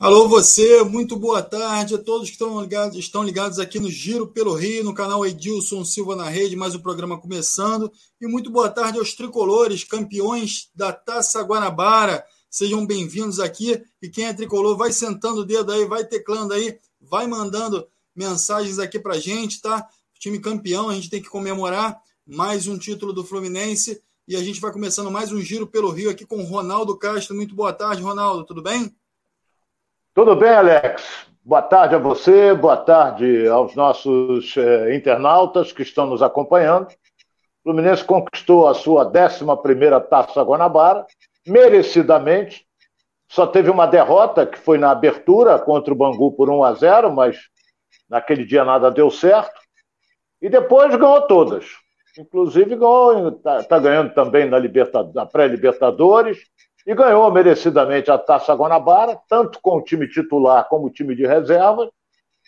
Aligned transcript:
Alô, 0.00 0.26
você, 0.26 0.82
muito 0.82 1.14
boa 1.14 1.42
tarde 1.42 1.94
a 1.94 1.98
todos 1.98 2.28
que 2.28 2.32
estão 2.32 2.58
ligados, 2.58 2.96
estão 2.96 3.22
ligados 3.22 3.58
aqui 3.58 3.78
no 3.78 3.90
Giro 3.90 4.26
pelo 4.26 4.54
Rio, 4.54 4.82
no 4.82 4.94
canal 4.94 5.26
Edilson 5.26 5.84
Silva 5.84 6.16
na 6.16 6.26
Rede, 6.26 6.56
mais 6.56 6.74
um 6.74 6.78
programa 6.78 7.20
começando. 7.20 7.92
E 8.18 8.26
muito 8.26 8.50
boa 8.50 8.70
tarde 8.70 8.98
aos 8.98 9.12
tricolores, 9.12 9.84
campeões 9.84 10.70
da 10.74 10.90
Taça 10.90 11.42
Guanabara. 11.42 12.24
Sejam 12.48 12.86
bem-vindos 12.86 13.38
aqui. 13.38 13.78
E 14.00 14.08
quem 14.08 14.24
é 14.24 14.32
tricolor, 14.32 14.74
vai 14.74 14.90
sentando 14.90 15.42
o 15.42 15.44
dedo 15.44 15.70
aí, 15.70 15.84
vai 15.84 16.02
teclando 16.02 16.54
aí, 16.54 16.78
vai 16.98 17.26
mandando 17.26 17.86
mensagens 18.16 18.78
aqui 18.78 18.98
pra 18.98 19.18
gente, 19.18 19.60
tá? 19.60 19.86
Time 20.18 20.40
campeão, 20.40 20.88
a 20.88 20.94
gente 20.94 21.10
tem 21.10 21.20
que 21.20 21.28
comemorar 21.28 22.00
mais 22.26 22.66
um 22.66 22.78
título 22.78 23.12
do 23.12 23.22
Fluminense. 23.22 24.00
E 24.26 24.34
a 24.34 24.42
gente 24.42 24.62
vai 24.62 24.72
começando 24.72 25.10
mais 25.10 25.30
um 25.30 25.42
Giro 25.42 25.66
pelo 25.66 25.90
Rio 25.90 26.08
aqui 26.08 26.24
com 26.24 26.42
Ronaldo 26.42 26.96
Castro. 26.96 27.36
Muito 27.36 27.54
boa 27.54 27.74
tarde, 27.74 28.00
Ronaldo, 28.00 28.46
tudo 28.46 28.62
bem? 28.62 28.90
Tudo 30.20 30.36
bem, 30.36 30.50
Alex? 30.50 31.26
Boa 31.42 31.62
tarde 31.62 31.94
a 31.94 31.98
você, 31.98 32.52
boa 32.52 32.76
tarde 32.76 33.48
aos 33.48 33.74
nossos 33.74 34.54
eh, 34.54 34.94
internautas 34.94 35.72
que 35.72 35.80
estão 35.80 36.04
nos 36.04 36.20
acompanhando. 36.20 36.88
O 36.88 37.62
Fluminense 37.62 38.04
conquistou 38.04 38.68
a 38.68 38.74
sua 38.74 39.06
11 39.06 40.08
Taça 40.10 40.42
Guanabara, 40.42 41.06
merecidamente. 41.46 42.66
Só 43.30 43.46
teve 43.46 43.70
uma 43.70 43.86
derrota, 43.86 44.44
que 44.44 44.58
foi 44.58 44.76
na 44.76 44.90
abertura 44.90 45.58
contra 45.58 45.90
o 45.90 45.96
Bangu 45.96 46.32
por 46.32 46.50
1 46.50 46.64
a 46.64 46.74
0, 46.74 47.10
mas 47.10 47.38
naquele 48.06 48.44
dia 48.44 48.62
nada 48.62 48.90
deu 48.90 49.10
certo. 49.10 49.58
E 50.42 50.50
depois 50.50 50.94
ganhou 50.96 51.22
todas. 51.22 51.64
Inclusive 52.18 52.74
está 52.74 53.62
tá 53.62 53.78
ganhando 53.78 54.12
também 54.12 54.44
na, 54.44 54.58
na 55.14 55.24
pré-Libertadores 55.24 56.40
e 56.86 56.94
ganhou 56.94 57.30
merecidamente 57.30 58.10
a 58.10 58.18
Taça 58.18 58.54
Guanabara, 58.54 59.20
tanto 59.28 59.60
com 59.60 59.76
o 59.76 59.82
time 59.82 60.08
titular 60.08 60.68
como 60.68 60.86
o 60.86 60.90
time 60.90 61.14
de 61.14 61.26
reserva. 61.26 61.90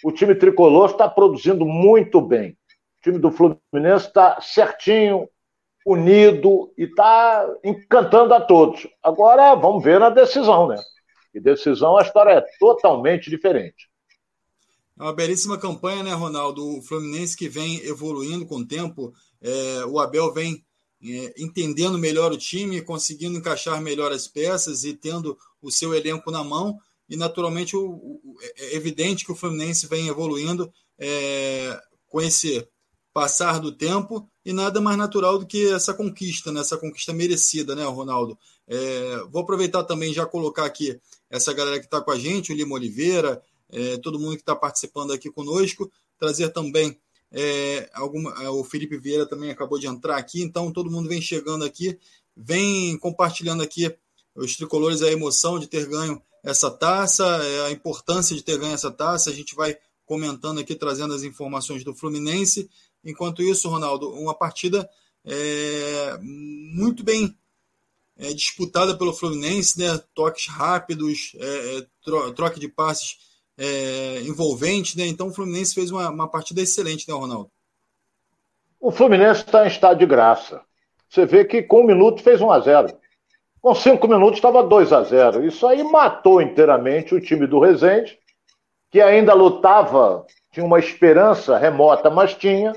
O 0.02 0.10
time 0.10 0.34
tricolor 0.34 0.90
está 0.90 1.08
produzindo 1.08 1.64
muito 1.64 2.20
bem. 2.20 2.50
O 2.50 3.02
time 3.02 3.18
do 3.18 3.30
Fluminense 3.30 4.06
está 4.06 4.40
certinho, 4.40 5.28
unido 5.84 6.72
e 6.78 6.84
está 6.84 7.46
encantando 7.62 8.32
a 8.34 8.40
todos. 8.40 8.86
Agora 9.02 9.54
vamos 9.54 9.82
ver 9.82 10.00
na 10.00 10.10
decisão, 10.10 10.68
né? 10.68 10.76
E 11.34 11.40
decisão 11.40 11.96
a 11.96 12.02
história 12.02 12.32
é 12.32 12.44
totalmente 12.58 13.28
diferente. 13.28 13.90
É 14.98 15.02
uma 15.02 15.14
belíssima 15.14 15.58
campanha, 15.58 16.02
né, 16.02 16.12
Ronaldo? 16.12 16.78
O 16.78 16.82
Fluminense 16.82 17.36
que 17.36 17.48
vem 17.48 17.80
evoluindo 17.86 18.46
com 18.46 18.56
o 18.56 18.66
tempo. 18.66 19.12
É, 19.40 19.84
o 19.86 19.98
Abel 19.98 20.32
vem 20.32 20.64
entendendo 21.36 21.98
melhor 21.98 22.32
o 22.32 22.38
time, 22.38 22.80
conseguindo 22.80 23.36
encaixar 23.36 23.80
melhor 23.80 24.12
as 24.12 24.28
peças 24.28 24.84
e 24.84 24.94
tendo 24.94 25.36
o 25.60 25.70
seu 25.70 25.94
elenco 25.94 26.30
na 26.30 26.44
mão. 26.44 26.78
E, 27.08 27.16
naturalmente, 27.16 27.76
o, 27.76 27.90
o, 27.90 28.36
é 28.56 28.76
evidente 28.76 29.24
que 29.24 29.32
o 29.32 29.36
Fluminense 29.36 29.86
vem 29.86 30.08
evoluindo 30.08 30.72
é, 30.98 31.78
com 32.08 32.20
esse 32.20 32.66
passar 33.12 33.58
do 33.58 33.72
tempo 33.72 34.28
e 34.44 34.52
nada 34.52 34.80
mais 34.80 34.96
natural 34.96 35.38
do 35.38 35.46
que 35.46 35.68
essa 35.68 35.92
conquista, 35.92 36.50
né? 36.50 36.60
essa 36.60 36.78
conquista 36.78 37.12
merecida, 37.12 37.74
né, 37.74 37.84
Ronaldo? 37.84 38.38
É, 38.66 39.24
vou 39.30 39.42
aproveitar 39.42 39.84
também 39.84 40.12
já 40.12 40.24
colocar 40.24 40.64
aqui 40.64 40.98
essa 41.28 41.52
galera 41.52 41.78
que 41.78 41.86
está 41.86 42.00
com 42.00 42.10
a 42.10 42.18
gente, 42.18 42.52
o 42.52 42.54
Lima 42.54 42.74
Oliveira, 42.74 43.42
é, 43.70 43.96
todo 43.98 44.18
mundo 44.18 44.36
que 44.36 44.42
está 44.42 44.54
participando 44.54 45.12
aqui 45.12 45.30
conosco, 45.30 45.90
trazer 46.18 46.50
também 46.50 46.98
é, 47.32 47.90
alguma, 47.94 48.30
é, 48.42 48.48
o 48.48 48.62
Felipe 48.62 48.98
Vieira 48.98 49.26
também 49.26 49.50
acabou 49.50 49.78
de 49.78 49.86
entrar 49.86 50.16
aqui, 50.16 50.42
então 50.42 50.70
todo 50.70 50.90
mundo 50.90 51.08
vem 51.08 51.20
chegando 51.20 51.64
aqui, 51.64 51.98
vem 52.36 52.96
compartilhando 52.98 53.62
aqui 53.62 53.94
os 54.34 54.56
tricolores 54.56 55.02
a 55.02 55.10
emoção 55.10 55.58
de 55.58 55.66
ter 55.66 55.86
ganho 55.86 56.20
essa 56.42 56.70
taça, 56.70 57.24
é, 57.24 57.66
a 57.66 57.70
importância 57.70 58.36
de 58.36 58.42
ter 58.42 58.58
ganho 58.58 58.74
essa 58.74 58.90
taça. 58.90 59.30
A 59.30 59.32
gente 59.32 59.54
vai 59.54 59.76
comentando 60.04 60.60
aqui, 60.60 60.74
trazendo 60.74 61.14
as 61.14 61.22
informações 61.22 61.84
do 61.84 61.94
Fluminense. 61.94 62.68
Enquanto 63.04 63.42
isso, 63.42 63.68
Ronaldo, 63.68 64.10
uma 64.10 64.34
partida 64.34 64.88
é, 65.24 66.18
muito 66.20 67.02
bem 67.02 67.36
é, 68.16 68.32
disputada 68.32 68.96
pelo 68.96 69.12
Fluminense, 69.12 69.78
né? 69.78 69.98
toques 70.14 70.48
rápidos, 70.48 71.32
é, 71.36 71.78
é 71.78 71.86
tro 72.04 72.32
troca 72.32 72.58
de 72.58 72.68
passes 72.68 73.18
é, 73.58 74.20
envolvente, 74.22 74.96
né? 74.96 75.06
Então 75.06 75.28
o 75.28 75.32
Fluminense 75.32 75.74
fez 75.74 75.90
uma, 75.90 76.10
uma 76.10 76.28
partida 76.28 76.60
excelente, 76.60 77.08
né, 77.08 77.14
Ronaldo? 77.14 77.50
O 78.80 78.90
Fluminense 78.90 79.44
está 79.44 79.64
em 79.64 79.68
estado 79.68 79.98
de 79.98 80.06
graça. 80.06 80.60
Você 81.08 81.26
vê 81.26 81.44
que 81.44 81.62
com 81.62 81.82
um 81.82 81.86
minuto 81.86 82.22
fez 82.22 82.40
1 82.40 82.50
a 82.50 82.60
0 82.60 82.98
Com 83.60 83.74
cinco 83.74 84.08
minutos 84.08 84.38
estava 84.38 84.62
2 84.62 84.92
a 84.92 85.02
0 85.02 85.44
Isso 85.46 85.66
aí 85.66 85.84
matou 85.84 86.40
inteiramente 86.40 87.14
o 87.14 87.20
time 87.20 87.46
do 87.46 87.60
Rezende, 87.60 88.18
que 88.90 89.00
ainda 89.00 89.34
lutava, 89.34 90.26
tinha 90.50 90.64
uma 90.64 90.78
esperança 90.78 91.56
remota, 91.58 92.10
mas 92.10 92.34
tinha, 92.34 92.72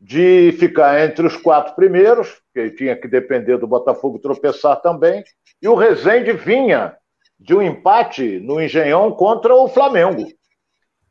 de 0.00 0.52
ficar 0.58 1.00
entre 1.04 1.26
os 1.26 1.36
quatro 1.36 1.74
primeiros, 1.74 2.40
que 2.52 2.70
tinha 2.70 2.96
que 2.96 3.06
depender 3.06 3.58
do 3.58 3.66
Botafogo 3.66 4.18
tropeçar 4.18 4.80
também. 4.80 5.22
E 5.60 5.68
o 5.68 5.74
Rezende 5.74 6.32
vinha 6.32 6.96
de 7.38 7.54
um 7.54 7.62
empate 7.62 8.40
no 8.40 8.60
Engenhão 8.60 9.12
contra 9.12 9.54
o 9.54 9.68
Flamengo. 9.68 10.26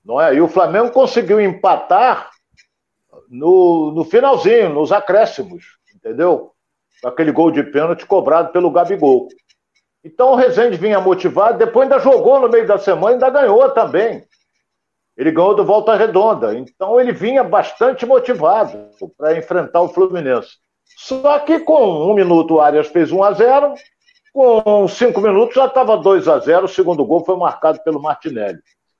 Não 0.04 0.22
é? 0.22 0.36
E 0.36 0.42
o 0.42 0.48
Flamengo 0.48 0.92
conseguiu 0.92 1.40
empatar 1.40 2.30
no, 3.30 3.92
no 3.92 4.04
finalzinho, 4.04 4.70
nos 4.70 4.92
acréscimos, 4.92 5.64
entendeu? 5.96 6.52
Aquele 7.04 7.32
gol 7.32 7.52
de 7.52 7.64
pênalti 7.64 8.06
cobrado 8.06 8.52
pelo 8.52 8.72
Gabigol. 8.72 9.28
Então 10.04 10.32
o 10.32 10.36
Rezende 10.36 10.78
vinha 10.78 11.02
motivado, 11.02 11.58
depois 11.58 11.84
ainda 11.84 12.00
jogou 12.00 12.40
no 12.40 12.48
meio 12.48 12.68
da 12.68 12.78
semana, 12.78 13.14
ainda 13.14 13.30
ganhou 13.30 13.70
também. 13.72 14.24
Ele 15.18 15.32
ganhou 15.32 15.56
do 15.56 15.66
Volta 15.66 15.96
Redonda. 15.96 16.56
Então 16.56 17.00
ele 17.00 17.12
vinha 17.12 17.44
bastante 17.44 18.06
motivado 18.06 18.90
para 19.18 19.38
enfrentar 19.38 19.82
o 19.82 19.90
Fluminense. 19.90 20.58
Só 20.98 21.40
que 21.40 21.60
com 21.60 22.10
um 22.10 22.14
minuto 22.14 22.56
o 22.56 22.62
Arias 22.62 22.88
fez 22.88 23.12
1 23.12 23.24
a 23.24 23.32
0 23.32 23.74
com 24.36 24.86
cinco 24.90 25.22
minutos 25.22 25.56
já 25.56 25.66
estava 25.66 25.96
2 25.96 26.28
a 26.28 26.40
0 26.40 26.66
o 26.66 26.68
segundo 26.68 27.06
gol 27.06 27.24
foi 27.24 27.38
marcado 27.38 27.82
pelo 27.86 28.02
Martinelli. 28.02 28.60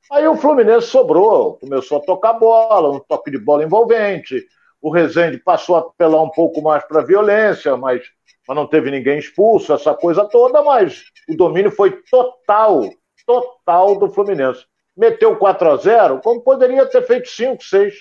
Aí 0.10 0.26
o 0.26 0.38
Fluminense 0.38 0.88
sobrou, 0.88 1.58
começou 1.58 1.98
a 1.98 2.02
tocar 2.02 2.34
bola, 2.34 2.90
um 2.90 3.02
toque 3.02 3.30
de 3.30 3.38
bola 3.38 3.62
envolvente. 3.62 4.48
O 4.82 4.90
Rezende 4.90 5.38
passou 5.38 5.76
a 5.76 5.80
apelar 5.80 6.24
um 6.24 6.30
pouco 6.30 6.62
mais 6.62 6.86
para 6.86 7.02
a 7.02 7.06
violência, 7.06 7.76
mas, 7.76 8.02
mas 8.48 8.56
não 8.56 8.66
teve 8.66 8.90
ninguém 8.90 9.20
expulso, 9.20 9.74
essa 9.74 9.94
coisa 9.94 10.24
toda, 10.24 10.64
mas 10.64 11.04
o 11.28 11.36
domínio 11.36 11.72
foi 11.72 11.92
total, 12.10 12.90
total 13.26 14.00
do 14.00 14.10
Fluminense. 14.10 14.66
Meteu 14.96 15.36
4 15.36 15.70
a 15.70 15.76
0 15.76 16.22
como 16.24 16.40
poderia 16.40 16.86
ter 16.86 17.06
feito 17.06 17.28
5, 17.28 17.62
6. 17.62 17.94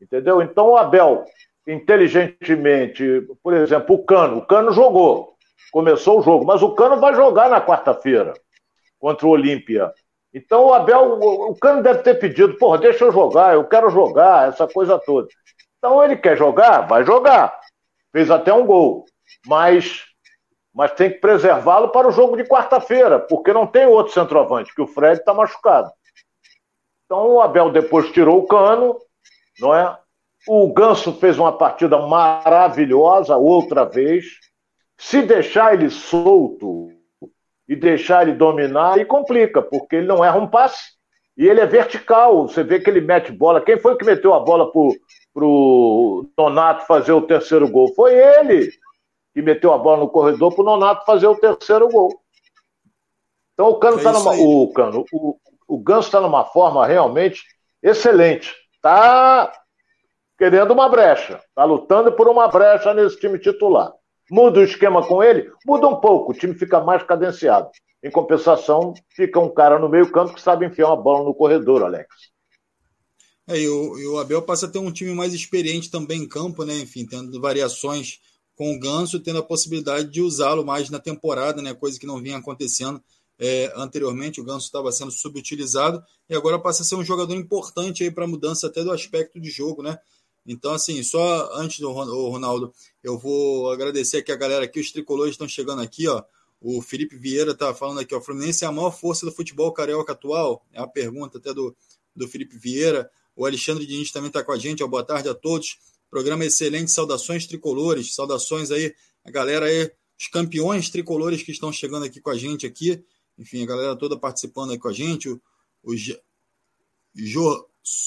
Entendeu? 0.00 0.40
Então 0.40 0.68
o 0.68 0.76
Abel, 0.76 1.24
inteligentemente, 1.66 3.26
por 3.42 3.54
exemplo, 3.54 3.96
o 3.96 4.04
Cano, 4.04 4.38
o 4.38 4.46
Cano 4.46 4.70
jogou 4.70 5.30
começou 5.72 6.18
o 6.18 6.22
jogo. 6.22 6.44
Mas 6.44 6.62
o 6.62 6.74
Cano 6.74 6.98
vai 6.98 7.14
jogar 7.14 7.48
na 7.48 7.60
quarta-feira 7.60 8.34
contra 8.98 9.26
o 9.26 9.30
Olímpia. 9.30 9.92
Então 10.32 10.66
o 10.66 10.74
Abel, 10.74 11.18
o 11.20 11.56
Cano 11.56 11.82
deve 11.82 12.02
ter 12.02 12.14
pedido, 12.14 12.56
porra, 12.56 12.78
deixa 12.78 13.04
eu 13.04 13.12
jogar, 13.12 13.54
eu 13.54 13.64
quero 13.64 13.90
jogar, 13.90 14.48
essa 14.48 14.66
coisa 14.68 14.98
toda. 14.98 15.28
Então 15.78 16.02
ele 16.04 16.16
quer 16.16 16.36
jogar, 16.36 16.82
vai 16.82 17.04
jogar. 17.04 17.58
Fez 18.12 18.30
até 18.30 18.52
um 18.52 18.66
gol. 18.66 19.06
Mas, 19.46 20.04
mas 20.74 20.92
tem 20.92 21.10
que 21.10 21.18
preservá-lo 21.18 21.88
para 21.88 22.06
o 22.06 22.12
jogo 22.12 22.36
de 22.36 22.44
quarta-feira, 22.44 23.18
porque 23.18 23.52
não 23.52 23.66
tem 23.66 23.86
outro 23.86 24.12
centroavante, 24.12 24.74
que 24.74 24.82
o 24.82 24.86
Fred 24.86 25.18
está 25.18 25.32
machucado. 25.32 25.90
Então 27.04 27.28
o 27.28 27.40
Abel 27.40 27.70
depois 27.70 28.12
tirou 28.12 28.38
o 28.38 28.46
cano, 28.46 28.96
não 29.58 29.74
é? 29.74 29.98
O 30.46 30.72
Ganso 30.72 31.12
fez 31.14 31.38
uma 31.38 31.56
partida 31.56 31.98
maravilhosa 31.98 33.36
outra 33.36 33.84
vez. 33.84 34.24
Se 35.00 35.22
deixar 35.22 35.72
ele 35.72 35.88
solto 35.88 36.92
e 37.66 37.74
deixar 37.74 38.20
ele 38.20 38.36
dominar, 38.36 38.98
aí 38.98 39.04
complica, 39.06 39.62
porque 39.62 39.96
ele 39.96 40.06
não 40.06 40.22
erra 40.22 40.36
um 40.36 40.46
passe 40.46 40.92
e 41.38 41.48
ele 41.48 41.58
é 41.58 41.64
vertical. 41.64 42.46
Você 42.46 42.62
vê 42.62 42.78
que 42.78 42.90
ele 42.90 43.00
mete 43.00 43.32
bola. 43.32 43.62
Quem 43.62 43.78
foi 43.78 43.96
que 43.96 44.04
meteu 44.04 44.34
a 44.34 44.40
bola 44.40 44.70
pro, 44.70 44.94
pro 45.32 46.28
Nonato 46.36 46.86
fazer 46.86 47.12
o 47.12 47.22
terceiro 47.22 47.66
gol? 47.66 47.94
Foi 47.94 48.12
ele 48.12 48.70
que 49.32 49.40
meteu 49.40 49.72
a 49.72 49.78
bola 49.78 50.00
no 50.00 50.08
corredor 50.10 50.54
pro 50.54 50.62
Nonato 50.62 51.06
fazer 51.06 51.28
o 51.28 51.34
terceiro 51.34 51.88
gol. 51.88 52.10
Então 53.54 53.70
o 53.70 53.78
Cano 53.78 53.98
é 54.00 54.02
tá 54.02 54.12
numa, 54.12 54.34
o 54.34 54.70
Cano, 54.70 55.06
o, 55.10 55.38
o 55.66 55.78
Ganso 55.78 56.08
está 56.08 56.20
numa 56.20 56.44
forma 56.44 56.86
realmente 56.86 57.42
excelente. 57.82 58.54
Tá 58.82 59.50
querendo 60.36 60.72
uma 60.72 60.90
brecha, 60.90 61.40
tá 61.54 61.64
lutando 61.64 62.12
por 62.12 62.28
uma 62.28 62.48
brecha 62.48 62.92
nesse 62.92 63.18
time 63.18 63.38
titular. 63.38 63.94
Muda 64.30 64.60
o 64.60 64.64
esquema 64.64 65.06
com 65.06 65.22
ele? 65.22 65.50
Muda 65.66 65.88
um 65.88 66.00
pouco, 66.00 66.32
o 66.32 66.34
time 66.34 66.54
fica 66.54 66.80
mais 66.80 67.02
cadenciado. 67.02 67.68
Em 68.02 68.10
compensação, 68.10 68.94
fica 69.10 69.38
um 69.40 69.52
cara 69.52 69.78
no 69.78 69.88
meio-campo 69.88 70.34
que 70.34 70.40
sabe 70.40 70.64
enfiar 70.66 70.86
uma 70.86 70.96
bola 70.96 71.24
no 71.24 71.34
corredor, 71.34 71.82
Alex. 71.82 72.08
É, 73.48 73.58
e, 73.58 73.68
o, 73.68 73.98
e 73.98 74.06
o 74.06 74.18
Abel 74.18 74.42
passa 74.42 74.66
a 74.66 74.70
ter 74.70 74.78
um 74.78 74.92
time 74.92 75.12
mais 75.12 75.34
experiente 75.34 75.90
também 75.90 76.22
em 76.22 76.28
campo, 76.28 76.64
né? 76.64 76.78
Enfim, 76.78 77.04
tendo 77.04 77.40
variações 77.40 78.20
com 78.54 78.72
o 78.72 78.78
Ganso, 78.78 79.20
tendo 79.20 79.40
a 79.40 79.42
possibilidade 79.42 80.08
de 80.08 80.22
usá-lo 80.22 80.64
mais 80.64 80.88
na 80.88 80.98
temporada, 80.98 81.60
né? 81.60 81.74
Coisa 81.74 81.98
que 81.98 82.06
não 82.06 82.22
vinha 82.22 82.38
acontecendo 82.38 83.02
É, 83.42 83.72
anteriormente 83.74 84.38
o 84.38 84.44
Ganso 84.44 84.66
estava 84.66 84.92
sendo 84.92 85.10
subutilizado 85.10 86.02
e 86.28 86.34
agora 86.36 86.58
passa 86.58 86.82
a 86.82 86.84
ser 86.84 86.94
um 86.94 87.02
jogador 87.02 87.34
importante 87.34 88.04
aí 88.04 88.10
para 88.10 88.24
a 88.24 88.28
mudança 88.28 88.66
até 88.66 88.84
do 88.84 88.92
aspecto 88.92 89.40
de 89.40 89.50
jogo, 89.50 89.82
né? 89.82 89.98
Então, 90.52 90.72
assim, 90.72 91.00
só 91.04 91.48
antes 91.54 91.78
do 91.78 91.92
Ronaldo, 91.92 92.74
eu 93.04 93.16
vou 93.16 93.70
agradecer 93.70 94.16
aqui 94.16 94.32
a 94.32 94.36
galera 94.36 94.64
aqui, 94.64 94.80
os 94.80 94.90
tricolores 94.90 95.34
estão 95.34 95.46
chegando 95.46 95.80
aqui, 95.80 96.08
ó. 96.08 96.24
O 96.60 96.82
Felipe 96.82 97.16
Vieira 97.16 97.54
tá 97.54 97.72
falando 97.72 98.00
aqui, 98.00 98.12
ó. 98.16 98.20
Fluminense 98.20 98.64
é 98.64 98.66
a 98.66 98.72
maior 98.72 98.90
força 98.90 99.24
do 99.24 99.30
futebol 99.30 99.72
carioca 99.72 100.12
atual? 100.12 100.66
É 100.72 100.80
a 100.80 100.88
pergunta 100.88 101.38
até 101.38 101.54
do, 101.54 101.74
do 102.16 102.26
Felipe 102.26 102.58
Vieira. 102.58 103.08
O 103.36 103.46
Alexandre 103.46 103.86
Diniz 103.86 104.10
também 104.10 104.26
está 104.26 104.42
com 104.42 104.50
a 104.50 104.58
gente. 104.58 104.82
Ó, 104.82 104.88
boa 104.88 105.04
tarde 105.04 105.28
a 105.28 105.34
todos. 105.34 105.78
Programa 106.10 106.44
excelente. 106.44 106.90
Saudações 106.90 107.46
tricolores. 107.46 108.12
Saudações 108.12 108.72
aí, 108.72 108.92
a 109.24 109.30
galera 109.30 109.66
aí, 109.66 109.88
os 110.18 110.26
campeões 110.26 110.90
tricolores 110.90 111.44
que 111.44 111.52
estão 111.52 111.72
chegando 111.72 112.06
aqui 112.06 112.20
com 112.20 112.30
a 112.30 112.36
gente 112.36 112.66
aqui. 112.66 113.02
Enfim, 113.38 113.62
a 113.62 113.66
galera 113.66 113.94
toda 113.94 114.18
participando 114.18 114.72
aí 114.72 114.78
com 114.78 114.88
a 114.88 114.92
gente. 114.92 115.28
O, 115.28 115.40
o 115.84 115.96
jo, 115.96 117.64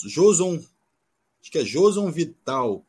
Joson, 0.08 0.62
acho 1.44 1.52
que 1.52 1.60
é 1.60 1.64
Joson 1.64 2.10
Vital, 2.10 2.86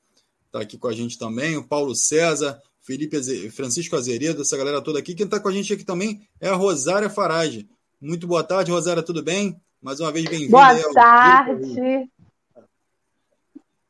está 0.47 0.61
aqui 0.61 0.79
com 0.79 0.87
a 0.87 0.93
gente 0.93 1.19
também. 1.19 1.57
O 1.57 1.67
Paulo 1.67 1.93
César, 1.93 2.63
Felipe 2.81 3.21
Francisco 3.51 3.97
Azeredo, 3.97 4.43
essa 4.43 4.57
galera 4.57 4.81
toda 4.81 5.01
aqui. 5.01 5.13
Quem 5.13 5.27
está 5.27 5.41
com 5.41 5.49
a 5.49 5.53
gente 5.53 5.73
aqui 5.73 5.83
também 5.83 6.29
é 6.41 6.49
a 6.49 6.55
Rosária 6.55 7.11
Farage. 7.11 7.69
Muito 8.01 8.29
boa 8.29 8.45
tarde, 8.45 8.71
Rosária, 8.71 9.03
tudo 9.03 9.25
bem? 9.25 9.61
Mais 9.83 9.99
uma 9.99 10.13
vez, 10.13 10.25
bem-vinda. 10.27 10.53
Boa 10.53 10.95
tarde. 10.95 12.09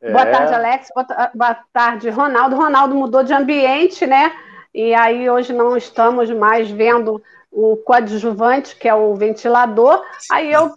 É. 0.00 0.10
Boa 0.10 0.26
tarde, 0.26 0.54
Alex. 0.54 0.88
Boa 1.34 1.54
tarde, 1.70 2.08
Ronaldo. 2.08 2.56
Ronaldo 2.56 2.94
mudou 2.94 3.22
de 3.22 3.34
ambiente, 3.34 4.06
né? 4.06 4.32
E 4.72 4.94
aí 4.94 5.28
hoje 5.28 5.52
não 5.52 5.76
estamos 5.76 6.30
mais 6.30 6.70
vendo 6.70 7.22
o 7.52 7.76
coadjuvante, 7.76 8.76
que 8.76 8.88
é 8.88 8.94
o 8.94 9.14
ventilador. 9.14 10.02
Aí 10.30 10.50
eu, 10.50 10.74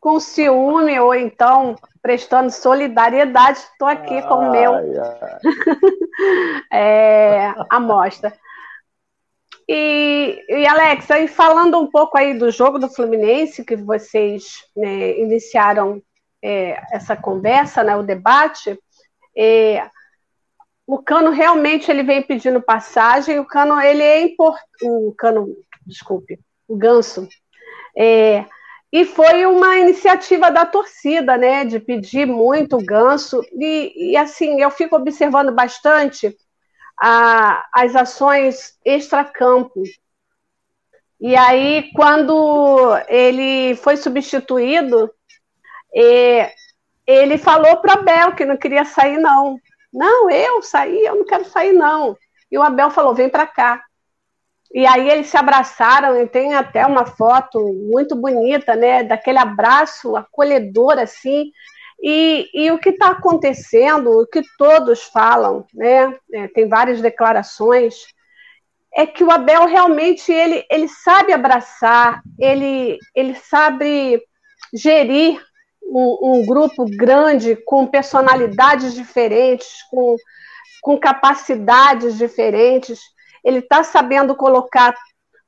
com 0.00 0.18
ciúme, 0.18 0.98
ou 0.98 1.14
então 1.14 1.76
prestando 2.02 2.50
solidariedade, 2.50 3.58
estou 3.58 3.86
aqui 3.86 4.14
ai, 4.14 4.26
com 4.26 4.36
o 4.36 4.50
meu 4.50 4.72
é, 6.72 7.54
amostra. 7.68 8.32
E, 9.68 10.44
e 10.48 10.66
Alex, 10.66 11.08
aí 11.10 11.28
falando 11.28 11.78
um 11.78 11.88
pouco 11.88 12.18
aí 12.18 12.36
do 12.36 12.50
jogo 12.50 12.78
do 12.78 12.88
Fluminense, 12.88 13.64
que 13.64 13.76
vocês 13.76 14.64
né, 14.74 15.18
iniciaram 15.18 16.02
é, 16.42 16.82
essa 16.90 17.14
conversa, 17.14 17.84
né, 17.84 17.94
o 17.94 18.02
debate, 18.02 18.76
é, 19.36 19.88
o 20.86 21.00
Cano 21.00 21.30
realmente 21.30 21.88
ele 21.88 22.02
vem 22.02 22.20
pedindo 22.20 22.60
passagem, 22.60 23.38
o 23.38 23.46
Cano 23.46 23.80
ele 23.80 24.02
é 24.02 24.22
importante, 24.22 24.64
o 24.82 25.14
Cano, 25.16 25.54
desculpe, 25.86 26.40
o 26.66 26.76
Ganso, 26.76 27.28
é, 27.96 28.44
e 28.92 29.04
foi 29.04 29.46
uma 29.46 29.76
iniciativa 29.78 30.50
da 30.50 30.66
torcida, 30.66 31.36
né, 31.36 31.64
de 31.64 31.78
pedir 31.78 32.26
muito 32.26 32.76
ganso. 32.78 33.40
E, 33.52 34.12
e 34.12 34.16
assim, 34.16 34.60
eu 34.60 34.70
fico 34.70 34.96
observando 34.96 35.52
bastante 35.52 36.36
a, 37.00 37.66
as 37.72 37.94
ações 37.94 38.76
extracampo. 38.84 39.82
E 41.20 41.36
aí, 41.36 41.90
quando 41.94 42.96
ele 43.08 43.76
foi 43.76 43.96
substituído, 43.96 45.12
é, 45.94 46.52
ele 47.06 47.38
falou 47.38 47.76
para 47.76 47.94
Abel 47.94 48.34
que 48.34 48.44
não 48.44 48.56
queria 48.56 48.84
sair, 48.84 49.18
não. 49.18 49.58
Não, 49.92 50.30
eu 50.30 50.62
saí, 50.62 51.04
eu 51.04 51.16
não 51.16 51.24
quero 51.24 51.44
sair, 51.44 51.72
não. 51.72 52.16
E 52.50 52.58
o 52.58 52.62
Abel 52.62 52.90
falou: 52.90 53.14
vem 53.14 53.28
para 53.28 53.46
cá. 53.46 53.82
E 54.72 54.86
aí 54.86 55.10
eles 55.10 55.26
se 55.26 55.36
abraçaram, 55.36 56.20
e 56.20 56.26
tem 56.26 56.54
até 56.54 56.86
uma 56.86 57.04
foto 57.04 57.60
muito 57.90 58.14
bonita, 58.14 58.76
né? 58.76 59.02
Daquele 59.02 59.38
abraço 59.38 60.16
acolhedor, 60.16 60.98
assim. 60.98 61.50
E, 62.02 62.48
e 62.54 62.70
o 62.70 62.78
que 62.78 62.90
está 62.90 63.10
acontecendo, 63.10 64.10
o 64.10 64.26
que 64.26 64.42
todos 64.56 65.02
falam, 65.02 65.66
né? 65.74 66.14
É, 66.32 66.48
tem 66.48 66.68
várias 66.68 67.00
declarações, 67.00 67.94
é 68.94 69.06
que 69.06 69.22
o 69.22 69.30
Abel 69.30 69.66
realmente 69.66 70.32
ele, 70.32 70.64
ele 70.70 70.88
sabe 70.88 71.32
abraçar, 71.32 72.22
ele, 72.38 72.98
ele 73.14 73.34
sabe 73.34 74.20
gerir 74.72 75.40
um, 75.82 76.18
um 76.22 76.46
grupo 76.46 76.84
grande 76.96 77.56
com 77.56 77.86
personalidades 77.86 78.94
diferentes, 78.94 79.82
com, 79.90 80.16
com 80.82 80.98
capacidades 80.98 82.16
diferentes 82.16 83.00
ele 83.44 83.58
está 83.58 83.82
sabendo 83.82 84.34
colocar 84.34 84.94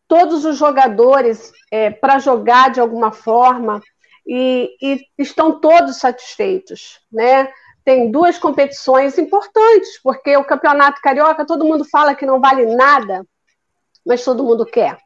todos 0.09 0.45
os 0.45 0.57
jogadores 0.57 1.53
é, 1.71 1.91
para 1.91 2.19
jogar 2.19 2.71
de 2.71 2.81
alguma 2.81 3.13
forma 3.13 3.81
e, 4.27 4.77
e, 4.81 5.01
estão 5.19 5.59
todos 5.61 5.97
satisfeitos, 5.97 7.01
né? 7.11 7.51
Tem 7.85 8.11
duas 8.11 8.39
competições 8.39 9.19
importantes, 9.19 10.01
porque 10.03 10.37
o 10.37 10.45
campeonato 10.45 11.01
carioca 11.01 11.45
todo 11.45 11.65
mundo 11.65 11.85
fala 11.85 12.15
que 12.15 12.27
não 12.27 12.41
vale 12.41 12.67
nada, 12.77 13.27
mas 14.07 14.25
todo 14.25 14.45
mundo 14.45 14.65
quer. 14.65 14.99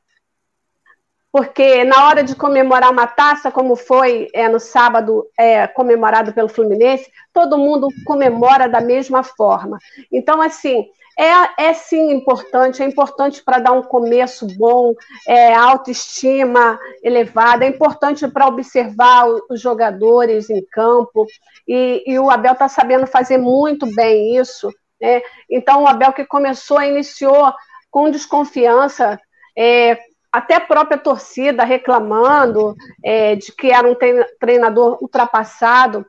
Porque 1.36 1.84
na 1.84 2.06
hora 2.06 2.24
de 2.24 2.34
comemorar 2.34 2.90
uma 2.90 3.06
taça, 3.06 3.52
como 3.52 3.76
foi 3.76 4.26
é, 4.32 4.48
no 4.48 4.58
sábado 4.58 5.28
é, 5.38 5.66
comemorado 5.66 6.32
pelo 6.32 6.48
Fluminense, 6.48 7.12
todo 7.30 7.58
mundo 7.58 7.88
comemora 8.06 8.66
da 8.66 8.80
mesma 8.80 9.22
forma. 9.22 9.76
Então, 10.10 10.40
assim, 10.40 10.86
é, 11.18 11.66
é 11.68 11.74
sim 11.74 12.10
importante, 12.10 12.82
é 12.82 12.86
importante 12.86 13.44
para 13.44 13.58
dar 13.58 13.72
um 13.72 13.82
começo 13.82 14.46
bom, 14.56 14.94
é, 15.28 15.52
autoestima 15.52 16.78
elevada, 17.02 17.66
é 17.66 17.68
importante 17.68 18.26
para 18.28 18.46
observar 18.46 19.26
os 19.50 19.60
jogadores 19.60 20.48
em 20.48 20.64
campo, 20.72 21.26
e, 21.68 22.02
e 22.06 22.18
o 22.18 22.30
Abel 22.30 22.54
está 22.54 22.66
sabendo 22.66 23.06
fazer 23.06 23.36
muito 23.36 23.86
bem 23.94 24.38
isso. 24.38 24.70
Né? 24.98 25.20
Então, 25.50 25.82
o 25.82 25.86
Abel 25.86 26.14
que 26.14 26.24
começou, 26.24 26.80
iniciou 26.80 27.52
com 27.90 28.10
desconfiança, 28.10 29.20
é, 29.54 29.98
até 30.32 30.56
a 30.56 30.60
própria 30.60 30.98
torcida 30.98 31.64
reclamando 31.64 32.74
é, 33.04 33.36
de 33.36 33.52
que 33.52 33.70
era 33.70 33.88
um 33.88 33.96
treinador 34.38 34.98
ultrapassado, 35.00 36.04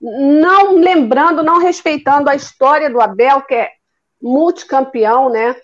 não 0.00 0.76
lembrando, 0.76 1.42
não 1.42 1.58
respeitando 1.58 2.28
a 2.28 2.34
história 2.34 2.90
do 2.90 3.00
Abel, 3.00 3.42
que 3.42 3.54
é 3.54 3.70
multicampeão, 4.20 5.30
né? 5.30 5.56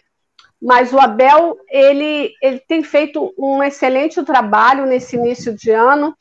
Mas 0.60 0.92
o 0.92 0.98
Abel, 0.98 1.58
ele, 1.68 2.32
ele 2.40 2.60
tem 2.60 2.82
feito 2.82 3.34
um 3.36 3.62
excelente 3.62 4.22
trabalho 4.22 4.86
nesse 4.86 5.16
início 5.16 5.54
de 5.54 5.70
ano 5.70 6.16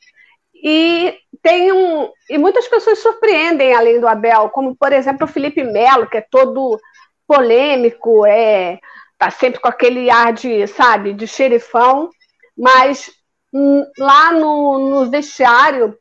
e 0.54 1.16
tem 1.42 1.72
um 1.72 2.10
e 2.28 2.38
muitas 2.38 2.68
pessoas 2.68 2.98
surpreendem 2.98 3.74
além 3.74 4.00
do 4.00 4.08
Abel, 4.08 4.48
como 4.50 4.76
por 4.76 4.92
exemplo 4.92 5.24
o 5.24 5.30
Felipe 5.30 5.62
Melo, 5.62 6.08
que 6.08 6.18
é 6.18 6.26
todo 6.28 6.78
polêmico, 7.26 8.26
é 8.26 8.78
tá 9.22 9.30
sempre 9.30 9.60
com 9.60 9.68
aquele 9.68 10.10
ar 10.10 10.32
de, 10.32 10.66
sabe, 10.66 11.12
de 11.12 11.28
xerifão, 11.28 12.10
mas 12.58 13.08
hum, 13.52 13.86
lá 13.96 14.32
no, 14.32 14.90
no 14.90 15.08
vestiário 15.08 15.96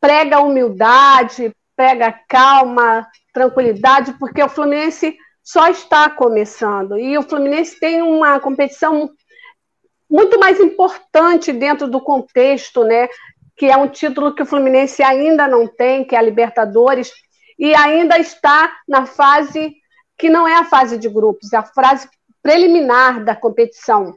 prega 0.00 0.38
humildade, 0.38 1.52
prega 1.74 2.14
calma, 2.28 3.04
tranquilidade, 3.34 4.12
porque 4.20 4.40
o 4.40 4.48
Fluminense 4.48 5.16
só 5.42 5.66
está 5.66 6.08
começando. 6.10 6.96
E 6.96 7.18
o 7.18 7.24
Fluminense 7.24 7.80
tem 7.80 8.02
uma 8.02 8.38
competição 8.38 9.10
muito 10.08 10.38
mais 10.38 10.60
importante 10.60 11.52
dentro 11.52 11.88
do 11.88 12.00
contexto, 12.00 12.84
né? 12.84 13.08
Que 13.56 13.66
é 13.66 13.76
um 13.76 13.88
título 13.88 14.32
que 14.32 14.44
o 14.44 14.46
Fluminense 14.46 15.02
ainda 15.02 15.48
não 15.48 15.66
tem, 15.66 16.04
que 16.04 16.14
é 16.14 16.18
a 16.20 16.22
Libertadores, 16.22 17.12
e 17.58 17.74
ainda 17.74 18.16
está 18.16 18.72
na 18.86 19.06
fase 19.06 19.74
que 20.16 20.30
não 20.30 20.46
é 20.46 20.54
a 20.54 20.64
fase 20.64 20.96
de 20.96 21.08
grupos, 21.08 21.52
é 21.52 21.56
a 21.56 21.64
fase 21.64 22.08
preliminar 22.42 23.24
da 23.24 23.34
competição. 23.36 24.16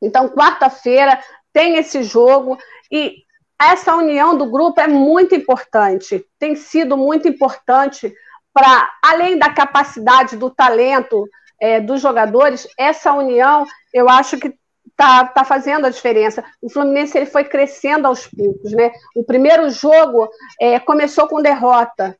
Então, 0.00 0.28
quarta-feira 0.28 1.18
tem 1.52 1.76
esse 1.76 2.02
jogo 2.02 2.58
e 2.90 3.24
essa 3.60 3.94
união 3.96 4.36
do 4.36 4.50
grupo 4.50 4.80
é 4.80 4.86
muito 4.86 5.34
importante, 5.34 6.24
tem 6.38 6.54
sido 6.54 6.96
muito 6.96 7.26
importante 7.26 8.14
para, 8.52 8.90
além 9.02 9.38
da 9.38 9.50
capacidade, 9.50 10.36
do 10.36 10.50
talento 10.50 11.26
é, 11.60 11.80
dos 11.80 12.00
jogadores, 12.00 12.68
essa 12.78 13.12
união, 13.12 13.66
eu 13.92 14.08
acho 14.08 14.38
que 14.38 14.54
está 14.90 15.26
tá 15.26 15.44
fazendo 15.44 15.86
a 15.86 15.90
diferença. 15.90 16.44
O 16.60 16.70
Fluminense 16.70 17.16
ele 17.16 17.26
foi 17.26 17.44
crescendo 17.44 18.06
aos 18.06 18.26
poucos, 18.26 18.72
né? 18.72 18.92
O 19.14 19.24
primeiro 19.24 19.68
jogo 19.70 20.28
é, 20.60 20.78
começou 20.78 21.26
com 21.28 21.42
derrota, 21.42 22.16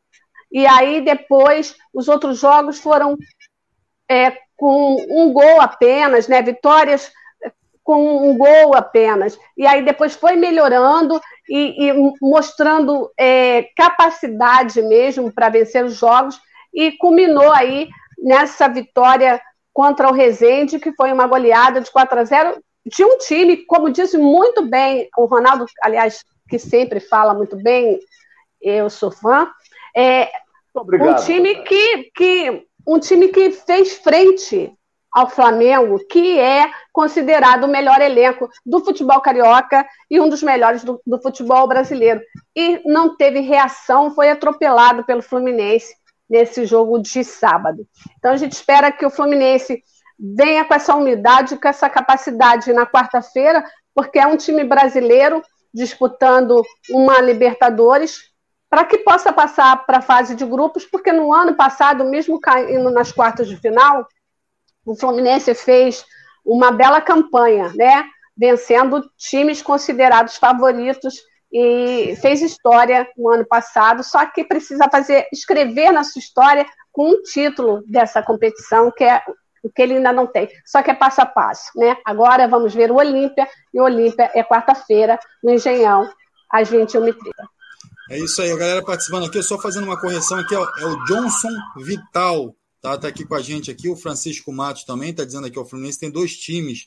e 0.50 0.66
aí 0.66 1.00
depois 1.00 1.74
os 1.92 2.08
outros 2.08 2.38
jogos 2.38 2.78
foram 2.78 3.16
é, 4.08 4.32
com 4.56 4.96
um 5.08 5.32
gol 5.32 5.60
apenas, 5.60 6.28
né? 6.28 6.40
Vitórias 6.42 7.12
com 7.86 8.28
um 8.28 8.36
gol 8.36 8.74
apenas. 8.74 9.38
E 9.56 9.64
aí 9.64 9.84
depois 9.84 10.16
foi 10.16 10.34
melhorando 10.34 11.20
e, 11.48 11.88
e 11.88 12.12
mostrando 12.20 13.12
é, 13.16 13.68
capacidade 13.76 14.82
mesmo 14.82 15.32
para 15.32 15.48
vencer 15.48 15.84
os 15.84 15.94
jogos 15.94 16.40
e 16.74 16.92
culminou 16.92 17.52
aí 17.52 17.88
nessa 18.18 18.66
vitória 18.66 19.40
contra 19.72 20.08
o 20.08 20.12
Rezende, 20.12 20.80
que 20.80 20.92
foi 20.92 21.12
uma 21.12 21.28
goleada 21.28 21.80
de 21.80 21.90
4 21.92 22.18
a 22.18 22.24
0 22.24 22.62
de 22.84 23.04
um 23.04 23.18
time, 23.18 23.58
como 23.66 23.90
disse 23.90 24.18
muito 24.18 24.66
bem 24.66 25.08
o 25.16 25.26
Ronaldo, 25.26 25.66
aliás, 25.82 26.24
que 26.48 26.58
sempre 26.58 26.98
fala 26.98 27.34
muito 27.34 27.56
bem, 27.56 27.98
eu 28.60 28.88
sou 28.88 29.10
fã, 29.10 29.48
é 29.94 30.30
Obrigado, 30.74 31.20
um 31.20 31.24
time 31.24 31.56
que, 31.62 32.10
que 32.14 32.66
um 32.86 32.98
time 32.98 33.28
que 33.28 33.50
fez 33.50 33.94
frente 33.94 34.72
ao 35.12 35.30
Flamengo, 35.30 35.98
que 36.10 36.38
é 36.38 36.70
considerado 36.92 37.64
o 37.64 37.68
melhor 37.68 38.00
elenco 38.02 38.50
do 38.64 38.84
futebol 38.84 39.20
carioca 39.20 39.86
e 40.10 40.20
um 40.20 40.28
dos 40.28 40.42
melhores 40.42 40.84
do, 40.84 41.00
do 41.06 41.20
futebol 41.20 41.66
brasileiro. 41.66 42.20
E 42.54 42.82
não 42.84 43.16
teve 43.16 43.40
reação, 43.40 44.10
foi 44.14 44.30
atropelado 44.30 45.04
pelo 45.04 45.22
Fluminense 45.22 45.94
nesse 46.28 46.66
jogo 46.66 46.98
de 46.98 47.24
sábado. 47.24 47.86
Então 48.18 48.32
a 48.32 48.36
gente 48.36 48.52
espera 48.52 48.92
que 48.92 49.06
o 49.06 49.10
Fluminense 49.10 49.82
venha 50.18 50.64
com 50.64 50.74
essa 50.74 50.94
umidade, 50.94 51.56
com 51.56 51.68
essa 51.68 51.88
capacidade 51.88 52.72
na 52.72 52.86
quarta-feira, 52.86 53.64
porque 53.94 54.18
é 54.18 54.26
um 54.26 54.36
time 54.36 54.64
brasileiro 54.64 55.42
disputando 55.72 56.62
uma 56.90 57.20
Libertadores 57.20 58.18
para 58.76 58.84
que 58.84 58.98
possa 58.98 59.32
passar 59.32 59.86
para 59.86 59.98
a 59.98 60.02
fase 60.02 60.34
de 60.34 60.44
grupos, 60.44 60.84
porque 60.84 61.10
no 61.10 61.32
ano 61.32 61.54
passado, 61.54 62.04
mesmo 62.04 62.38
caindo 62.38 62.90
nas 62.90 63.10
quartas 63.10 63.48
de 63.48 63.56
final, 63.56 64.06
o 64.84 64.94
Fluminense 64.94 65.54
fez 65.54 66.04
uma 66.44 66.70
bela 66.70 67.00
campanha, 67.00 67.72
né? 67.74 68.04
Vencendo 68.36 69.02
times 69.16 69.62
considerados 69.62 70.36
favoritos 70.36 71.14
e 71.50 72.18
fez 72.20 72.42
história 72.42 73.08
no 73.16 73.30
ano 73.30 73.46
passado, 73.46 74.04
só 74.04 74.26
que 74.26 74.44
precisa 74.44 74.90
fazer 74.92 75.26
escrever 75.32 75.90
na 75.90 76.04
sua 76.04 76.20
história 76.20 76.66
com 76.92 77.12
um 77.12 77.22
título 77.22 77.82
dessa 77.86 78.22
competição, 78.22 78.92
que 78.94 79.04
é 79.04 79.22
o 79.64 79.70
que 79.70 79.80
ele 79.80 79.94
ainda 79.94 80.12
não 80.12 80.26
tem. 80.26 80.50
Só 80.66 80.82
que 80.82 80.90
é 80.90 80.94
passo 80.94 81.22
a 81.22 81.24
passo, 81.24 81.70
né? 81.76 81.96
Agora 82.04 82.46
vamos 82.46 82.74
ver 82.74 82.90
o 82.92 82.96
Olímpia, 82.96 83.48
e 83.72 83.80
o 83.80 83.84
Olímpia 83.84 84.30
é 84.34 84.44
quarta-feira, 84.44 85.18
no 85.42 85.50
Engenhão, 85.50 86.06
às 86.50 86.70
21h30. 86.70 87.55
É 88.08 88.18
isso 88.18 88.40
aí, 88.40 88.52
a 88.52 88.56
galera 88.56 88.82
participando 88.84 89.26
aqui, 89.26 89.42
só 89.42 89.58
fazendo 89.60 89.84
uma 89.84 90.00
correção 90.00 90.38
aqui, 90.38 90.54
ó, 90.54 90.64
é 90.78 90.86
o 90.86 91.04
Johnson 91.06 91.50
Vital, 91.76 92.54
tá, 92.80 92.96
tá 92.96 93.08
aqui 93.08 93.24
com 93.24 93.34
a 93.34 93.42
gente 93.42 93.68
aqui, 93.68 93.88
o 93.88 93.96
Francisco 93.96 94.52
Matos 94.52 94.84
também 94.84 95.12
tá 95.12 95.24
dizendo 95.24 95.46
aqui, 95.46 95.58
o 95.58 95.64
Fluminense 95.64 95.98
tem 95.98 96.10
dois 96.10 96.36
times, 96.36 96.86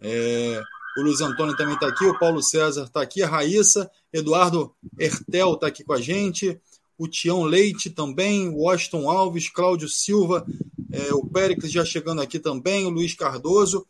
é, 0.00 0.62
o 0.96 1.02
Luiz 1.02 1.20
Antônio 1.20 1.56
também 1.56 1.76
tá 1.76 1.88
aqui, 1.88 2.04
o 2.04 2.16
Paulo 2.18 2.40
César 2.40 2.88
tá 2.88 3.02
aqui, 3.02 3.20
a 3.20 3.28
Raíssa, 3.28 3.90
Eduardo 4.12 4.72
Ertel 4.96 5.56
tá 5.56 5.66
aqui 5.66 5.82
com 5.82 5.92
a 5.92 6.00
gente, 6.00 6.60
o 6.96 7.08
Tião 7.08 7.42
Leite 7.42 7.90
também, 7.90 8.48
o 8.48 8.58
Washington 8.58 9.10
Alves, 9.10 9.48
Cláudio 9.48 9.88
Silva, 9.88 10.46
é, 10.92 11.12
o 11.12 11.26
Péricles 11.26 11.72
já 11.72 11.84
chegando 11.84 12.22
aqui 12.22 12.38
também, 12.38 12.86
o 12.86 12.90
Luiz 12.90 13.12
Cardoso, 13.14 13.84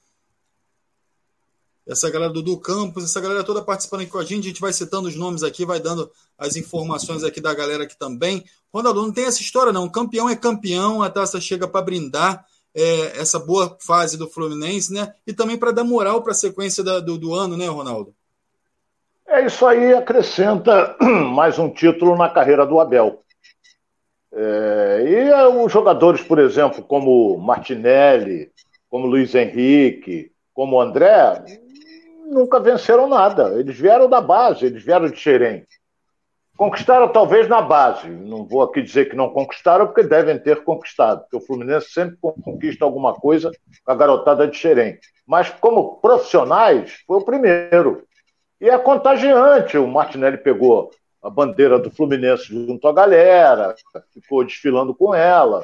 essa 1.90 2.08
galera 2.08 2.32
do 2.32 2.40
Du 2.40 2.56
Campos, 2.56 3.02
essa 3.02 3.20
galera 3.20 3.42
toda 3.42 3.60
participando 3.62 4.02
aqui 4.02 4.10
com 4.10 4.18
a 4.18 4.24
gente. 4.24 4.44
A 4.44 4.48
gente 4.48 4.60
vai 4.60 4.72
citando 4.72 5.08
os 5.08 5.16
nomes 5.16 5.42
aqui, 5.42 5.66
vai 5.66 5.80
dando 5.80 6.08
as 6.38 6.56
informações 6.56 7.24
aqui 7.24 7.40
da 7.40 7.52
galera 7.52 7.82
aqui 7.82 7.98
também. 7.98 8.44
Ronaldo, 8.72 9.02
não 9.02 9.12
tem 9.12 9.24
essa 9.24 9.40
história, 9.40 9.72
não. 9.72 9.88
Campeão 9.88 10.30
é 10.30 10.36
campeão, 10.36 11.02
a 11.02 11.10
taça 11.10 11.40
chega 11.40 11.66
para 11.66 11.82
brindar 11.82 12.46
é, 12.72 13.20
essa 13.20 13.40
boa 13.40 13.76
fase 13.80 14.16
do 14.16 14.28
Fluminense, 14.28 14.92
né? 14.92 15.12
E 15.26 15.32
também 15.32 15.58
para 15.58 15.72
dar 15.72 15.82
moral 15.82 16.22
para 16.22 16.30
a 16.30 16.34
sequência 16.34 16.84
da, 16.84 17.00
do, 17.00 17.18
do 17.18 17.34
ano, 17.34 17.56
né, 17.56 17.66
Ronaldo? 17.66 18.14
É 19.26 19.44
isso 19.44 19.66
aí, 19.66 19.92
acrescenta 19.92 20.96
mais 21.34 21.58
um 21.58 21.68
título 21.68 22.16
na 22.16 22.28
carreira 22.28 22.64
do 22.64 22.78
Abel. 22.78 23.24
É, 24.32 25.04
e 25.08 25.64
os 25.64 25.72
jogadores, 25.72 26.22
por 26.22 26.38
exemplo, 26.38 26.84
como 26.84 27.36
Martinelli, 27.36 28.52
como 28.88 29.08
Luiz 29.08 29.34
Henrique, 29.34 30.30
como 30.54 30.80
André, 30.80 31.42
nunca 32.30 32.60
venceram 32.60 33.08
nada. 33.08 33.58
Eles 33.58 33.78
vieram 33.78 34.08
da 34.08 34.20
base, 34.20 34.64
eles 34.64 34.82
vieram 34.82 35.10
de 35.10 35.16
Xerém. 35.16 35.66
Conquistaram 36.56 37.08
talvez 37.08 37.48
na 37.48 37.60
base. 37.60 38.08
Não 38.08 38.46
vou 38.46 38.62
aqui 38.62 38.82
dizer 38.82 39.08
que 39.08 39.16
não 39.16 39.30
conquistaram, 39.30 39.86
porque 39.86 40.02
devem 40.02 40.38
ter 40.38 40.62
conquistado. 40.62 41.22
Porque 41.22 41.36
o 41.36 41.46
Fluminense 41.46 41.90
sempre 41.90 42.16
conquista 42.20 42.84
alguma 42.84 43.14
coisa 43.14 43.50
com 43.84 43.92
a 43.92 43.94
garotada 43.94 44.46
de 44.46 44.56
Xerém. 44.56 44.98
Mas 45.26 45.50
como 45.50 46.00
profissionais, 46.00 47.02
foi 47.06 47.16
o 47.16 47.24
primeiro. 47.24 48.04
E 48.60 48.68
é 48.68 48.78
contagiante. 48.78 49.78
O 49.78 49.86
Martinelli 49.86 50.36
pegou 50.36 50.90
a 51.22 51.30
bandeira 51.30 51.78
do 51.78 51.90
Fluminense 51.90 52.44
junto 52.44 52.86
à 52.88 52.92
galera, 52.92 53.74
ficou 54.12 54.44
desfilando 54.44 54.94
com 54.94 55.14
ela. 55.14 55.62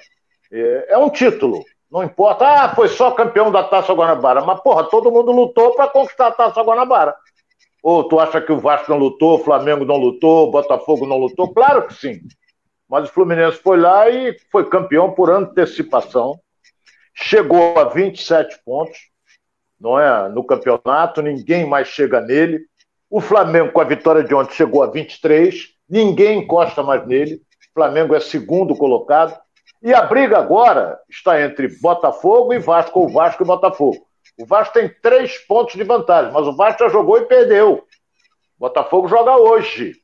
É, 0.50 0.94
é 0.94 0.99
um 0.99 1.11
título. 1.11 1.62
Não 1.90 2.02
importa, 2.02 2.47
ah, 2.47 2.75
foi 2.75 2.88
só 2.88 3.12
campeão 3.12 3.50
da 3.50 3.62
Taça 3.62 3.93
Guanabara. 3.93 4.45
Mas, 4.45 4.61
porra, 4.61 4.85
todo 4.85 5.11
mundo 5.11 5.31
lutou 5.31 5.75
para 5.75 5.88
conquistar 5.88 6.28
a 6.28 6.33
Taça 6.33 6.62
Guanabara. 6.62 7.14
Ou 7.83 8.02
tu 8.09 8.19
acha 8.19 8.40
que 8.40 8.50
o 8.50 8.59
Vasco 8.59 8.90
não 8.90 8.99
lutou, 8.99 9.37
o 9.37 9.45
Flamengo 9.45 9.85
não 9.85 9.97
lutou, 9.97 10.49
o 10.49 10.50
Botafogo 10.50 11.07
não 11.07 11.19
lutou? 11.19 11.52
Claro 11.55 11.87
que 11.87 11.95
sim. 11.95 12.21
Mas 12.88 13.09
o 13.09 13.12
Fluminense 13.12 13.59
foi 13.59 13.76
lá 13.76 14.09
e 14.11 14.37
foi 14.50 14.69
campeão 14.69 15.12
por 15.12 15.31
antecipação. 15.31 16.38
Chegou 17.14 17.78
a 17.78 17.85
27 17.85 18.61
pontos, 18.64 18.99
não 19.81 19.99
é? 19.99 20.28
No 20.28 20.45
campeonato, 20.45 21.23
ninguém 21.23 21.64
mais 21.66 21.88
chega 21.88 22.21
nele. 22.21 22.66
O 23.09 23.21
Flamengo, 23.21 23.73
com 23.73 23.81
a 23.81 23.85
vitória 23.85 24.25
de 24.25 24.35
ontem, 24.35 24.55
chegou 24.55 24.83
a 24.83 24.88
23, 24.88 25.69
ninguém 25.88 26.40
encosta 26.40 26.83
mais 26.83 27.07
nele. 27.07 27.37
O 27.37 27.75
Flamengo 27.75 28.14
é 28.14 28.21
segundo 28.21 28.76
colocado. 28.76 29.38
E 29.83 29.92
a 29.95 30.02
briga 30.02 30.38
agora 30.38 30.99
está 31.09 31.40
entre 31.40 31.68
Botafogo 31.80 32.52
e 32.52 32.59
Vasco, 32.59 33.00
ou 33.00 33.09
Vasco 33.09 33.42
e 33.42 33.47
Botafogo. 33.47 34.06
O 34.38 34.45
Vasco 34.45 34.75
tem 34.75 34.88
três 35.02 35.38
pontos 35.47 35.75
de 35.75 35.85
vantagem, 35.85 36.33
mas 36.33 36.47
o 36.47 36.56
Vasco 36.56 36.85
já 36.85 36.88
jogou 36.88 37.18
e 37.18 37.26
perdeu. 37.26 37.75
O 37.75 38.61
Botafogo 38.61 39.09
joga 39.09 39.37
hoje. 39.37 39.95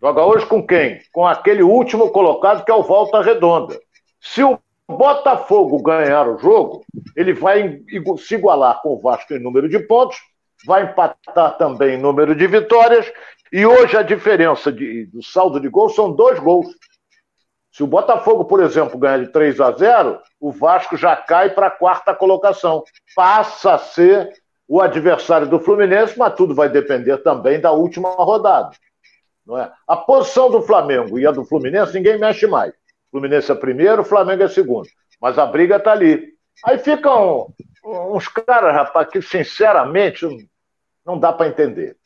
Joga 0.00 0.24
hoje 0.24 0.46
com 0.46 0.66
quem? 0.66 1.00
Com 1.12 1.26
aquele 1.26 1.62
último 1.62 2.10
colocado 2.10 2.64
que 2.64 2.70
é 2.70 2.74
o 2.74 2.82
Volta 2.82 3.20
Redonda. 3.20 3.78
Se 4.20 4.42
o 4.42 4.58
Botafogo 4.88 5.82
ganhar 5.82 6.28
o 6.28 6.38
jogo, 6.38 6.84
ele 7.16 7.32
vai 7.32 7.80
se 8.18 8.34
igualar 8.34 8.80
com 8.82 8.94
o 8.94 9.00
Vasco 9.00 9.34
em 9.34 9.38
número 9.38 9.68
de 9.68 9.78
pontos, 9.78 10.18
vai 10.66 10.84
empatar 10.84 11.56
também 11.56 11.94
em 11.94 12.00
número 12.00 12.34
de 12.34 12.46
vitórias, 12.46 13.10
e 13.52 13.66
hoje 13.66 13.96
a 13.96 14.02
diferença 14.02 14.72
de, 14.72 15.06
do 15.06 15.22
saldo 15.22 15.60
de 15.60 15.68
gols 15.68 15.94
são 15.94 16.12
dois 16.12 16.38
gols. 16.38 16.66
Se 17.70 17.82
o 17.82 17.86
Botafogo, 17.86 18.44
por 18.44 18.62
exemplo, 18.62 18.98
ganhar 18.98 19.18
de 19.18 19.28
3 19.28 19.60
a 19.60 19.70
0, 19.70 20.20
o 20.40 20.50
Vasco 20.50 20.96
já 20.96 21.14
cai 21.14 21.50
para 21.50 21.68
a 21.68 21.70
quarta 21.70 22.14
colocação. 22.14 22.82
Passa 23.14 23.74
a 23.74 23.78
ser 23.78 24.30
o 24.66 24.80
adversário 24.80 25.48
do 25.48 25.60
Fluminense, 25.60 26.18
mas 26.18 26.34
tudo 26.34 26.54
vai 26.54 26.68
depender 26.68 27.18
também 27.18 27.60
da 27.60 27.72
última 27.72 28.10
rodada. 28.10 28.70
Não 29.46 29.58
é? 29.58 29.70
A 29.86 29.96
posição 29.96 30.50
do 30.50 30.62
Flamengo 30.62 31.18
e 31.18 31.26
a 31.26 31.30
do 31.30 31.44
Fluminense, 31.44 31.94
ninguém 31.94 32.18
mexe 32.18 32.46
mais. 32.46 32.72
Fluminense 33.10 33.50
é 33.50 33.54
primeiro, 33.54 34.04
Flamengo 34.04 34.42
é 34.42 34.48
segundo. 34.48 34.88
Mas 35.20 35.38
a 35.38 35.46
briga 35.46 35.76
está 35.76 35.92
ali. 35.92 36.34
Aí 36.64 36.78
ficam 36.78 37.52
uns 37.84 38.28
caras, 38.28 38.74
rapaz, 38.74 39.08
que 39.08 39.22
sinceramente 39.22 40.26
não 41.04 41.18
dá 41.18 41.32
para 41.32 41.48
entender. 41.48 41.96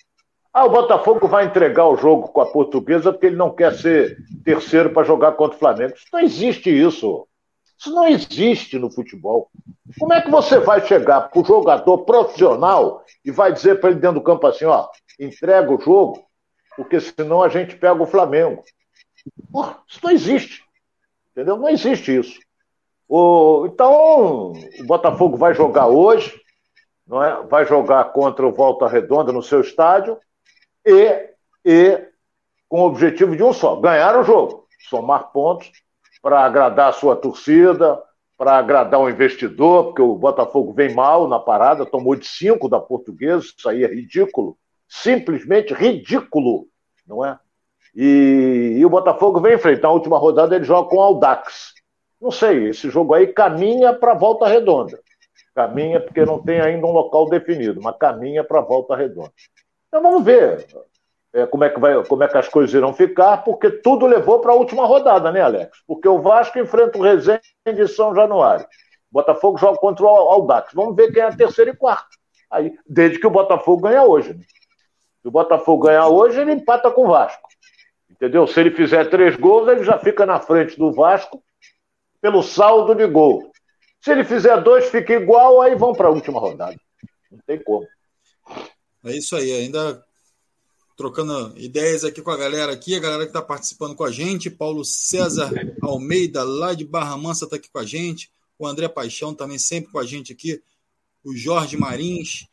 Ah, 0.55 0.67
o 0.67 0.71
Botafogo 0.71 1.27
vai 1.27 1.47
entregar 1.47 1.89
o 1.89 1.97
jogo 1.97 2.29
com 2.29 2.41
a 2.41 2.47
portuguesa 2.47 3.13
porque 3.13 3.27
ele 3.27 3.35
não 3.35 3.53
quer 3.53 3.75
ser 3.75 4.17
terceiro 4.45 4.91
para 4.91 5.03
jogar 5.03 5.33
contra 5.33 5.57
o 5.57 5.59
Flamengo. 5.59 5.95
Isso 5.97 6.07
não 6.13 6.21
existe 6.21 6.71
isso. 6.71 7.27
Isso 7.77 7.93
não 7.93 8.07
existe 8.07 8.79
no 8.79 8.89
futebol. 8.89 9.51
Como 9.99 10.15
é 10.15 10.23
que 10.23 10.31
você 10.31 10.61
vai 10.61 10.81
chegar 10.87 11.23
para 11.23 11.41
o 11.41 11.45
jogador 11.45 11.99
profissional 12.05 13.05
e 13.25 13.33
vai 13.33 13.53
dizer 13.53 13.81
para 13.81 13.91
ele 13.91 13.99
dentro 13.99 14.21
do 14.21 14.25
campo 14.25 14.47
assim, 14.47 14.65
ó, 14.65 14.87
entrega 15.19 15.75
o 15.75 15.81
jogo, 15.81 16.25
porque 16.77 17.01
senão 17.01 17.43
a 17.43 17.49
gente 17.49 17.75
pega 17.75 18.01
o 18.01 18.07
Flamengo. 18.07 18.63
Porra, 19.51 19.81
isso 19.89 19.99
não 20.05 20.13
existe. 20.13 20.63
Entendeu? 21.33 21.57
Não 21.57 21.69
existe 21.69 22.17
isso. 22.17 22.39
O, 23.09 23.67
então, 23.67 24.53
o 24.53 24.87
Botafogo 24.87 25.37
vai 25.37 25.53
jogar 25.53 25.89
hoje, 25.89 26.41
não 27.05 27.21
é? 27.21 27.43
vai 27.43 27.67
jogar 27.67 28.13
contra 28.13 28.47
o 28.47 28.53
Volta 28.53 28.87
Redonda 28.87 29.33
no 29.33 29.43
seu 29.43 29.61
estádio, 29.61 30.17
e, 30.85 31.31
e 31.65 32.09
com 32.69 32.81
o 32.81 32.87
objetivo 32.87 33.37
de 33.37 33.43
um 33.43 33.53
só: 33.53 33.77
ganhar 33.77 34.19
o 34.19 34.25
jogo, 34.25 34.67
somar 34.89 35.33
pontos 35.33 35.71
para 36.23 36.41
agradar 36.41 36.89
a 36.89 36.93
sua 36.93 37.15
torcida, 37.15 38.03
para 38.37 38.59
agradar 38.59 39.01
o 39.01 39.09
investidor, 39.09 39.87
porque 39.87 40.03
o 40.03 40.17
Botafogo 40.17 40.73
vem 40.73 40.95
mal 40.95 41.29
na 41.29 41.39
parada, 41.39 41.87
tomou 41.87 42.17
de 42.17 42.27
cinco 42.27 42.69
da 42.69 42.81
portuguesa, 42.81 43.45
isso 43.57 43.69
aí 43.69 43.85
é 43.85 43.87
ridículo, 43.87 44.57
simplesmente 44.89 45.73
ridículo, 45.73 46.67
não 47.07 47.25
é? 47.25 47.39
E, 47.95 48.77
e 48.79 48.85
o 48.85 48.91
Botafogo 48.91 49.41
vem 49.41 49.55
enfrentar 49.55 49.89
a 49.89 49.93
última 49.93 50.19
rodada, 50.19 50.57
ele 50.57 50.65
joga 50.65 50.89
com 50.89 50.97
o 50.97 51.01
Aldax. 51.01 51.75
Não 52.21 52.31
sei, 52.31 52.69
esse 52.69 52.91
jogo 52.91 53.15
aí 53.15 53.29
caminha 53.29 53.93
para 53.93 54.13
a 54.13 54.19
volta 54.19 54.49
redonda. 54.49 54.99
Caminha 55.55 56.01
porque 56.01 56.25
não 56.25 56.43
tem 56.43 56.61
ainda 56.61 56.87
um 56.87 56.91
local 56.91 57.29
definido, 57.29 57.81
mas 57.81 57.97
caminha 57.97 58.43
para 58.43 58.59
a 58.59 58.63
volta 58.63 58.97
redonda. 58.97 59.33
Então 59.95 60.03
vamos 60.03 60.25
ver 60.25 60.67
é, 61.33 61.47
como, 61.47 61.63
é 61.63 61.71
que 61.71 61.79
vai, 61.79 62.05
como 62.05 62.25
é 62.25 62.27
que 62.27 62.37
as 62.37 62.49
coisas 62.49 62.75
irão 62.75 62.93
ficar, 62.93 63.45
porque 63.45 63.71
tudo 63.71 64.09
levou 64.09 64.41
para 64.41 64.51
a 64.51 64.57
última 64.57 64.85
rodada, 64.85 65.31
né, 65.31 65.41
Alex? 65.41 65.85
Porque 65.87 66.09
o 66.09 66.21
Vasco 66.21 66.59
enfrenta 66.59 66.99
o 66.99 67.01
Resende 67.01 67.41
de 67.65 67.87
São 67.87 68.13
Januário. 68.13 68.67
Botafogo 69.09 69.57
joga 69.57 69.79
contra 69.79 70.05
o 70.05 70.09
Aldax. 70.09 70.75
Vamos 70.75 70.97
ver 70.97 71.13
quem 71.13 71.23
é 71.23 71.27
a 71.27 71.37
terceira 71.37 71.71
e 71.71 71.77
quarta. 71.77 72.09
Aí, 72.51 72.77
desde 72.85 73.21
que 73.21 73.27
o 73.29 73.31
Botafogo 73.31 73.83
ganha 73.83 74.03
hoje. 74.03 74.35
Né? 74.35 74.43
Se 75.23 75.29
o 75.29 75.31
Botafogo 75.31 75.87
ganhar 75.87 76.09
hoje, 76.09 76.41
ele 76.41 76.55
empata 76.55 76.91
com 76.91 77.05
o 77.05 77.11
Vasco. 77.11 77.49
Entendeu? 78.11 78.49
Se 78.49 78.59
ele 78.59 78.73
fizer 78.73 79.09
três 79.09 79.37
gols, 79.37 79.69
ele 79.69 79.85
já 79.85 79.97
fica 79.97 80.27
na 80.27 80.41
frente 80.41 80.77
do 80.77 80.91
Vasco 80.91 81.41
pelo 82.21 82.43
saldo 82.43 82.97
de 82.97 83.07
gol. 83.07 83.53
Se 84.01 84.11
ele 84.11 84.25
fizer 84.25 84.61
dois, 84.61 84.91
fica 84.91 85.13
igual, 85.13 85.63
aí 85.63 85.77
vão 85.77 85.93
para 85.93 86.09
a 86.09 86.11
última 86.11 86.41
rodada. 86.41 86.75
Não 87.31 87.39
tem 87.47 87.63
como. 87.63 87.87
É 89.05 89.15
isso 89.15 89.37
aí, 89.37 89.53
ainda 89.53 90.03
trocando 90.97 91.53
ideias 91.59 92.05
aqui 92.05 92.23
com 92.23 92.31
a 92.31 92.37
galera 92.37 92.73
aqui, 92.73 92.95
a 92.95 93.01
galera 93.01 93.25
que 93.25 93.31
está 93.31 93.43
participando 93.43 93.95
com 93.95 94.05
a 94.05 94.11
gente, 94.11 94.49
Paulo 94.49 94.83
César 94.83 95.53
Almeida, 95.83 96.43
lá 96.43 96.73
de 96.73 96.85
Barra 96.85 97.17
Mansa, 97.17 97.45
está 97.45 97.57
aqui 97.57 97.69
com 97.69 97.79
a 97.79 97.85
gente, 97.85 98.31
o 98.59 98.67
André 98.67 98.89
Paixão 98.89 99.35
também 99.35 99.59
sempre 99.59 99.93
com 99.93 99.99
a 99.99 100.07
gente 100.07 100.33
aqui, 100.33 100.63
o 101.23 101.37
Jorge 101.37 101.77
Marins, 101.77 102.47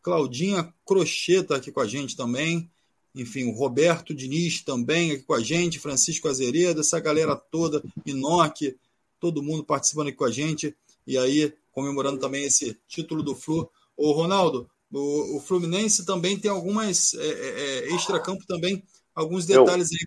Claudinha 0.00 0.72
Crochê 0.86 1.40
está 1.40 1.56
aqui 1.56 1.70
com 1.70 1.80
a 1.80 1.86
gente 1.86 2.16
também, 2.16 2.70
enfim, 3.14 3.44
o 3.44 3.52
Roberto 3.52 4.14
Diniz 4.14 4.62
também 4.62 5.12
aqui 5.12 5.24
com 5.24 5.34
a 5.34 5.40
gente, 5.40 5.78
Francisco 5.78 6.26
Azeredo, 6.26 6.80
essa 6.80 6.98
galera 7.00 7.36
toda, 7.36 7.82
Inoque, 8.06 8.78
todo 9.20 9.42
mundo 9.42 9.62
participando 9.62 10.08
aqui 10.08 10.16
com 10.16 10.24
a 10.24 10.30
gente, 10.30 10.74
e 11.06 11.18
aí 11.18 11.52
comemorando 11.70 12.18
também 12.18 12.44
esse 12.44 12.78
título 12.88 13.22
do 13.22 13.34
Flu. 13.34 13.70
Ô, 13.96 14.12
Ronaldo, 14.12 14.70
o, 14.92 15.36
o 15.36 15.40
Fluminense 15.40 16.04
também 16.04 16.38
tem 16.38 16.50
algumas, 16.50 17.14
é, 17.14 17.26
é, 17.26 17.78
é 17.88 17.94
extra-campo 17.94 18.44
também, 18.46 18.82
alguns 19.14 19.46
detalhes 19.46 19.90
Eu... 19.90 19.98
aí 19.98 20.06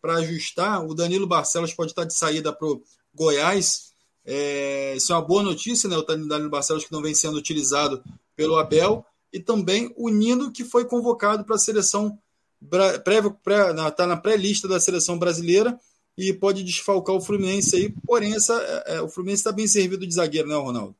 para 0.00 0.14
ajustar. 0.16 0.84
O 0.84 0.94
Danilo 0.94 1.26
Barcelos 1.26 1.72
pode 1.72 1.92
estar 1.92 2.04
de 2.04 2.14
saída 2.14 2.52
para 2.52 2.66
o 2.66 2.82
Goiás. 3.14 3.92
É, 4.24 4.94
isso 4.96 5.12
é 5.12 5.16
uma 5.16 5.22
boa 5.22 5.42
notícia, 5.42 5.88
né? 5.88 5.96
O 5.96 6.02
Danilo 6.02 6.50
Barcelos 6.50 6.84
que 6.84 6.92
não 6.92 7.02
vem 7.02 7.14
sendo 7.14 7.36
utilizado 7.36 8.02
pelo 8.36 8.56
Abel. 8.56 9.04
E 9.32 9.40
também 9.40 9.92
o 9.96 10.08
Nino, 10.08 10.52
que 10.52 10.64
foi 10.64 10.84
convocado 10.84 11.44
para 11.44 11.56
a 11.56 11.58
seleção, 11.58 12.18
está 12.62 13.90
tá 13.90 14.06
na 14.06 14.16
pré-lista 14.16 14.68
da 14.68 14.80
seleção 14.80 15.18
brasileira 15.18 15.78
e 16.16 16.32
pode 16.32 16.62
desfalcar 16.62 17.16
o 17.16 17.20
Fluminense 17.20 17.76
aí. 17.76 17.94
Porém, 18.06 18.34
essa, 18.34 18.54
é, 18.86 18.96
é 18.96 19.00
o 19.00 19.08
Fluminense 19.08 19.40
está 19.40 19.52
bem 19.52 19.66
servido 19.66 20.06
de 20.06 20.14
zagueiro, 20.14 20.48
né, 20.48 20.56
Ronaldo? 20.56 20.94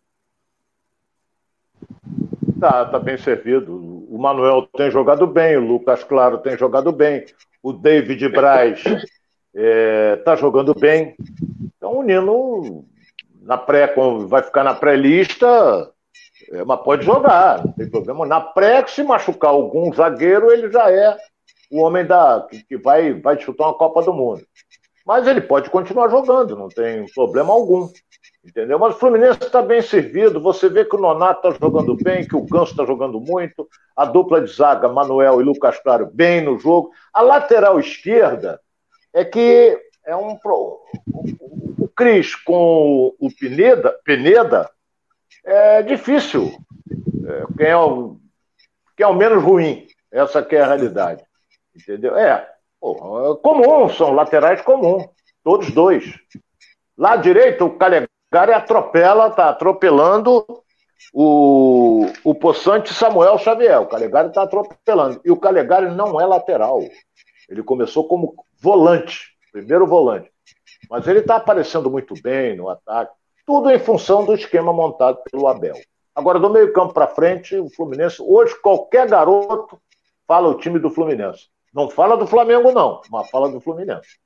Tá, 2.64 2.82
tá 2.86 2.98
bem 2.98 3.18
servido. 3.18 3.76
O 4.08 4.16
Manuel 4.16 4.66
tem 4.74 4.90
jogado 4.90 5.26
bem, 5.26 5.54
o 5.58 5.60
Lucas 5.60 6.02
Claro 6.02 6.38
tem 6.38 6.56
jogado 6.56 6.90
bem, 6.92 7.26
o 7.62 7.74
David 7.74 8.26
Braz 8.30 8.82
é, 9.54 10.16
tá 10.24 10.34
jogando 10.34 10.72
bem. 10.74 11.14
Então 11.76 11.98
o 11.98 12.02
Nino 12.02 12.86
na 13.42 13.58
pré, 13.58 13.94
vai 14.26 14.42
ficar 14.42 14.64
na 14.64 14.72
pré-lista, 14.72 15.92
é, 16.52 16.64
mas 16.64 16.80
pode 16.80 17.04
jogar, 17.04 17.62
não 17.66 17.72
tem 17.74 17.90
problema. 17.90 18.24
Na 18.24 18.40
pré, 18.40 18.82
se 18.86 19.02
machucar 19.02 19.50
algum 19.50 19.92
zagueiro, 19.92 20.50
ele 20.50 20.72
já 20.72 20.90
é 20.90 21.18
o 21.70 21.82
homem 21.82 22.06
da 22.06 22.48
que, 22.66 22.78
vai, 22.78 23.12
vai 23.12 23.36
disputar 23.36 23.66
uma 23.66 23.76
Copa 23.76 24.00
do 24.00 24.14
Mundo. 24.14 24.42
Mas 25.04 25.26
ele 25.26 25.42
pode 25.42 25.68
continuar 25.68 26.08
jogando, 26.08 26.56
não 26.56 26.70
tem 26.70 27.04
problema 27.12 27.52
algum. 27.52 27.90
Entendeu? 28.44 28.78
Mas 28.78 28.94
o 28.94 28.98
Fluminense 28.98 29.38
está 29.42 29.62
bem 29.62 29.80
servido. 29.80 30.38
Você 30.40 30.68
vê 30.68 30.84
que 30.84 30.94
o 30.94 31.00
Nonato 31.00 31.48
está 31.48 31.58
jogando 31.58 31.96
bem, 31.96 32.28
que 32.28 32.36
o 32.36 32.42
Ganso 32.42 32.72
está 32.72 32.84
jogando 32.84 33.18
muito. 33.18 33.66
A 33.96 34.04
dupla 34.04 34.42
de 34.42 34.52
zaga, 34.52 34.86
Manuel 34.86 35.40
e 35.40 35.44
Lucas 35.44 35.78
Claro, 35.78 36.10
bem 36.12 36.42
no 36.42 36.58
jogo. 36.58 36.90
A 37.12 37.22
lateral 37.22 37.80
esquerda 37.80 38.60
é 39.14 39.24
que 39.24 39.78
é 40.04 40.14
um. 40.14 40.38
O 41.78 41.88
Cris 41.96 42.34
com 42.34 43.14
o 43.18 43.30
Pineda, 43.30 43.98
Pineda 44.04 44.70
é 45.42 45.82
difícil. 45.82 46.52
É, 47.26 47.44
quem, 47.56 47.66
é 47.68 47.76
o, 47.76 48.18
quem 48.94 49.04
é 49.04 49.08
o 49.08 49.14
menos 49.14 49.42
ruim? 49.42 49.86
Essa 50.12 50.42
que 50.42 50.54
é 50.54 50.60
a 50.60 50.66
realidade. 50.66 51.24
Entendeu? 51.74 52.14
É, 52.14 52.28
é 52.30 52.46
comum, 53.42 53.88
são 53.88 54.12
laterais 54.12 54.60
comuns, 54.60 55.06
todos 55.42 55.70
dois. 55.70 56.04
Lá 56.96 57.16
direito, 57.16 57.64
o 57.64 57.76
Calegari 57.76 58.13
atropela, 58.42 59.30
tá 59.30 59.50
atropelando 59.50 60.44
o, 61.12 62.06
o 62.24 62.34
Poçante 62.34 62.92
Samuel 62.92 63.38
Xavier. 63.38 63.80
O 63.80 63.86
Calegari 63.86 64.28
está 64.28 64.42
atropelando. 64.42 65.20
E 65.24 65.30
o 65.30 65.36
Calegari 65.36 65.94
não 65.94 66.20
é 66.20 66.26
lateral. 66.26 66.80
Ele 67.48 67.62
começou 67.62 68.08
como 68.08 68.34
volante, 68.60 69.36
primeiro 69.52 69.86
volante. 69.86 70.30
Mas 70.90 71.06
ele 71.06 71.20
está 71.20 71.36
aparecendo 71.36 71.90
muito 71.90 72.14
bem 72.22 72.56
no 72.56 72.68
ataque. 72.68 73.12
Tudo 73.46 73.70
em 73.70 73.78
função 73.78 74.24
do 74.24 74.34
esquema 74.34 74.72
montado 74.72 75.18
pelo 75.30 75.46
Abel. 75.46 75.76
Agora, 76.14 76.38
do 76.38 76.50
meio-campo 76.50 76.94
para 76.94 77.08
frente, 77.08 77.56
o 77.56 77.68
Fluminense, 77.68 78.22
hoje, 78.22 78.54
qualquer 78.60 79.08
garoto 79.08 79.78
fala 80.26 80.48
o 80.48 80.58
time 80.58 80.78
do 80.78 80.90
Fluminense. 80.90 81.48
Não 81.74 81.90
fala 81.90 82.16
do 82.16 82.26
Flamengo, 82.26 82.72
não, 82.72 83.00
mas 83.10 83.28
fala 83.30 83.50
do 83.50 83.60
Fluminense. 83.60 84.18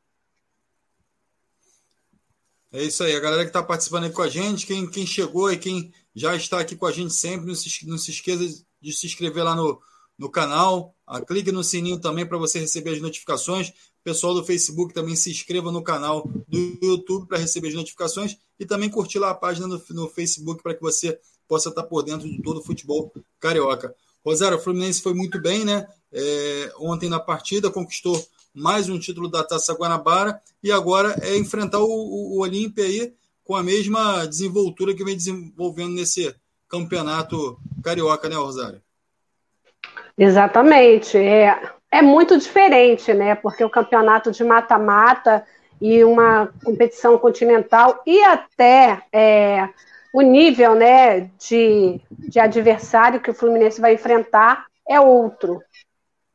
É 2.70 2.82
isso 2.82 3.02
aí, 3.02 3.16
a 3.16 3.20
galera 3.20 3.44
que 3.44 3.48
está 3.48 3.62
participando 3.62 4.04
aí 4.04 4.10
com 4.10 4.20
a 4.20 4.28
gente, 4.28 4.66
quem, 4.66 4.86
quem 4.90 5.06
chegou 5.06 5.50
e 5.50 5.56
quem 5.56 5.90
já 6.14 6.36
está 6.36 6.60
aqui 6.60 6.76
com 6.76 6.84
a 6.84 6.92
gente 6.92 7.14
sempre, 7.14 7.46
não 7.46 7.54
se, 7.54 7.86
não 7.86 7.96
se 7.96 8.10
esqueça 8.10 8.62
de 8.80 8.92
se 8.92 9.06
inscrever 9.06 9.42
lá 9.42 9.54
no, 9.54 9.80
no 10.18 10.30
canal, 10.30 10.94
a, 11.06 11.20
clique 11.20 11.50
no 11.50 11.64
sininho 11.64 11.98
também 11.98 12.26
para 12.26 12.36
você 12.36 12.58
receber 12.58 12.90
as 12.90 13.00
notificações. 13.00 13.72
Pessoal 14.04 14.34
do 14.34 14.44
Facebook 14.44 14.92
também 14.92 15.16
se 15.16 15.30
inscreva 15.30 15.72
no 15.72 15.82
canal 15.82 16.28
do 16.46 16.78
YouTube 16.82 17.26
para 17.26 17.38
receber 17.38 17.68
as 17.68 17.74
notificações 17.74 18.36
e 18.58 18.66
também 18.66 18.90
curtir 18.90 19.18
lá 19.18 19.30
a 19.30 19.34
página 19.34 19.66
no, 19.66 19.82
no 19.90 20.08
Facebook 20.08 20.62
para 20.62 20.74
que 20.74 20.82
você 20.82 21.18
possa 21.46 21.70
estar 21.70 21.84
por 21.84 22.02
dentro 22.02 22.28
de 22.28 22.42
todo 22.42 22.60
o 22.60 22.62
futebol 22.62 23.12
carioca. 23.40 23.94
Rosário, 24.24 24.58
o 24.58 24.60
Fluminense 24.60 25.00
foi 25.00 25.14
muito 25.14 25.40
bem, 25.40 25.64
né? 25.64 25.86
É, 26.12 26.72
ontem 26.78 27.08
na 27.08 27.18
partida 27.18 27.70
conquistou 27.70 28.22
mais 28.58 28.88
um 28.88 28.98
título 28.98 29.28
da 29.28 29.44
Taça 29.44 29.72
Guanabara 29.74 30.40
e 30.62 30.72
agora 30.72 31.14
é 31.22 31.36
enfrentar 31.36 31.78
o, 31.78 31.86
o, 31.86 32.36
o 32.36 32.40
Olímpia 32.40 32.84
aí 32.84 33.12
com 33.44 33.54
a 33.54 33.62
mesma 33.62 34.26
desenvoltura 34.26 34.94
que 34.94 35.04
vem 35.04 35.16
desenvolvendo 35.16 35.94
nesse 35.94 36.34
campeonato 36.68 37.58
carioca, 37.82 38.28
né, 38.28 38.34
Rosário? 38.36 38.82
Exatamente. 40.18 41.16
É, 41.16 41.70
é 41.90 42.02
muito 42.02 42.36
diferente, 42.36 43.14
né? 43.14 43.34
Porque 43.36 43.64
o 43.64 43.70
campeonato 43.70 44.30
de 44.32 44.44
mata-mata 44.44 45.46
e 45.80 46.02
uma 46.04 46.52
competição 46.64 47.16
continental 47.16 48.02
e 48.04 48.22
até 48.24 49.02
é, 49.12 49.68
o 50.12 50.20
nível 50.20 50.74
né, 50.74 51.30
de, 51.38 52.00
de 52.10 52.40
adversário 52.40 53.20
que 53.20 53.30
o 53.30 53.34
Fluminense 53.34 53.80
vai 53.80 53.94
enfrentar 53.94 54.66
é 54.86 55.00
outro. 55.00 55.62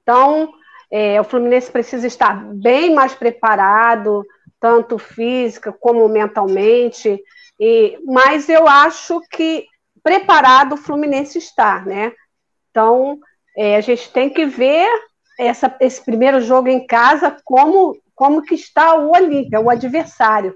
Então, 0.01 0.53
é, 0.95 1.19
o 1.19 1.23
Fluminense 1.23 1.71
precisa 1.71 2.06
estar 2.06 2.36
bem 2.53 2.93
mais 2.93 3.15
preparado, 3.15 4.23
tanto 4.60 4.99
física 4.99 5.73
como 5.73 6.08
mentalmente. 6.08 7.19
E, 7.60 7.97
mas 8.06 8.47
eu 8.47 8.67
acho 8.67 9.19
que 9.32 9.65
preparado 10.03 10.73
o 10.73 10.77
Fluminense 10.77 11.39
está, 11.39 11.79
né? 11.79 12.13
Então, 12.69 13.17
é, 13.58 13.75
a 13.75 13.82
gente 13.82 14.13
tem 14.13 14.29
que 14.29 14.45
ver 14.45 14.88
essa, 15.39 15.75
esse 15.79 16.06
primeiro 16.06 16.39
jogo 16.39 16.67
em 16.67 16.86
casa 16.86 17.36
como, 17.43 17.97
como 18.13 18.43
que 18.43 18.53
está 18.53 18.93
o 18.93 19.13
Olímpia, 19.13 19.60
o 19.60 19.71
adversário, 19.71 20.56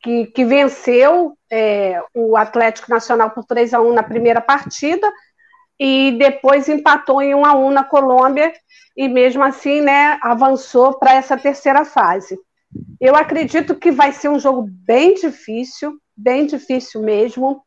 que, 0.00 0.26
que 0.26 0.44
venceu 0.44 1.36
é, 1.50 2.00
o 2.14 2.36
Atlético 2.36 2.92
Nacional 2.92 3.30
por 3.30 3.44
3 3.44 3.74
a 3.74 3.80
1 3.80 3.92
na 3.92 4.04
primeira 4.04 4.40
partida 4.40 5.12
e 5.78 6.12
depois 6.18 6.68
empatou 6.68 7.20
em 7.20 7.34
1 7.34 7.44
a 7.44 7.54
1 7.54 7.70
na 7.70 7.84
Colômbia 7.84 8.52
e 8.96 9.08
mesmo 9.08 9.42
assim, 9.42 9.80
né, 9.80 10.18
avançou 10.22 10.98
para 10.98 11.14
essa 11.14 11.36
terceira 11.36 11.84
fase. 11.84 12.38
Eu 13.00 13.14
acredito 13.16 13.74
que 13.74 13.90
vai 13.90 14.12
ser 14.12 14.28
um 14.28 14.38
jogo 14.38 14.68
bem 14.68 15.14
difícil, 15.14 15.98
bem 16.16 16.46
difícil 16.46 17.02
mesmo. 17.02 17.62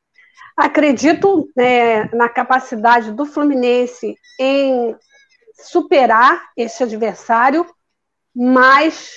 Acredito 0.55 1.49
né, 1.55 2.05
na 2.13 2.29
capacidade 2.29 3.11
do 3.11 3.25
Fluminense 3.25 4.15
em 4.39 4.95
superar 5.53 6.49
esse 6.55 6.83
adversário, 6.83 7.65
mas 8.33 9.11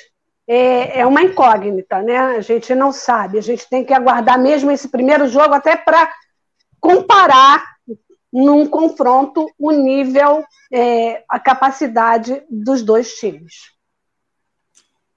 é, 0.48 1.00
é, 1.00 1.06
uma 1.06 1.22
incógnita, 1.22 2.02
né? 2.02 2.16
A 2.18 2.40
gente 2.40 2.74
não 2.74 2.92
sabe. 2.92 3.38
A 3.38 3.42
gente 3.42 3.68
tem 3.68 3.84
que 3.84 3.94
aguardar 3.94 4.38
mesmo 4.38 4.70
esse 4.70 4.88
primeiro 4.88 5.28
jogo 5.28 5.54
até 5.54 5.76
para 5.76 6.12
comparar 6.80 7.64
num 8.32 8.66
confronto 8.66 9.50
o 9.58 9.70
nível, 9.72 10.44
é, 10.72 11.24
a 11.28 11.38
capacidade 11.38 12.42
dos 12.48 12.82
dois 12.82 13.14
times. 13.14 13.70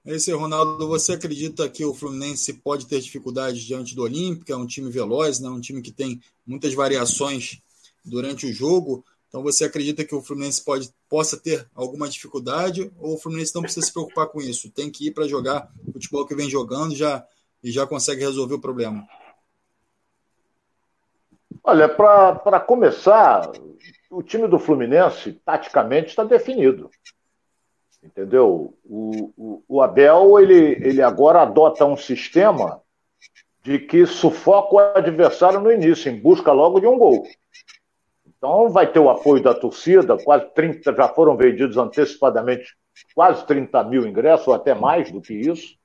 Esse 0.04 0.32
Ronaldo, 0.32 0.86
você 0.86 1.14
acredita 1.14 1.68
que 1.68 1.84
o 1.84 1.94
Fluminense 1.94 2.52
pode 2.52 2.86
ter 2.86 3.00
dificuldades 3.00 3.62
diante 3.62 3.94
do 3.94 4.02
Olímpico? 4.02 4.52
É 4.52 4.56
um 4.56 4.66
time 4.66 4.90
veloz, 4.90 5.40
né? 5.40 5.48
um 5.48 5.60
time 5.60 5.80
que 5.80 5.90
tem 5.90 6.20
muitas 6.46 6.74
variações 6.74 7.62
durante 8.04 8.46
o 8.46 8.52
jogo. 8.52 9.02
Então 9.28 9.42
você 9.42 9.64
acredita 9.64 10.04
que 10.04 10.14
o 10.14 10.20
Fluminense 10.20 10.62
pode, 10.62 10.90
possa 11.08 11.38
ter 11.38 11.66
alguma 11.74 12.06
dificuldade 12.06 12.92
ou 12.98 13.14
o 13.14 13.18
Fluminense 13.18 13.54
não 13.54 13.62
precisa 13.62 13.86
se 13.86 13.92
preocupar 13.92 14.26
com 14.26 14.42
isso? 14.42 14.70
Tem 14.70 14.90
que 14.90 15.06
ir 15.06 15.12
para 15.12 15.26
jogar 15.26 15.72
o 15.86 15.92
futebol 15.92 16.26
que 16.26 16.34
vem 16.34 16.50
jogando 16.50 16.94
já, 16.94 17.26
e 17.62 17.72
já 17.72 17.86
consegue 17.86 18.20
resolver 18.20 18.54
o 18.54 18.60
problema? 18.60 19.08
Olha, 21.66 21.88
para 21.88 22.60
começar, 22.60 23.50
o 24.10 24.22
time 24.22 24.46
do 24.46 24.58
Fluminense, 24.58 25.32
taticamente, 25.32 26.08
está 26.08 26.22
definido. 26.22 26.90
Entendeu? 28.02 28.74
O, 28.84 29.32
o, 29.34 29.64
o, 29.66 29.80
Abel, 29.80 30.38
ele, 30.38 30.76
ele 30.86 31.00
agora 31.00 31.40
adota 31.40 31.86
um 31.86 31.96
sistema 31.96 32.82
de 33.62 33.78
que 33.78 34.04
sufoca 34.04 34.74
o 34.74 34.78
adversário 34.78 35.58
no 35.58 35.72
início, 35.72 36.12
em 36.12 36.20
busca 36.20 36.52
logo 36.52 36.80
de 36.80 36.86
um 36.86 36.98
gol. 36.98 37.26
Então 38.26 38.68
vai 38.68 38.86
ter 38.92 38.98
o 38.98 39.08
apoio 39.08 39.42
da 39.42 39.54
torcida, 39.54 40.18
quase 40.22 40.44
30, 40.54 40.94
já 40.94 41.08
foram 41.08 41.34
vendidos 41.34 41.78
antecipadamente 41.78 42.76
quase 43.14 43.46
30 43.46 43.82
mil 43.84 44.06
ingressos, 44.06 44.48
ou 44.48 44.54
até 44.54 44.74
mais 44.74 45.10
do 45.10 45.22
que 45.22 45.32
isso. 45.32 45.78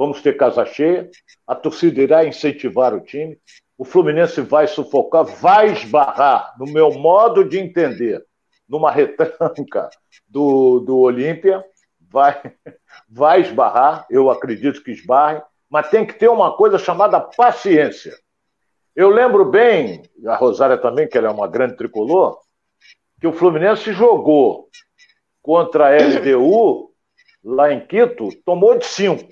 Vamos 0.00 0.22
ter 0.22 0.34
casa 0.34 0.64
cheia, 0.64 1.10
a 1.46 1.54
torcida 1.54 2.00
irá 2.00 2.24
incentivar 2.24 2.94
o 2.94 3.02
time, 3.02 3.38
o 3.76 3.84
Fluminense 3.84 4.40
vai 4.40 4.66
sufocar, 4.66 5.24
vai 5.24 5.72
esbarrar, 5.72 6.54
no 6.58 6.64
meu 6.64 6.90
modo 6.92 7.44
de 7.44 7.58
entender, 7.58 8.24
numa 8.66 8.90
retranca 8.90 9.90
do, 10.26 10.80
do 10.80 10.96
Olímpia, 11.00 11.62
vai, 12.00 12.40
vai 13.10 13.42
esbarrar, 13.42 14.06
eu 14.08 14.30
acredito 14.30 14.82
que 14.82 14.90
esbarre, 14.90 15.42
mas 15.68 15.90
tem 15.90 16.06
que 16.06 16.14
ter 16.14 16.30
uma 16.30 16.56
coisa 16.56 16.78
chamada 16.78 17.20
paciência. 17.20 18.14
Eu 18.96 19.10
lembro 19.10 19.44
bem, 19.44 20.00
a 20.26 20.34
Rosária 20.34 20.78
também, 20.78 21.06
que 21.06 21.18
ela 21.18 21.28
é 21.28 21.30
uma 21.30 21.46
grande 21.46 21.76
tricolor, 21.76 22.40
que 23.20 23.26
o 23.26 23.34
Fluminense 23.34 23.92
jogou 23.92 24.70
contra 25.42 25.88
a 25.88 25.90
LDU 25.90 26.90
lá 27.44 27.70
em 27.70 27.86
Quito, 27.86 28.30
tomou 28.46 28.78
de 28.78 28.86
cinco. 28.86 29.28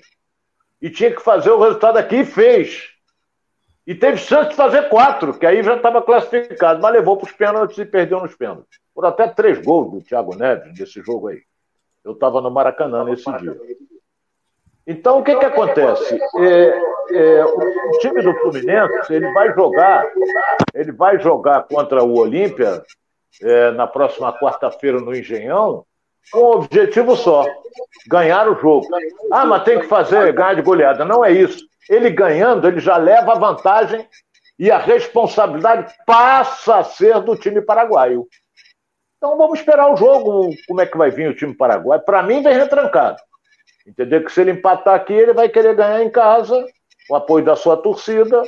E 0.81 0.89
tinha 0.89 1.13
que 1.13 1.21
fazer 1.21 1.51
o 1.51 1.59
resultado 1.59 1.97
aqui 1.97 2.17
e 2.17 2.25
fez. 2.25 2.89
E 3.85 3.95
teve 3.95 4.17
chance 4.17 4.49
de 4.49 4.55
fazer 4.55 4.87
quatro, 4.89 5.33
que 5.33 5.45
aí 5.45 5.63
já 5.63 5.75
estava 5.75 6.01
classificado, 6.01 6.81
mas 6.81 6.93
levou 6.93 7.17
para 7.17 7.25
os 7.25 7.31
pênaltis 7.31 7.77
e 7.77 7.85
perdeu 7.85 8.19
nos 8.19 8.35
pênaltis. 8.35 8.79
Por 8.93 9.05
até 9.05 9.27
três 9.27 9.59
gols 9.59 9.91
do 9.91 10.01
Thiago 10.01 10.35
Neves 10.35 10.77
nesse 10.77 11.01
jogo 11.01 11.29
aí. 11.29 11.41
Eu 12.03 12.13
estava 12.13 12.39
no 12.39 12.51
Maracanã 12.51 13.03
nesse 13.03 13.31
dia. 13.37 13.57
Então, 14.85 15.19
o 15.19 15.23
que, 15.23 15.35
que 15.35 15.45
acontece? 15.45 16.19
É, 16.39 16.81
é, 17.11 17.45
o 17.45 17.99
time 17.99 18.21
do 18.21 18.33
Fluminense 18.35 19.13
ele 19.13 19.31
vai 19.33 19.53
jogar, 19.53 20.07
ele 20.73 20.91
vai 20.91 21.19
jogar 21.19 21.63
contra 21.63 22.03
o 22.03 22.17
Olímpia 22.17 22.83
é, 23.41 23.71
na 23.71 23.87
próxima 23.87 24.37
quarta-feira 24.37 24.99
no 24.99 25.15
Engenhão, 25.15 25.85
um 26.35 26.45
objetivo 26.45 27.15
só: 27.15 27.45
ganhar 28.07 28.47
o 28.49 28.59
jogo. 28.59 28.87
Ah, 29.31 29.45
mas 29.45 29.63
tem 29.63 29.79
que 29.79 29.87
fazer 29.87 30.33
ganhar 30.33 30.55
de 30.55 30.61
goleada. 30.61 31.05
Não 31.05 31.23
é 31.23 31.31
isso. 31.31 31.65
Ele 31.89 32.09
ganhando, 32.09 32.67
ele 32.67 32.79
já 32.79 32.97
leva 32.97 33.31
a 33.31 33.39
vantagem 33.39 34.07
e 34.59 34.69
a 34.69 34.77
responsabilidade 34.77 35.93
passa 36.05 36.79
a 36.79 36.83
ser 36.83 37.21
do 37.21 37.35
time 37.35 37.61
paraguaio. 37.61 38.27
Então 39.17 39.37
vamos 39.37 39.59
esperar 39.59 39.91
o 39.91 39.95
jogo, 39.95 40.53
como 40.67 40.81
é 40.81 40.85
que 40.85 40.97
vai 40.97 41.09
vir 41.09 41.29
o 41.29 41.35
time 41.35 41.53
paraguaio. 41.55 42.01
Para 42.01 42.21
mim, 42.21 42.43
vem 42.43 42.53
retrancado. 42.53 43.17
Entendeu? 43.87 44.23
Que 44.23 44.31
se 44.31 44.41
ele 44.41 44.51
empatar 44.51 44.95
aqui, 44.95 45.13
ele 45.13 45.33
vai 45.33 45.47
querer 45.49 45.75
ganhar 45.75 46.03
em 46.03 46.09
casa, 46.09 46.65
o 47.09 47.15
apoio 47.15 47.43
da 47.43 47.55
sua 47.55 47.77
torcida. 47.77 48.43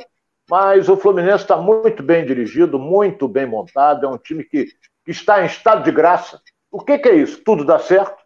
Mas 0.50 0.88
o 0.88 0.96
Fluminense 0.96 1.44
está 1.44 1.56
muito 1.56 2.02
bem 2.02 2.26
dirigido, 2.26 2.78
muito 2.78 3.26
bem 3.26 3.46
montado. 3.46 4.04
É 4.04 4.08
um 4.08 4.18
time 4.18 4.44
que, 4.44 4.66
que 5.04 5.10
está 5.10 5.42
em 5.42 5.46
estado 5.46 5.82
de 5.82 5.90
graça. 5.90 6.41
O 6.72 6.80
que, 6.80 6.98
que 6.98 7.08
é 7.10 7.14
isso? 7.14 7.44
Tudo 7.44 7.66
dá 7.66 7.78
certo, 7.78 8.16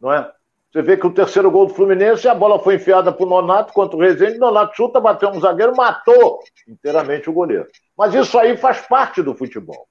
não 0.00 0.12
é? 0.12 0.30
Você 0.72 0.82
vê 0.82 0.96
que 0.96 1.06
o 1.06 1.14
terceiro 1.14 1.50
gol 1.50 1.66
do 1.66 1.74
Fluminense, 1.74 2.28
a 2.28 2.34
bola 2.34 2.58
foi 2.58 2.74
enfiada 2.74 3.10
para 3.12 3.24
o 3.24 3.28
Nonato 3.28 3.72
contra 3.72 3.96
o 3.96 4.00
Rezende, 4.00 4.38
Nonato 4.38 4.76
chuta, 4.76 5.00
bateu 5.00 5.30
um 5.30 5.40
zagueiro, 5.40 5.74
matou 5.74 6.40
inteiramente 6.66 7.30
o 7.30 7.32
goleiro. 7.32 7.66
Mas 7.96 8.12
isso 8.12 8.38
aí 8.38 8.56
faz 8.56 8.80
parte 8.86 9.22
do 9.22 9.34
futebol. 9.34 9.88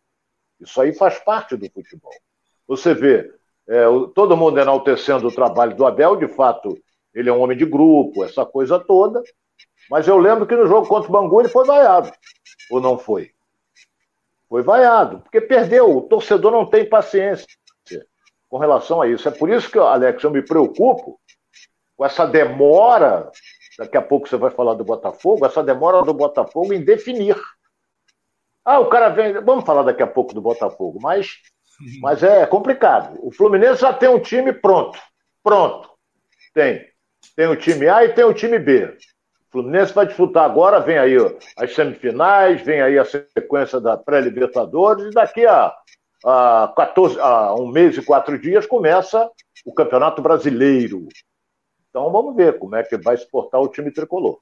Isso 0.60 0.80
aí 0.80 0.94
faz 0.94 1.18
parte 1.20 1.56
do 1.56 1.68
futebol. 1.72 2.12
Você 2.68 2.94
vê, 2.94 3.32
é, 3.68 3.86
todo 4.14 4.38
mundo 4.38 4.60
enaltecendo 4.60 5.28
o 5.28 5.34
trabalho 5.34 5.76
do 5.76 5.86
Abel, 5.86 6.16
de 6.16 6.28
fato, 6.28 6.78
ele 7.14 7.30
é 7.30 7.34
um 7.34 7.40
homem 7.40 7.58
de 7.58 7.66
grupo, 7.66 8.24
essa 8.24 8.46
coisa 8.46 8.78
toda. 8.78 9.24
Mas 9.90 10.08
eu 10.08 10.18
lembro 10.18 10.46
que 10.46 10.56
no 10.56 10.68
jogo 10.68 10.88
contra 10.88 11.10
o 11.10 11.12
Bangu 11.12 11.42
ele 11.42 11.50
foi 11.50 11.66
vaiado. 11.66 12.12
Ou 12.70 12.80
não 12.80 13.00
foi? 13.00 13.32
Foi 14.50 14.62
vaiado, 14.62 15.20
porque 15.22 15.42
perdeu. 15.42 15.98
O 15.98 16.02
torcedor 16.02 16.52
não 16.52 16.66
tem 16.66 16.88
paciência 16.88 17.48
com 18.50 18.58
relação 18.58 19.02
a 19.02 19.08
isso. 19.08 19.28
É 19.28 19.32
por 19.32 19.50
isso 19.50 19.70
que, 19.70 19.78
Alex, 19.78 20.24
eu 20.24 20.32
me 20.32 20.42
preocupo 20.42 21.20
com 21.96 22.06
essa 22.06 22.26
demora. 22.26 23.30
Daqui 23.78 23.98
a 23.98 24.02
pouco 24.02 24.28
você 24.28 24.38
vai 24.38 24.50
falar 24.50 24.74
do 24.74 24.84
Botafogo, 24.84 25.46
essa 25.46 25.64
demora 25.64 26.02
do 26.02 26.14
Botafogo 26.14 26.74
em 26.74 26.84
definir. 26.84 27.36
Ah, 28.66 28.80
o 28.80 28.90
cara 28.90 29.10
vem. 29.10 29.34
Vamos 29.34 29.66
falar 29.66 29.84
daqui 29.84 30.02
a 30.02 30.08
pouco 30.08 30.34
do 30.34 30.42
Botafogo, 30.42 31.00
mas, 31.02 31.36
mas 32.02 32.24
é 32.24 32.46
complicado. 32.46 33.18
O 33.22 33.32
Fluminense 33.32 33.82
já 33.82 33.94
tem 33.94 34.10
um 34.10 34.20
time 34.20 34.52
pronto. 34.52 35.00
Pronto. 35.44 35.90
Tem. 36.54 36.86
Tem 37.36 37.48
o 37.48 37.56
time 37.56 37.88
A 37.88 38.04
e 38.04 38.14
tem 38.14 38.26
o 38.26 38.34
time 38.34 38.58
B. 38.58 38.98
Fluminense 39.50 39.94
vai 39.94 40.06
disputar 40.06 40.44
agora, 40.44 40.80
vem 40.80 40.98
aí 40.98 41.16
as 41.58 41.74
semifinais, 41.74 42.62
vem 42.62 42.82
aí 42.82 43.00
a 43.00 43.06
sequência 43.06 43.80
da 43.80 43.96
pré-Libertadores, 43.96 45.06
e 45.06 45.12
daqui 45.12 45.46
a, 45.46 45.74
a, 46.26 46.74
14, 46.76 47.20
a 47.20 47.56
um 47.56 47.68
mês 47.68 47.98
e 47.98 48.02
quatro 48.02 48.38
dias 48.38 48.66
começa 48.66 49.30
o 49.66 49.74
Campeonato 49.74 50.22
Brasileiro. 50.22 51.08
Então 51.90 52.12
vamos 52.12 52.36
ver 52.36 52.60
como 52.60 52.76
é 52.76 52.84
que 52.84 52.98
vai 52.98 53.18
se 53.18 53.30
portar 53.30 53.62
o 53.62 53.70
time 53.70 53.92
tricolor. 53.92 54.38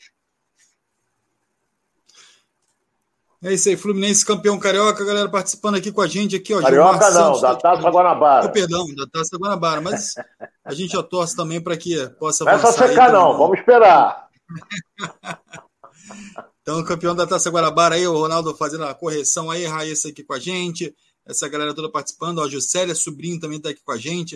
É 3.44 3.54
isso 3.54 3.70
aí, 3.70 3.78
Fluminense 3.78 4.26
campeão 4.26 4.58
carioca, 4.58 5.06
galera 5.06 5.30
participando 5.30 5.76
aqui 5.76 5.92
com 5.92 6.02
a 6.02 6.08
gente 6.08 6.36
aqui, 6.36 6.52
ó. 6.52 6.62
Carioca 6.62 7.12
não, 7.12 7.36
Santos, 7.36 7.42
da 7.42 7.56
Taça 7.56 7.90
Guanabara. 7.92 8.48
Oh, 8.48 8.52
perdão, 8.52 8.86
da 8.96 9.06
Taça 9.06 9.38
Guanabara, 9.38 9.82
mas 9.82 10.16
a 10.64 10.74
gente 10.74 10.94
já 10.94 11.04
torce 11.04 11.36
também 11.36 11.62
para 11.62 11.78
que 11.78 12.10
possa. 12.18 12.44
Não 12.44 12.54
é 12.54 12.58
só 12.58 12.72
secar 12.72 13.12
não, 13.12 13.38
vamos 13.38 13.60
esperar. 13.60 14.25
então, 16.62 16.84
campeão 16.84 17.16
da 17.16 17.28
Taça 17.28 17.50
Guanabara 17.50 17.96
aí, 17.96 18.08
o 18.08 18.14
Ronaldo 18.14 18.56
fazendo 18.56 18.86
a 18.86 18.94
correção 18.94 19.50
aí, 19.50 19.66
Raíssa 19.66 20.10
aqui 20.10 20.24
com 20.24 20.34
a 20.34 20.40
gente, 20.40 20.96
essa 21.26 21.48
galera 21.48 21.74
toda 21.74 21.90
participando, 21.90 22.42
a 22.42 22.50
Juscelia 22.50 22.96
Sobrinho 22.96 23.40
também 23.40 23.58
está 23.58 23.70
aqui 23.70 23.82
com 23.84 23.92
a 23.92 23.98
gente, 23.98 24.36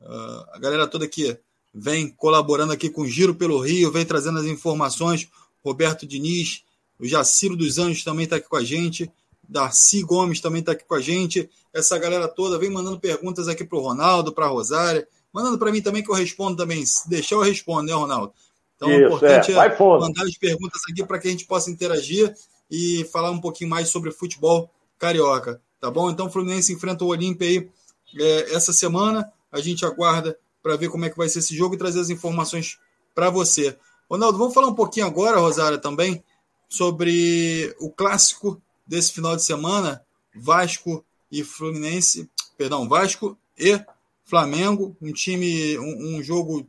uh, 0.00 0.44
a 0.52 0.58
galera 0.58 0.86
toda 0.86 1.04
aqui 1.04 1.36
vem 1.72 2.10
colaborando 2.10 2.72
aqui 2.72 2.90
com 2.90 3.02
o 3.02 3.08
Giro 3.08 3.34
pelo 3.34 3.58
Rio, 3.58 3.90
vem 3.90 4.04
trazendo 4.04 4.38
as 4.38 4.46
informações, 4.46 5.28
Roberto 5.64 6.06
Diniz, 6.06 6.64
o 7.00 7.06
Jaciro 7.06 7.56
dos 7.56 7.78
Anjos 7.78 8.04
também 8.04 8.24
está 8.24 8.36
aqui 8.36 8.48
com 8.48 8.56
a 8.56 8.64
gente. 8.64 9.10
Darcy 9.48 10.02
Gomes 10.02 10.40
também 10.40 10.60
está 10.60 10.72
aqui 10.72 10.84
com 10.84 10.94
a 10.94 11.00
gente. 11.00 11.48
Essa 11.72 11.98
galera 11.98 12.28
toda 12.28 12.58
vem 12.58 12.70
mandando 12.70 13.00
perguntas 13.00 13.48
aqui 13.48 13.64
para 13.64 13.78
o 13.78 13.80
Ronaldo, 13.80 14.32
para 14.32 14.44
a 14.44 14.48
Rosária. 14.48 15.08
Mandando 15.32 15.58
para 15.58 15.72
mim 15.72 15.80
também 15.80 16.02
que 16.02 16.10
eu 16.10 16.14
respondo 16.14 16.58
também. 16.58 16.84
Se 16.84 17.08
deixar, 17.08 17.36
eu 17.36 17.40
respondo, 17.40 17.84
né, 17.84 17.94
Ronaldo? 17.94 18.34
Então, 18.80 18.90
Isso, 18.90 19.06
importante 19.08 19.52
é, 19.52 19.56
é 19.56 19.78
mandar 19.78 20.24
as 20.24 20.38
perguntas 20.38 20.80
aqui 20.90 21.04
para 21.04 21.18
que 21.18 21.28
a 21.28 21.30
gente 21.30 21.44
possa 21.44 21.70
interagir 21.70 22.34
e 22.70 23.04
falar 23.12 23.30
um 23.30 23.40
pouquinho 23.40 23.68
mais 23.68 23.90
sobre 23.90 24.10
futebol 24.10 24.70
carioca. 24.98 25.60
Tá 25.78 25.90
bom? 25.90 26.10
Então, 26.10 26.26
o 26.26 26.30
Fluminense 26.30 26.72
enfrenta 26.72 27.04
o 27.04 27.08
Olímpia 27.08 27.46
aí 27.46 27.70
é, 28.18 28.54
essa 28.54 28.72
semana. 28.72 29.30
A 29.52 29.60
gente 29.60 29.84
aguarda 29.84 30.38
para 30.62 30.76
ver 30.76 30.88
como 30.88 31.04
é 31.04 31.10
que 31.10 31.16
vai 31.18 31.28
ser 31.28 31.40
esse 31.40 31.54
jogo 31.54 31.74
e 31.74 31.78
trazer 31.78 32.00
as 32.00 32.08
informações 32.08 32.78
para 33.14 33.28
você. 33.28 33.76
Ronaldo, 34.10 34.38
vamos 34.38 34.54
falar 34.54 34.68
um 34.68 34.74
pouquinho 34.74 35.06
agora, 35.06 35.38
Rosária, 35.38 35.78
também, 35.78 36.24
sobre 36.66 37.74
o 37.78 37.90
clássico 37.90 38.60
desse 38.86 39.12
final 39.12 39.36
de 39.36 39.44
semana, 39.44 40.02
Vasco 40.34 41.04
e 41.30 41.44
Fluminense, 41.44 42.30
perdão, 42.56 42.88
Vasco 42.88 43.36
e 43.58 43.78
Flamengo, 44.24 44.96
um 45.02 45.12
time, 45.12 45.78
um, 45.78 46.16
um 46.16 46.22
jogo 46.22 46.66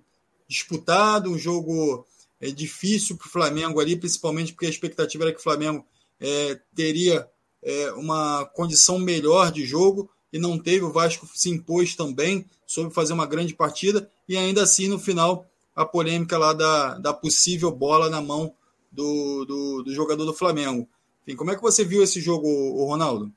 disputado, 0.52 1.32
um 1.32 1.38
jogo 1.38 2.06
é, 2.40 2.52
difícil 2.52 3.16
para 3.16 3.28
o 3.28 3.32
Flamengo 3.32 3.80
ali, 3.80 3.96
principalmente 3.96 4.52
porque 4.52 4.66
a 4.66 4.70
expectativa 4.70 5.24
era 5.24 5.34
que 5.34 5.40
o 5.40 5.44
Flamengo 5.44 5.86
é, 6.20 6.60
teria 6.76 7.26
é, 7.64 7.92
uma 7.94 8.46
condição 8.54 9.00
melhor 9.00 9.50
de 9.50 9.66
jogo 9.66 10.10
e 10.32 10.38
não 10.38 10.60
teve. 10.60 10.84
O 10.84 10.92
Vasco 10.92 11.26
se 11.34 11.50
impôs 11.50 11.96
também, 11.96 12.46
soube 12.68 12.94
fazer 12.94 13.14
uma 13.14 13.26
grande 13.26 13.56
partida 13.56 14.10
e 14.28 14.36
ainda 14.36 14.64
assim 14.64 14.90
no 14.90 15.00
final 15.00 15.46
a 15.74 15.86
polêmica 15.86 16.38
lá 16.38 16.52
da, 16.52 16.98
da 16.98 17.14
possível 17.14 17.72
bola 17.72 18.10
na 18.10 18.22
mão 18.22 18.54
do, 18.92 19.46
do, 19.46 19.84
do 19.84 19.94
jogador 19.94 20.26
do 20.26 20.34
Flamengo. 20.34 20.88
Enfim, 21.24 21.38
como 21.38 21.52
é 21.52 21.56
que 21.56 21.62
você 21.62 21.86
viu 21.86 22.04
esse 22.04 22.20
jogo, 22.20 22.86
Ronaldo? 22.86 23.32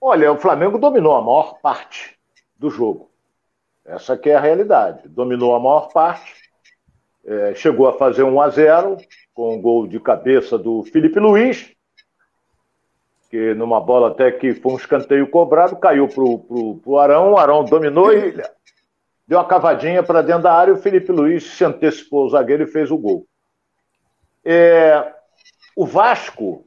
Olha, 0.00 0.32
o 0.32 0.38
Flamengo 0.38 0.78
dominou 0.78 1.14
a 1.14 1.22
maior 1.22 1.60
parte 1.60 2.17
do 2.58 2.70
jogo. 2.70 3.10
Essa 3.84 4.16
que 4.16 4.28
é 4.28 4.34
a 4.34 4.40
realidade. 4.40 5.08
Dominou 5.08 5.54
a 5.54 5.60
maior 5.60 5.92
parte, 5.92 6.34
é, 7.24 7.54
chegou 7.54 7.88
a 7.88 7.92
fazer 7.92 8.22
1 8.22 8.40
a 8.40 8.48
0 8.50 8.96
com 9.32 9.54
um 9.54 9.60
gol 9.60 9.86
de 9.86 10.00
cabeça 10.00 10.58
do 10.58 10.82
Felipe 10.82 11.20
Luiz, 11.20 11.72
que 13.30 13.54
numa 13.54 13.80
bola 13.80 14.08
até 14.08 14.30
que 14.32 14.54
foi 14.54 14.72
um 14.72 14.76
escanteio 14.76 15.28
cobrado, 15.30 15.76
caiu 15.76 16.08
para 16.08 16.24
o 16.24 16.98
Arão, 16.98 17.32
o 17.32 17.38
Arão 17.38 17.64
dominou 17.64 18.12
e 18.12 18.32
deu 19.26 19.38
uma 19.38 19.46
cavadinha 19.46 20.02
para 20.02 20.22
dentro 20.22 20.44
da 20.44 20.52
área 20.54 20.72
o 20.72 20.78
Felipe 20.78 21.12
Luiz 21.12 21.44
se 21.44 21.64
antecipou 21.64 22.24
o 22.24 22.30
zagueiro 22.30 22.64
e 22.64 22.66
fez 22.66 22.90
o 22.90 22.96
gol. 22.96 23.26
É, 24.44 25.12
o 25.76 25.86
Vasco 25.86 26.64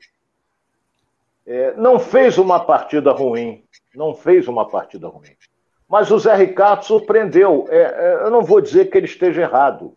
é, 1.45 1.73
não 1.75 1.99
fez 1.99 2.37
uma 2.37 2.59
partida 2.59 3.11
ruim, 3.11 3.65
não 3.95 4.13
fez 4.13 4.47
uma 4.47 4.69
partida 4.69 5.07
ruim. 5.07 5.35
Mas 5.91 6.09
o 6.09 6.17
Zé 6.17 6.33
Ricardo 6.35 6.85
surpreendeu. 6.85 7.67
É, 7.69 7.81
é, 7.81 8.19
eu 8.23 8.31
não 8.31 8.43
vou 8.43 8.61
dizer 8.61 8.85
que 8.85 8.97
ele 8.97 9.07
esteja 9.07 9.41
errado, 9.41 9.93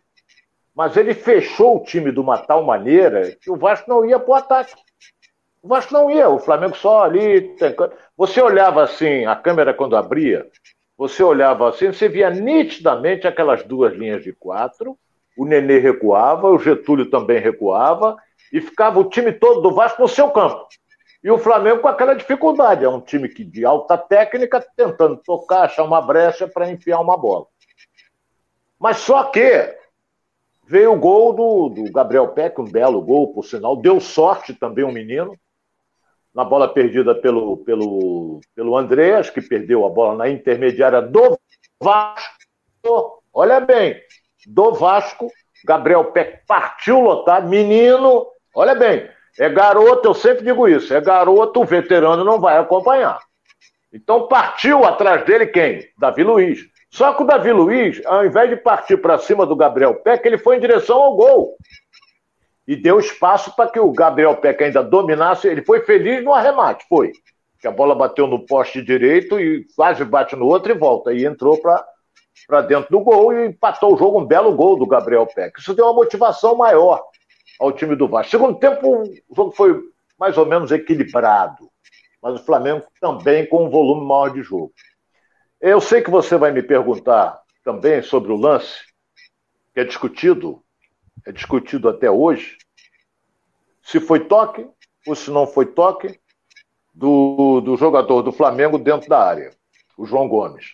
mas 0.75 0.97
ele 0.97 1.13
fechou 1.13 1.77
o 1.77 1.83
time 1.85 2.11
de 2.11 2.19
uma 2.19 2.37
tal 2.37 2.65
maneira 2.65 3.33
que 3.39 3.49
o 3.49 3.55
Vasco 3.55 3.89
não 3.89 4.03
ia 4.03 4.19
para 4.19 4.29
o 4.29 4.35
ataque. 4.35 4.73
O 5.63 5.69
Vasco 5.69 5.93
não 5.93 6.11
ia, 6.11 6.27
o 6.27 6.37
Flamengo 6.37 6.75
só 6.75 7.05
ali. 7.05 7.55
Você 8.17 8.41
olhava 8.41 8.83
assim, 8.83 9.25
a 9.25 9.37
câmera 9.37 9.73
quando 9.73 9.95
abria, 9.95 10.45
você 10.97 11.23
olhava 11.23 11.69
assim, 11.69 11.87
você 11.87 12.09
via 12.09 12.29
nitidamente 12.29 13.25
aquelas 13.25 13.63
duas 13.63 13.93
linhas 13.93 14.21
de 14.21 14.33
quatro, 14.33 14.97
o 15.37 15.45
Nenê 15.45 15.79
recuava, 15.79 16.49
o 16.49 16.59
Getúlio 16.59 17.09
também 17.09 17.39
recuava, 17.39 18.17
e 18.51 18.59
ficava 18.59 18.99
o 18.99 19.09
time 19.09 19.31
todo 19.31 19.61
do 19.61 19.73
Vasco 19.73 20.01
no 20.01 20.09
seu 20.09 20.29
campo. 20.29 20.67
E 21.25 21.31
o 21.31 21.39
Flamengo 21.39 21.81
com 21.81 21.87
aquela 21.87 22.13
dificuldade. 22.13 22.85
É 22.85 22.87
um 22.87 23.01
time 23.01 23.27
que, 23.27 23.43
de 23.43 23.65
alta 23.65 23.97
técnica, 23.97 24.63
tentando 24.77 25.17
tocar, 25.17 25.63
achar 25.63 25.83
uma 25.83 25.99
brecha 25.99 26.47
para 26.47 26.69
enfiar 26.69 26.99
uma 26.99 27.17
bola. 27.17 27.47
Mas 28.79 28.97
só 28.97 29.23
que 29.23 29.75
veio 30.67 30.93
o 30.93 30.99
gol 30.99 31.33
do, 31.33 31.69
do 31.69 31.91
Gabriel 31.91 32.27
Peck, 32.27 32.61
um 32.61 32.69
belo 32.69 33.01
gol, 33.01 33.33
por 33.33 33.43
sinal. 33.43 33.75
Deu 33.75 33.99
sorte 33.99 34.53
também 34.53 34.85
um 34.85 34.91
menino. 34.91 35.35
Na 36.31 36.45
bola 36.45 36.71
perdida 36.71 37.15
pelo, 37.15 37.57
pelo, 37.57 38.39
pelo 38.53 38.77
Andreas, 38.77 39.27
que 39.27 39.41
perdeu 39.41 39.83
a 39.83 39.89
bola 39.89 40.15
na 40.15 40.29
intermediária 40.29 41.01
do 41.01 41.39
Vasco. 41.81 43.23
Olha 43.33 43.59
bem, 43.59 43.99
do 44.45 44.73
Vasco. 44.73 45.31
Gabriel 45.65 46.11
Peck 46.11 46.45
partiu 46.45 46.99
lotado, 46.99 47.49
menino. 47.49 48.27
Olha 48.53 48.75
bem, 48.75 49.09
é 49.37 49.49
garoto, 49.49 50.07
eu 50.07 50.13
sempre 50.13 50.45
digo 50.45 50.67
isso. 50.67 50.93
É 50.93 51.01
garoto, 51.01 51.61
o 51.61 51.65
veterano 51.65 52.23
não 52.23 52.39
vai 52.39 52.57
acompanhar. 52.57 53.19
Então 53.91 54.27
partiu 54.27 54.85
atrás 54.85 55.25
dele 55.25 55.47
quem? 55.47 55.87
Davi 55.97 56.23
Luiz. 56.23 56.59
Só 56.89 57.13
que 57.13 57.23
o 57.23 57.25
Davi 57.25 57.51
Luiz, 57.51 58.01
ao 58.05 58.25
invés 58.25 58.49
de 58.49 58.55
partir 58.55 58.97
para 58.97 59.17
cima 59.17 59.45
do 59.45 59.55
Gabriel 59.55 59.95
Peck, 59.95 60.25
ele 60.25 60.37
foi 60.37 60.55
em 60.55 60.61
direção 60.61 60.97
ao 61.01 61.15
gol. 61.15 61.57
E 62.65 62.75
deu 62.75 62.99
espaço 62.99 63.53
para 63.55 63.69
que 63.69 63.79
o 63.79 63.91
Gabriel 63.91 64.37
Peck 64.37 64.63
ainda 64.63 64.81
dominasse. 64.81 65.47
Ele 65.47 65.63
foi 65.63 65.81
feliz 65.81 66.23
no 66.23 66.33
arremate, 66.33 66.85
foi. 66.87 67.11
Que 67.59 67.67
a 67.67 67.71
bola 67.71 67.93
bateu 67.93 68.27
no 68.27 68.45
poste 68.45 68.81
direito 68.81 69.39
e 69.39 69.65
quase 69.75 70.03
bate 70.05 70.35
no 70.35 70.45
outro 70.45 70.71
e 70.71 70.77
volta. 70.77 71.13
E 71.13 71.25
entrou 71.25 71.59
para 71.59 72.61
dentro 72.61 72.89
do 72.89 73.01
gol 73.01 73.33
e 73.33 73.47
empatou 73.47 73.93
o 73.93 73.97
jogo. 73.97 74.21
Um 74.21 74.25
belo 74.25 74.53
gol 74.53 74.77
do 74.77 74.87
Gabriel 74.87 75.27
Peck. 75.27 75.59
Isso 75.59 75.73
deu 75.73 75.85
uma 75.85 75.93
motivação 75.93 76.55
maior 76.55 77.03
ao 77.59 77.71
time 77.71 77.95
do 77.95 78.07
Vasco. 78.07 78.31
Segundo 78.31 78.59
tempo, 78.59 79.03
o 79.03 79.35
jogo 79.35 79.51
foi 79.51 79.81
mais 80.19 80.37
ou 80.37 80.45
menos 80.45 80.71
equilibrado, 80.71 81.69
mas 82.21 82.39
o 82.39 82.45
Flamengo 82.45 82.85
também 82.99 83.45
com 83.45 83.65
um 83.65 83.69
volume 83.69 84.05
maior 84.05 84.29
de 84.29 84.41
jogo. 84.41 84.73
Eu 85.59 85.79
sei 85.81 86.01
que 86.01 86.09
você 86.09 86.37
vai 86.37 86.51
me 86.51 86.61
perguntar 86.61 87.41
também 87.63 88.01
sobre 88.01 88.31
o 88.31 88.37
lance, 88.37 88.81
que 89.73 89.79
é 89.79 89.83
discutido, 89.83 90.63
é 91.25 91.31
discutido 91.31 91.89
até 91.89 92.09
hoje, 92.09 92.57
se 93.81 93.99
foi 93.99 94.21
toque 94.25 94.67
ou 95.07 95.15
se 95.15 95.29
não 95.31 95.45
foi 95.45 95.65
toque 95.65 96.19
do, 96.93 97.61
do 97.61 97.75
jogador 97.77 98.21
do 98.21 98.31
Flamengo 98.31 98.77
dentro 98.77 99.09
da 99.09 99.23
área, 99.23 99.51
o 99.97 100.05
João 100.05 100.27
Gomes. 100.27 100.73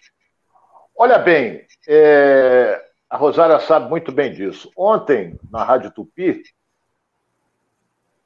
Olha 0.96 1.18
bem, 1.18 1.66
é, 1.88 2.82
a 3.10 3.18
Rosária 3.18 3.60
sabe 3.60 3.90
muito 3.90 4.12
bem 4.12 4.32
disso. 4.32 4.72
Ontem, 4.78 5.38
na 5.50 5.64
Rádio 5.64 5.92
Tupi, 5.92 6.44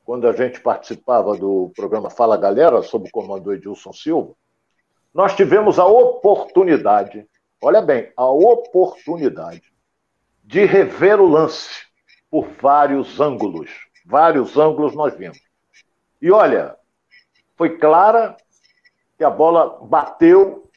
quando 0.06 0.28
a 0.28 0.34
gente 0.34 0.62
participava 0.62 1.36
do 1.36 1.72
programa 1.76 2.12
Fala 2.12 2.38
Galera, 2.38 2.84
sob 2.84 3.10
o 3.10 3.12
comando 3.12 3.52
Edilson 3.52 3.92
Silva, 3.92 4.34
nós 5.12 5.36
tivemos 5.36 5.80
a 5.80 5.86
oportunidade, 5.86 7.28
olha 7.60 7.82
bem, 7.82 8.14
a 8.16 8.30
oportunidade 8.30 9.64
de 10.44 10.64
rever 10.64 11.20
o 11.20 11.28
lance 11.28 11.88
por 12.30 12.48
vários 12.62 13.20
ângulos. 13.20 13.72
Vários 14.06 14.56
ângulos 14.56 14.94
nós 14.94 15.18
vimos. 15.18 15.42
E 16.22 16.32
olha, 16.32 16.78
foi 17.56 17.80
clara 17.80 18.38
que 19.18 19.24
a 19.24 19.30
bola 19.30 19.80
bateu, 19.88 20.70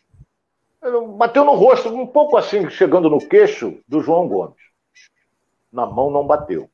bateu 1.19 1.45
no 1.45 1.53
rosto, 1.55 1.91
um 1.91 2.07
pouco 2.07 2.39
assim, 2.39 2.71
chegando 2.71 3.11
no 3.11 3.19
queixo 3.19 3.79
do 3.87 4.01
João 4.01 4.27
Gomes. 4.27 4.57
Na 5.71 5.85
mão 5.85 6.11
não 6.11 6.27
bateu 6.27 6.71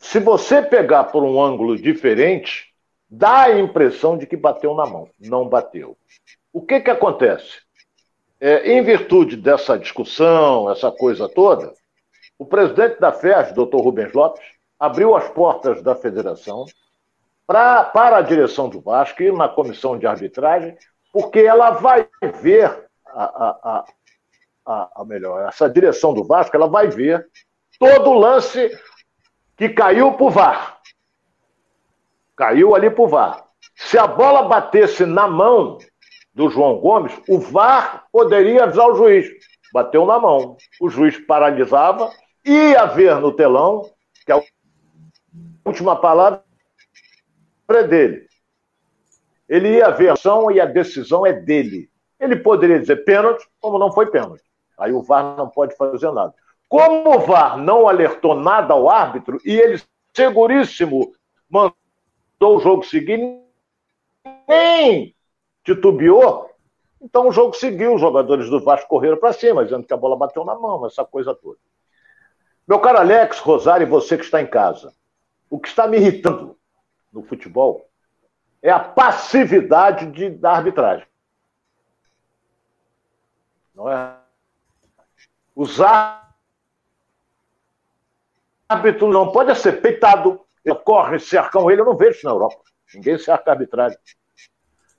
se 0.00 0.20
você 0.20 0.62
pegar 0.62 1.04
por 1.04 1.22
um 1.24 1.42
ângulo 1.42 1.76
diferente, 1.76 2.72
dá 3.10 3.44
a 3.44 3.58
impressão 3.58 4.16
de 4.16 4.26
que 4.26 4.36
bateu 4.36 4.74
na 4.74 4.86
mão. 4.86 5.08
Não 5.18 5.48
bateu. 5.48 5.96
O 6.52 6.62
que, 6.62 6.80
que 6.80 6.90
acontece? 6.90 7.60
É, 8.40 8.72
em 8.72 8.82
virtude 8.82 9.36
dessa 9.36 9.78
discussão, 9.78 10.70
essa 10.70 10.92
coisa 10.92 11.28
toda, 11.28 11.72
o 12.38 12.46
presidente 12.46 13.00
da 13.00 13.12
FES, 13.12 13.52
doutor 13.52 13.80
Rubens 13.80 14.12
Lopes, 14.12 14.44
abriu 14.78 15.16
as 15.16 15.28
portas 15.30 15.82
da 15.82 15.96
federação 15.96 16.64
pra, 17.44 17.82
para 17.84 18.18
a 18.18 18.22
direção 18.22 18.68
do 18.68 18.80
Vasco 18.80 19.22
e 19.22 19.32
na 19.32 19.48
comissão 19.48 19.98
de 19.98 20.06
arbitragem, 20.06 20.76
porque 21.12 21.40
ela 21.40 21.70
vai 21.70 22.08
ver 22.40 22.86
a, 23.06 23.24
a, 23.24 23.84
a, 24.64 24.90
a 24.96 25.04
melhor, 25.04 25.48
essa 25.48 25.68
direção 25.68 26.14
do 26.14 26.22
Vasco, 26.22 26.54
ela 26.54 26.68
vai 26.68 26.88
ver 26.88 27.26
todo 27.80 28.10
o 28.10 28.18
lance 28.18 28.70
que 29.58 29.68
caiu 29.68 30.12
para 30.12 30.24
o 30.24 30.30
VAR. 30.30 30.78
Caiu 32.36 32.76
ali 32.76 32.88
para 32.88 33.02
o 33.02 33.08
VAR. 33.08 33.44
Se 33.74 33.98
a 33.98 34.06
bola 34.06 34.42
batesse 34.42 35.04
na 35.04 35.26
mão 35.26 35.78
do 36.32 36.48
João 36.48 36.78
Gomes, 36.78 37.12
o 37.28 37.40
VAR 37.40 38.06
poderia 38.12 38.62
avisar 38.62 38.88
o 38.88 38.94
juiz. 38.94 39.28
Bateu 39.72 40.06
na 40.06 40.18
mão. 40.18 40.56
O 40.80 40.88
juiz 40.88 41.18
paralisava, 41.26 42.08
ia 42.44 42.86
ver 42.86 43.16
no 43.16 43.32
telão, 43.32 43.90
que 44.24 44.30
a 44.30 44.40
última 45.64 45.96
palavra 45.96 46.44
é 47.68 47.82
dele. 47.82 48.28
Ele 49.48 49.76
ia 49.76 49.90
ver 49.90 50.10
a 50.10 50.12
ação 50.12 50.50
e 50.52 50.60
a 50.60 50.66
decisão 50.66 51.26
é 51.26 51.32
dele. 51.32 51.90
Ele 52.20 52.36
poderia 52.36 52.78
dizer 52.78 53.04
pênalti, 53.04 53.44
como 53.60 53.78
não 53.78 53.92
foi 53.92 54.06
pênalti. 54.06 54.44
Aí 54.78 54.92
o 54.92 55.02
VAR 55.02 55.36
não 55.36 55.48
pode 55.48 55.76
fazer 55.76 56.12
nada. 56.12 56.32
Como 56.68 57.16
o 57.16 57.20
VAR 57.20 57.56
não 57.56 57.88
alertou 57.88 58.34
nada 58.34 58.74
ao 58.74 58.90
árbitro 58.90 59.40
e 59.44 59.52
ele, 59.52 59.82
seguríssimo, 60.14 61.14
mandou 61.48 61.72
o 62.40 62.60
jogo 62.60 62.84
seguir, 62.84 63.40
nem 64.46 65.14
titubeou, 65.64 66.50
então 67.00 67.28
o 67.28 67.32
jogo 67.32 67.54
seguiu. 67.54 67.94
Os 67.94 68.00
jogadores 68.00 68.50
do 68.50 68.60
Vasco 68.60 68.88
correram 68.88 69.16
para 69.16 69.32
cima, 69.32 69.64
dizendo 69.64 69.86
que 69.86 69.94
a 69.94 69.96
bola 69.96 70.16
bateu 70.16 70.44
na 70.44 70.54
mão, 70.54 70.84
essa 70.84 71.04
coisa 71.04 71.34
toda. 71.34 71.58
Meu 72.66 72.78
caro 72.80 72.98
Alex, 72.98 73.38
Rosário 73.38 73.86
e 73.86 73.90
você 73.90 74.18
que 74.18 74.24
está 74.24 74.42
em 74.42 74.46
casa, 74.46 74.92
o 75.48 75.58
que 75.58 75.68
está 75.68 75.86
me 75.86 75.96
irritando 75.96 76.58
no 77.10 77.22
futebol 77.22 77.88
é 78.60 78.70
a 78.70 78.80
passividade 78.80 80.10
de, 80.10 80.28
da 80.28 80.52
arbitragem. 80.52 81.06
Não 83.74 83.90
é? 83.90 84.16
Os 85.54 85.80
árbitros 85.80 86.27
árbitro 88.68 89.08
não 89.08 89.32
pode 89.32 89.54
ser 89.56 89.80
peitado, 89.80 90.40
corre, 90.84 91.18
cercam 91.18 91.70
ele, 91.70 91.80
eu 91.80 91.86
não 91.86 91.96
vejo 91.96 92.18
isso 92.18 92.26
na 92.26 92.32
Europa. 92.32 92.58
Ninguém 92.94 93.18
cerca 93.18 93.50
a 93.50 93.54
arbitragem. 93.54 93.98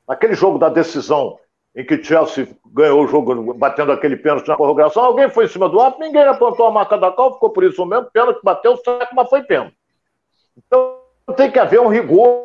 Naquele 0.07 0.33
jogo 0.33 0.57
da 0.57 0.69
decisão 0.69 1.37
em 1.75 1.85
que 1.85 2.03
Chelsea 2.03 2.47
ganhou 2.65 3.03
o 3.03 3.07
jogo 3.07 3.53
batendo 3.53 3.91
aquele 3.91 4.17
pênalti 4.17 4.47
na 4.47 4.55
prorrogação, 4.55 5.03
alguém 5.03 5.29
foi 5.29 5.45
em 5.45 5.47
cima 5.47 5.69
do 5.69 5.79
árbitro, 5.79 6.05
ninguém 6.05 6.23
apontou 6.23 6.65
a 6.65 6.71
marca 6.71 6.97
da 6.97 7.11
cal, 7.11 7.33
ficou 7.33 7.51
por 7.51 7.63
isso 7.63 7.85
mesmo, 7.85 8.09
pênalti 8.11 8.39
bateu, 8.43 8.75
certo, 8.77 9.15
mas 9.15 9.29
foi 9.29 9.43
pênalti. 9.43 9.77
Então 10.57 10.99
tem 11.37 11.51
que 11.51 11.59
haver 11.59 11.79
um 11.79 11.87
rigor 11.87 12.43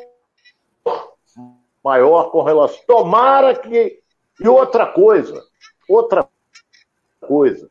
maior 1.82 2.30
com 2.30 2.42
relação. 2.42 2.80
Tomara 2.86 3.54
que. 3.54 4.00
E 4.40 4.48
outra 4.48 4.86
coisa, 4.86 5.42
outra 5.88 6.28
coisa. 7.20 7.70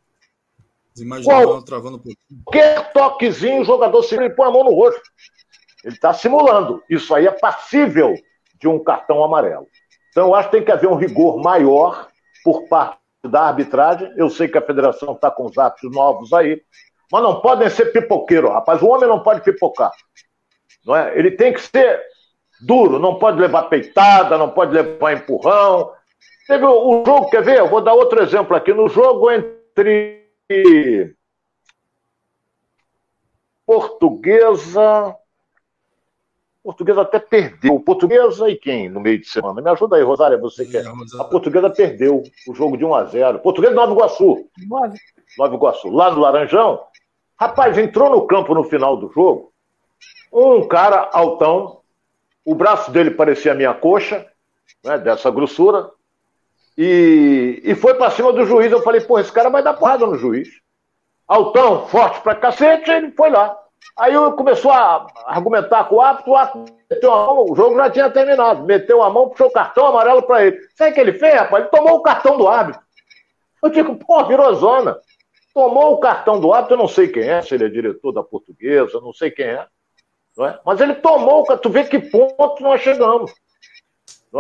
Travando 1.66 1.98
um 1.98 2.00
pouquinho. 2.00 2.44
Qualquer 2.46 2.94
toquezinho, 2.94 3.62
o 3.62 3.66
jogador 3.66 4.04
se 4.04 4.18
põe 4.32 4.48
a 4.48 4.52
mão 4.52 4.64
no 4.64 4.74
rosto. 4.74 5.02
Ele 5.84 5.96
está 5.96 6.14
simulando. 6.14 6.82
Isso 6.90 7.14
aí 7.14 7.28
é 7.28 7.32
passível 7.32 8.14
de 8.60 8.68
um 8.68 8.82
cartão 8.82 9.24
amarelo. 9.24 9.68
Então, 10.10 10.28
eu 10.28 10.36
acho 10.36 10.50
que 10.50 10.58
tem 10.58 10.66
que 10.66 10.72
haver 10.72 10.88
um 10.88 10.96
rigor 10.96 11.42
maior 11.42 12.08
por 12.44 12.68
parte 12.68 13.00
da 13.24 13.42
arbitragem. 13.48 14.14
Eu 14.16 14.30
sei 14.30 14.48
que 14.48 14.58
a 14.58 14.62
federação 14.62 15.14
está 15.14 15.32
com 15.32 15.46
os 15.46 15.58
atos 15.58 15.92
novos 15.92 16.32
aí, 16.34 16.62
mas 17.12 17.24
não 17.24 17.42
podem 17.42 17.70
ser 17.70 17.88
pipoqueiro, 17.88 18.50
rapaz. 18.50 18.82
O 18.82 18.88
homem 18.88 19.10
não 19.10 19.22
pode 19.22 19.42
pipocar. 19.42 19.92
Não 20.86 20.96
é? 20.96 21.18
Ele 21.18 21.32
tem 21.32 21.54
que 21.54 21.62
ser 21.62 22.02
duro, 22.62 23.00
não 23.00 23.18
pode 23.20 23.40
levar 23.40 23.64
peitada, 23.64 24.38
não 24.38 24.50
pode 24.50 24.74
levar 24.74 25.14
empurrão. 25.14 25.92
Teve 26.48 26.66
o 26.66 27.04
jogo, 27.06 27.30
quer 27.30 27.44
ver? 27.44 27.60
Eu 27.60 27.70
vou 27.70 27.82
dar 27.82 27.94
outro 27.94 28.22
exemplo 28.22 28.56
aqui. 28.56 28.74
No 28.74 28.88
jogo 28.90 29.32
entre 29.32 30.23
Portuguesa 33.66 35.18
portuguesa 36.64 37.02
até 37.02 37.20
perdeu. 37.20 37.80
Portuguesa 37.80 38.50
e 38.50 38.56
quem 38.56 38.90
no 38.90 39.02
meio 39.02 39.20
de 39.20 39.28
semana? 39.28 39.62
Me 39.62 39.70
ajuda 39.70 39.98
aí, 39.98 40.04
Rosário, 40.04 40.40
você 40.40 40.66
quer. 40.66 40.86
É, 40.86 40.90
a 41.20 41.24
portuguesa 41.26 41.70
perdeu 41.70 42.24
o 42.48 42.56
jogo 42.56 42.78
de 42.78 42.86
1 42.86 42.96
a 42.96 43.04
0 43.06 43.40
Portuguesa 43.40 43.74
Nova 43.74 43.92
Iguaçu. 43.92 44.50
Nova 45.38 45.54
Iguaçu. 45.54 45.90
Lá 45.90 46.10
no 46.12 46.22
Laranjão. 46.22 46.82
Rapaz, 47.38 47.78
entrou 47.78 48.10
no 48.10 48.26
campo 48.26 48.56
no 48.56 48.64
final 48.64 48.96
do 48.96 49.12
jogo. 49.12 49.52
Um 50.32 50.68
cara 50.68 51.10
altão, 51.12 51.82
o 52.46 52.56
braço 52.56 52.90
dele 52.92 53.12
parecia 53.12 53.52
a 53.52 53.56
minha 53.56 53.74
coxa, 53.74 54.26
né, 54.84 54.98
dessa 54.98 55.30
grossura, 55.30 55.92
e, 56.78 57.62
e 57.64 57.76
foi 57.76 57.94
para 57.96 58.12
cima 58.12 58.34
do 58.34 58.46
juiz. 58.46 58.72
Eu 58.72 58.82
falei, 58.82 59.02
pô, 59.02 59.20
esse 59.20 59.32
cara 59.32 59.50
vai 59.50 59.64
dar 59.64 59.74
porrada 59.74 60.06
no 60.06 60.18
juiz. 60.18 60.50
Altão, 61.28 61.88
forte 61.88 62.22
pra 62.22 62.36
cacete, 62.36 62.92
ele 62.92 63.12
foi 63.12 63.30
lá. 63.30 63.58
Aí 63.98 64.14
começou 64.36 64.72
a 64.72 65.08
argumentar 65.26 65.84
com 65.86 65.96
o 65.96 66.02
árbitro, 66.02 66.32
o 66.32 66.36
árbitro 66.36 66.76
meteu 66.90 67.14
a 67.14 67.26
mão, 67.26 67.46
o 67.50 67.56
jogo 67.56 67.76
já 67.76 67.90
tinha 67.90 68.10
terminado. 68.10 68.64
Meteu 68.64 69.04
a 69.04 69.10
mão, 69.10 69.30
puxou 69.30 69.48
o 69.48 69.52
cartão 69.52 69.88
amarelo 69.88 70.24
para 70.24 70.46
ele. 70.46 70.60
Sabe 70.76 70.92
o 70.92 70.94
que 70.94 71.00
ele 71.00 71.14
fez, 71.14 71.36
rapaz? 71.36 71.64
Ele 71.64 71.72
tomou 71.72 71.98
o 71.98 72.02
cartão 72.02 72.38
do 72.38 72.48
árbitro. 72.48 72.82
Eu 73.62 73.70
digo, 73.70 73.96
pô, 73.96 74.26
virou 74.26 74.54
zona. 74.56 74.98
Tomou 75.54 75.94
o 75.94 76.00
cartão 76.00 76.40
do 76.40 76.52
árbitro, 76.52 76.74
eu 76.76 76.80
não 76.80 76.88
sei 76.88 77.08
quem 77.08 77.30
é, 77.30 77.42
se 77.42 77.54
ele 77.54 77.66
é 77.66 77.70
diretor 77.70 78.12
da 78.12 78.24
portuguesa, 78.24 79.00
não 79.00 79.14
sei 79.14 79.30
quem 79.30 79.46
é. 79.46 79.68
Não 80.36 80.48
é? 80.48 80.60
Mas 80.66 80.82
ele 80.82 80.96
tomou, 80.96 81.46
tu 81.58 81.70
vê 81.70 81.84
que 81.84 82.00
ponto 82.00 82.64
nós 82.64 82.82
chegamos. 82.82 83.32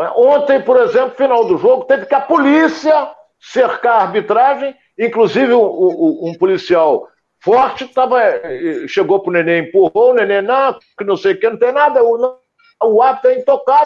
É? 0.01 0.09
Ontem, 0.15 0.61
por 0.61 0.77
exemplo, 0.79 1.15
final 1.15 1.45
do 1.45 1.57
jogo, 1.57 1.85
teve 1.85 2.05
que 2.05 2.15
a 2.15 2.21
polícia 2.21 3.11
cercar 3.39 3.97
a 3.97 4.01
arbitragem, 4.03 4.75
inclusive 4.97 5.53
um, 5.53 5.63
um, 5.63 6.29
um 6.29 6.37
policial 6.37 7.07
forte, 7.39 7.87
tava, 7.89 8.21
eh, 8.21 8.87
chegou 8.87 9.19
pro 9.19 9.31
neném, 9.31 9.67
empurrou 9.67 10.11
o 10.11 10.13
neném, 10.13 10.41
não, 10.41 10.79
que 10.97 11.03
não 11.03 11.17
sei 11.17 11.33
o 11.33 11.39
que, 11.39 11.49
não 11.49 11.57
tem 11.57 11.73
nada, 11.73 12.01
o, 12.01 12.17
não, 12.17 12.37
o 12.83 13.01
ato 13.01 13.27
é 13.27 13.37
intocável. 13.37 13.85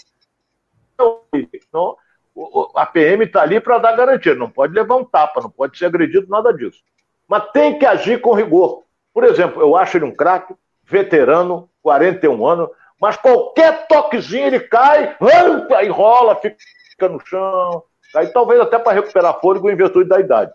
Não, 1.74 1.98
a 2.76 2.86
PM 2.86 3.26
está 3.26 3.42
ali 3.42 3.60
para 3.60 3.80
dar 3.80 3.96
garantia, 3.96 4.36
não 4.36 4.50
pode 4.50 4.74
levar 4.74 4.96
um 4.96 5.04
tapa, 5.04 5.42
não 5.42 5.50
pode 5.50 5.78
ser 5.78 5.88
agredido, 5.88 6.28
nada 6.30 6.54
disso. 6.54 6.80
Mas 7.28 7.50
tem 7.52 7.78
que 7.78 7.86
agir 7.86 8.22
com 8.22 8.34
rigor. 8.34 8.84
Por 9.14 9.24
exemplo, 9.24 9.62
eu 9.62 9.76
acho 9.76 9.98
ele 9.98 10.06
um 10.06 10.16
craque, 10.16 10.54
veterano, 10.84 11.70
41 11.82 12.48
anos, 12.48 12.70
mas 13.00 13.18
qualquer 13.18 13.88
toquezinho 13.88 14.48
ele 14.48 14.60
cai, 14.60 15.16
aí 15.76 15.88
rola, 15.88 16.36
fica 16.36 17.10
no 17.10 17.20
chão, 17.20 17.84
aí 18.16 18.28
talvez 18.28 18.60
até 18.60 18.80
para 18.80 18.94
recuperar 18.94 19.40
fôlego 19.40 19.70
em 19.70 19.76
virtude 19.76 20.10
da 20.10 20.20
idade. 20.20 20.52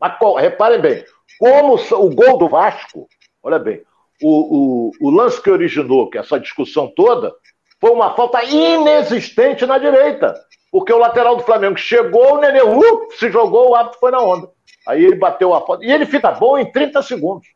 Mas 0.00 0.16
reparem 0.38 0.80
bem, 0.80 1.04
como 1.38 1.74
o 1.74 2.14
gol 2.14 2.38
do 2.38 2.48
Vasco, 2.48 3.08
olha 3.42 3.58
bem, 3.58 3.82
o, 4.22 4.90
o, 5.00 5.08
o 5.08 5.10
lance 5.10 5.40
que 5.40 5.50
originou 5.50 6.10
que 6.10 6.18
essa 6.18 6.38
discussão 6.38 6.92
toda 6.94 7.34
foi 7.80 7.90
uma 7.90 8.14
falta 8.14 8.42
inexistente 8.44 9.66
na 9.66 9.78
direita. 9.78 10.34
Porque 10.70 10.92
o 10.92 10.98
lateral 10.98 11.36
do 11.36 11.42
Flamengo 11.42 11.76
chegou, 11.76 12.36
o 12.36 12.40
Nenê 12.40 12.62
uh, 12.62 13.08
se 13.18 13.30
jogou, 13.30 13.70
o 13.70 13.74
árbitro 13.74 14.00
foi 14.00 14.10
na 14.10 14.20
onda. 14.20 14.48
Aí 14.86 15.04
ele 15.04 15.16
bateu 15.16 15.52
a 15.52 15.66
falta. 15.66 15.84
E 15.84 15.90
ele 15.92 16.06
fica 16.06 16.30
bom 16.30 16.56
em 16.56 16.70
30 16.70 17.02
segundos. 17.02 17.46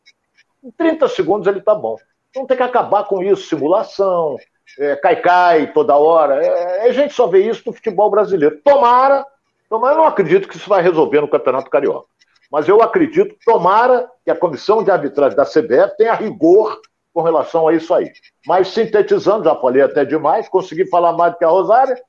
Em 0.63 0.69
30 0.69 1.07
segundos 1.07 1.47
ele 1.47 1.61
tá 1.61 1.73
bom. 1.73 1.95
Então 2.37 2.45
tem 2.45 2.57
que 2.57 2.63
acabar 2.63 3.03
com 3.05 3.23
isso, 3.23 3.47
simulação, 3.47 4.37
é, 4.77 4.95
cai-cai 4.97 5.73
toda 5.73 5.95
hora. 5.95 6.45
É, 6.45 6.87
a 6.87 6.91
gente 6.91 7.11
só 7.11 7.25
vê 7.25 7.49
isso 7.49 7.63
no 7.65 7.73
futebol 7.73 8.11
brasileiro. 8.11 8.61
Tomara, 8.63 9.25
tomara, 9.67 9.95
eu 9.95 9.97
não 9.97 10.05
acredito 10.05 10.47
que 10.47 10.55
isso 10.55 10.69
vai 10.69 10.83
resolver 10.83 11.19
no 11.19 11.27
Campeonato 11.27 11.69
Carioca. 11.69 12.07
Mas 12.51 12.67
eu 12.67 12.79
acredito, 12.81 13.35
tomara 13.43 14.07
que 14.23 14.29
a 14.29 14.35
comissão 14.35 14.83
de 14.83 14.91
arbitragem 14.91 15.35
da 15.35 15.45
CBF 15.45 15.97
tenha 15.97 16.13
rigor 16.13 16.79
com 17.11 17.23
relação 17.23 17.67
a 17.67 17.73
isso 17.73 17.91
aí. 17.91 18.11
Mas 18.45 18.67
sintetizando, 18.67 19.45
já 19.45 19.55
falei 19.55 19.81
até 19.81 20.05
demais, 20.05 20.47
consegui 20.47 20.87
falar 20.87 21.13
mais 21.13 21.33
do 21.33 21.39
que 21.39 21.43
a 21.43 21.49
Rosária, 21.49 21.99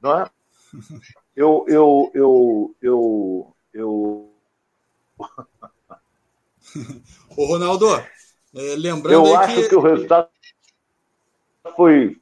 não 0.00 0.20
é? 0.20 0.26
Eu, 1.36 1.64
eu, 1.66 2.12
eu, 2.14 2.76
eu, 2.80 3.56
eu... 3.74 4.32
Ô, 7.36 7.46
Ronaldo, 7.46 7.88
é, 8.54 8.76
lembrando 8.76 9.26
eu 9.26 9.36
acho 9.36 9.54
que... 9.54 9.68
que 9.68 9.76
o 9.76 9.80
resultado 9.80 10.28
foi, 11.76 12.16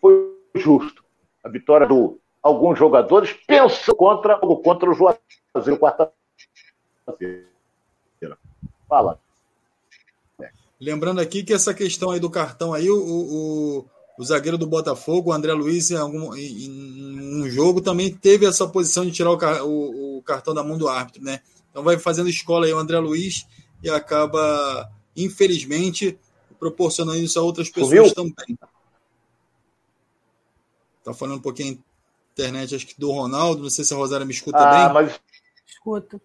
foi 0.00 0.36
justo. 0.54 1.04
A 1.44 1.48
vitória 1.48 1.86
do 1.86 2.18
alguns 2.42 2.78
jogadores 2.78 3.32
pensam 3.46 3.94
contra, 3.94 4.38
contra 4.38 4.90
o 4.90 4.94
Juazeiro 4.94 5.78
quarta 5.78 6.12
Fala. 8.88 9.18
Lembrando 10.80 11.20
aqui 11.20 11.42
que 11.42 11.54
essa 11.54 11.72
questão 11.72 12.10
aí 12.10 12.20
do 12.20 12.30
cartão 12.30 12.72
aí, 12.72 12.88
o, 12.90 12.98
o, 12.98 13.86
o 14.18 14.24
zagueiro 14.24 14.58
do 14.58 14.66
Botafogo, 14.66 15.30
o 15.30 15.32
André 15.32 15.52
Luiz, 15.52 15.90
em, 15.90 15.96
algum, 15.96 16.34
em, 16.36 17.42
um 17.42 17.48
jogo, 17.48 17.80
também 17.80 18.12
teve 18.14 18.46
essa 18.46 18.68
posição 18.68 19.04
de 19.04 19.10
tirar 19.10 19.30
o, 19.30 19.38
o, 19.64 20.18
o, 20.18 20.22
cartão 20.22 20.52
da 20.52 20.62
mão 20.62 20.76
do 20.76 20.88
árbitro, 20.88 21.22
né? 21.22 21.40
Então 21.70 21.82
vai 21.82 21.98
fazendo 21.98 22.28
escola 22.28 22.66
aí 22.66 22.72
o 22.72 22.78
André 22.78 22.98
Luiz 22.98 23.46
e 23.82 23.88
acaba, 23.88 24.88
infelizmente, 25.16 26.18
proporcionando 26.58 27.18
isso 27.18 27.38
a 27.38 27.42
outras 27.42 27.70
pessoas 27.70 28.12
também. 28.12 28.58
Tá 31.02 31.14
falando 31.14 31.38
um 31.38 31.42
pouquinho 31.42 31.82
internet, 32.32 32.74
acho 32.74 32.86
que 32.86 33.00
do 33.00 33.10
Ronaldo, 33.10 33.62
não 33.62 33.70
sei 33.70 33.84
se 33.84 33.94
a 33.94 33.96
Rosária 33.96 34.26
me 34.26 34.32
escuta 34.32 34.58
ah, 34.58 34.88
bem. 34.88 34.94
Mas... 34.94 35.20
Escuto. 35.66 36.20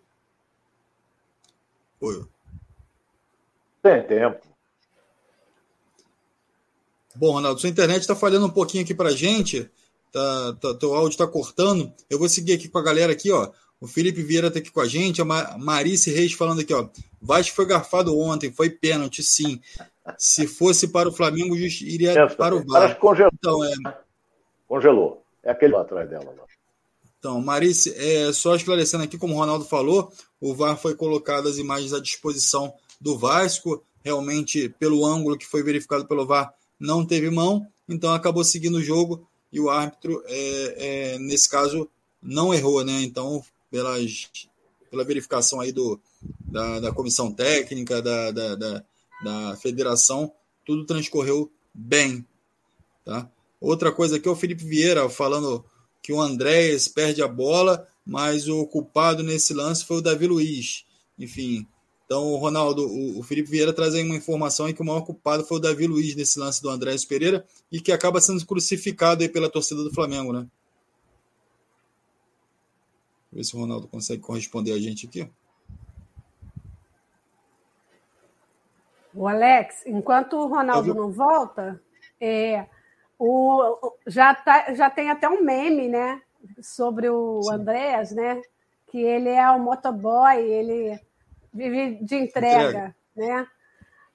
Oi. 2.01 2.25
Tem 3.81 4.05
tempo. 4.05 4.41
Bom, 7.15 7.31
Ronaldo, 7.33 7.59
sua 7.59 7.69
internet 7.69 8.01
está 8.01 8.15
falhando 8.15 8.45
um 8.45 8.49
pouquinho 8.49 8.83
aqui 8.83 8.93
para 8.93 9.11
gente. 9.11 9.69
Tá, 10.11 10.53
tá, 10.59 10.73
teu 10.73 10.93
áudio 10.93 11.11
está 11.11 11.27
cortando. 11.27 11.93
Eu 12.09 12.19
vou 12.19 12.27
seguir 12.27 12.53
aqui 12.53 12.67
com 12.67 12.77
a 12.77 12.83
galera 12.83 13.13
aqui, 13.13 13.31
ó. 13.31 13.51
O 13.81 13.87
Felipe 13.87 14.21
Vieira 14.21 14.47
está 14.47 14.59
aqui 14.59 14.69
com 14.69 14.79
a 14.79 14.87
gente. 14.87 15.23
A 15.23 15.25
Marice 15.25 16.11
Reis 16.11 16.33
falando 16.33 16.61
aqui, 16.61 16.71
ó. 16.71 16.87
Vasco 17.19 17.55
foi 17.55 17.65
garfado 17.65 18.15
ontem, 18.17 18.51
foi 18.51 18.69
pênalti, 18.69 19.23
sim. 19.23 19.59
Se 20.19 20.45
fosse 20.45 20.87
para 20.87 21.09
o 21.09 21.11
Flamengo, 21.11 21.55
iria 21.55 22.27
para 22.27 22.55
o 22.55 22.63
VAR. 22.63 22.97
Congelou. 22.99 23.31
Então, 23.33 23.63
é... 23.63 23.73
Congelou. 24.67 25.25
É 25.43 25.49
aquele 25.49 25.73
lá 25.73 25.81
atrás 25.81 26.07
dela. 26.07 26.25
Lá. 26.25 26.43
Então, 27.17 27.41
Marice, 27.41 27.93
é, 27.97 28.31
só 28.31 28.55
esclarecendo 28.55 29.03
aqui, 29.03 29.17
como 29.17 29.33
o 29.33 29.37
Ronaldo 29.37 29.65
falou, 29.65 30.11
o 30.39 30.53
VAR 30.53 30.77
foi 30.77 30.95
colocado 30.95 31.47
as 31.47 31.57
imagens 31.57 31.91
à 31.91 31.99
disposição 31.99 32.73
do 32.99 33.17
Vasco. 33.17 33.83
Realmente, 34.03 34.69
pelo 34.79 35.05
ângulo 35.05 35.37
que 35.37 35.45
foi 35.45 35.63
verificado 35.63 36.05
pelo 36.07 36.25
VAR, 36.25 36.53
não 36.79 37.05
teve 37.05 37.29
mão, 37.29 37.65
então 37.87 38.13
acabou 38.13 38.43
seguindo 38.43 38.77
o 38.77 38.83
jogo 38.83 39.27
e 39.51 39.59
o 39.59 39.69
árbitro, 39.69 40.23
é, 40.25 41.13
é, 41.13 41.19
nesse 41.19 41.49
caso, 41.49 41.89
não 42.21 42.53
errou, 42.53 42.83
né? 42.83 43.01
Então, 43.03 43.43
pelas, 43.71 44.29
pela 44.89 45.05
verificação 45.05 45.59
aí 45.59 45.71
do, 45.71 45.99
da, 46.39 46.79
da 46.79 46.91
comissão 46.91 47.31
técnica, 47.31 48.01
da, 48.01 48.31
da, 48.31 48.55
da, 48.55 48.83
da 49.23 49.57
federação, 49.57 50.31
tudo 50.65 50.85
transcorreu 50.85 51.49
bem. 51.73 52.25
Tá? 53.05 53.31
Outra 53.59 53.91
coisa 53.91 54.17
aqui 54.17 54.27
é 54.27 54.31
o 54.31 54.35
Felipe 54.35 54.63
Vieira 54.63 55.09
falando 55.09 55.65
que 56.03 56.11
o 56.11 56.21
Andréas 56.21 56.87
perde 56.87 57.23
a 57.23 57.27
bola, 57.27 57.87
mas 58.05 58.47
o 58.47 58.65
culpado 58.67 59.23
nesse 59.23 59.53
lance 59.53 59.85
foi 59.85 59.97
o 59.97 60.01
Davi 60.01 60.27
Luiz. 60.27 60.85
Enfim, 61.17 61.65
então, 62.11 62.35
Ronaldo, 62.35 62.85
o, 63.17 63.23
Felipe 63.23 63.49
Vieira 63.49 63.71
traz 63.71 63.93
aí 63.93 64.03
uma 64.03 64.17
informação 64.17 64.67
em 64.67 64.73
que 64.73 64.81
o 64.81 64.85
maior 64.85 64.99
culpado 64.99 65.45
foi 65.45 65.55
o 65.55 65.61
Davi 65.61 65.87
Luiz 65.87 66.13
nesse 66.13 66.37
lance 66.37 66.61
do 66.61 66.69
Andrés 66.69 67.05
Pereira 67.05 67.45
e 67.71 67.79
que 67.79 67.89
acaba 67.89 68.19
sendo 68.19 68.45
crucificado 68.45 69.23
aí 69.23 69.29
pela 69.29 69.49
torcida 69.49 69.81
do 69.81 69.93
Flamengo, 69.93 70.33
né? 70.33 70.45
Ver 73.31 73.43
se 73.43 73.55
o 73.55 73.59
Ronaldo 73.59 73.87
consegue 73.87 74.21
corresponder 74.21 74.73
a 74.73 74.79
gente 74.79 75.07
aqui. 75.07 75.29
O 79.13 79.27
Alex, 79.27 79.85
enquanto 79.85 80.37
o 80.37 80.47
Ronaldo 80.47 80.93
não 80.93 81.11
volta, 81.11 81.81
é, 82.19 82.65
o, 83.19 83.93
já, 84.07 84.33
tá, 84.33 84.73
já 84.73 84.89
tem 84.89 85.09
até 85.09 85.27
um 85.29 85.43
meme, 85.43 85.87
né? 85.87 86.21
Sobre 86.61 87.09
o 87.09 87.41
Sim. 87.43 87.53
Andrés, 87.53 88.11
né? 88.11 88.41
Que 88.87 88.99
ele 88.99 89.29
é 89.29 89.49
o 89.51 89.59
motoboy, 89.59 90.37
ele 90.37 90.99
vive 91.53 92.03
de 92.03 92.15
entrega, 92.15 92.67
entrega, 92.67 92.95
né? 93.15 93.47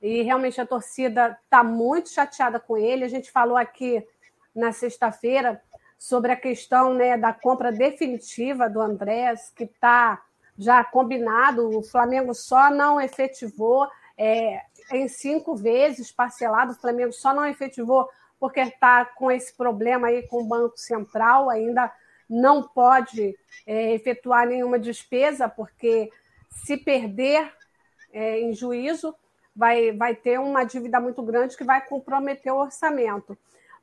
E 0.01 0.22
realmente 0.22 0.61
a 0.61 0.66
torcida 0.66 1.38
está 1.45 1.62
muito 1.62 2.11
chateada 2.11 2.59
com 2.59 2.76
ele. 2.76 3.05
A 3.05 3.09
gente 3.09 3.30
falou 3.30 3.57
aqui 3.57 4.07
na 4.55 4.72
sexta-feira 4.72 5.62
sobre 5.99 6.32
a 6.32 6.36
questão 6.36 6.94
né, 6.94 7.16
da 7.16 7.32
compra 7.32 7.72
definitiva 7.72 8.68
do 8.68 8.80
Andrés, 8.80 9.51
que 9.55 9.64
está 9.64 10.22
já 10.59 10.82
combinado, 10.84 11.68
o 11.76 11.82
Flamengo 11.82 12.34
só 12.34 12.70
não 12.70 13.01
efetivou 13.01 13.88
é, 14.16 14.62
em 14.92 15.09
cinco 15.09 15.55
vezes 15.55 16.11
parcelado, 16.11 16.72
o 16.72 16.80
Flamengo 16.80 17.12
só 17.12 17.34
não 17.34 17.44
efetivou 17.44 18.09
porque 18.38 18.61
está 18.61 19.05
com 19.05 19.30
esse 19.30 19.55
problema 19.55 20.09
aí 20.09 20.22
com 20.26 20.42
o 20.42 20.49
Banco 20.49 20.78
Central, 20.78 21.51
ainda 21.51 21.92
não 22.28 22.62
pode 22.62 23.36
é, 23.66 23.94
efetuar 23.94 24.47
nenhuma 24.47 24.78
despesa, 24.78 25.49
porque 25.49 26.11
se 26.51 26.76
perder 26.76 27.53
é, 28.12 28.40
em 28.40 28.53
juízo, 28.55 29.14
vai, 29.55 29.92
vai 29.92 30.14
ter 30.14 30.38
uma 30.38 30.64
dívida 30.64 31.01
muito 31.01 31.22
grande 31.22 31.57
que 31.57 31.64
vai 31.64 31.84
comprometer 31.86 32.53
o 32.53 32.59
orçamento. 32.59 33.36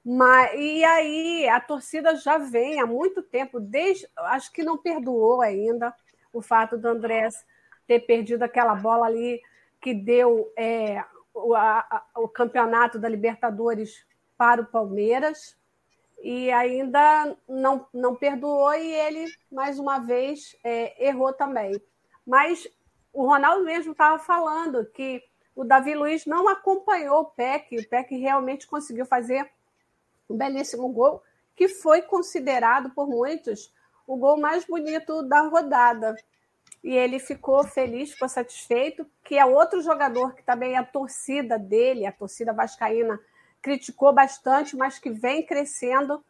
Mas, 0.06 0.52
e 0.60 0.84
aí 0.84 1.48
a 1.48 1.62
torcida 1.62 2.16
já 2.16 2.38
vem 2.38 2.82
há 2.82 2.86
muito 2.86 3.22
tempo, 3.22 3.60
desde 3.60 4.08
acho 4.18 4.52
que 4.52 4.64
não 4.64 4.78
perdoou 4.78 5.42
ainda 5.42 5.94
o 6.34 6.42
fato 6.42 6.78
do 6.78 6.88
Andrés 6.88 7.46
ter 7.88 8.02
perdido 8.02 8.44
aquela 8.44 8.76
bola 8.76 9.06
ali 9.06 9.42
que 9.80 9.94
deu 9.94 10.52
é, 10.58 11.04
o, 11.34 11.56
a, 11.56 12.06
o 12.16 12.28
campeonato 12.28 13.00
da 13.00 13.08
Libertadores 13.08 14.06
para 14.38 14.62
o 14.62 14.66
Palmeiras 14.66 15.58
e 16.22 16.52
ainda 16.52 17.38
não, 17.48 17.86
não 17.94 18.16
perdoou 18.16 18.74
e 18.74 18.94
ele, 18.94 19.26
mais 19.52 19.78
uma 19.78 20.00
vez, 20.00 20.56
é, 20.64 21.08
errou 21.08 21.34
também. 21.34 21.82
Mas 22.26 22.68
o 23.12 23.26
Ronaldo 23.26 23.66
mesmo 23.66 23.92
estava 23.92 24.18
falando 24.18 24.86
que 24.86 25.22
o 25.56 25.64
Davi 25.64 25.94
Luiz 25.94 26.26
não 26.26 26.48
acompanhou 26.48 27.22
o 27.22 27.26
PEC, 27.26 27.78
o 27.78 27.90
PEC 27.90 28.18
realmente 28.18 28.66
conseguiu 28.66 29.06
fazer 29.06 29.50
um 30.34 30.38
belíssimo 30.38 30.90
gol, 30.90 31.22
que 31.56 31.68
foi 31.68 32.02
considerado 32.02 32.90
por 32.92 33.08
muitos 33.08 33.72
o 34.08 34.18
gol 34.18 34.38
mais 34.38 34.66
bonito 34.66 35.24
da 35.24 35.42
rodada. 35.42 36.16
E 36.84 36.94
ele 36.96 37.20
ficou 37.20 37.64
feliz, 37.64 38.12
ficou 38.12 38.28
satisfeito, 38.28 39.06
que 39.24 39.38
é 39.38 39.46
outro 39.46 39.82
jogador 39.82 40.34
que 40.34 40.44
também 40.44 40.76
a 40.76 40.84
torcida 40.84 41.58
dele, 41.58 42.06
a 42.06 42.12
torcida 42.12 42.52
vascaína, 42.52 43.20
criticou 43.62 44.12
bastante, 44.12 44.76
mas 44.76 45.00
que 45.00 45.10
vem 45.10 45.46
crescendo. 45.46 46.24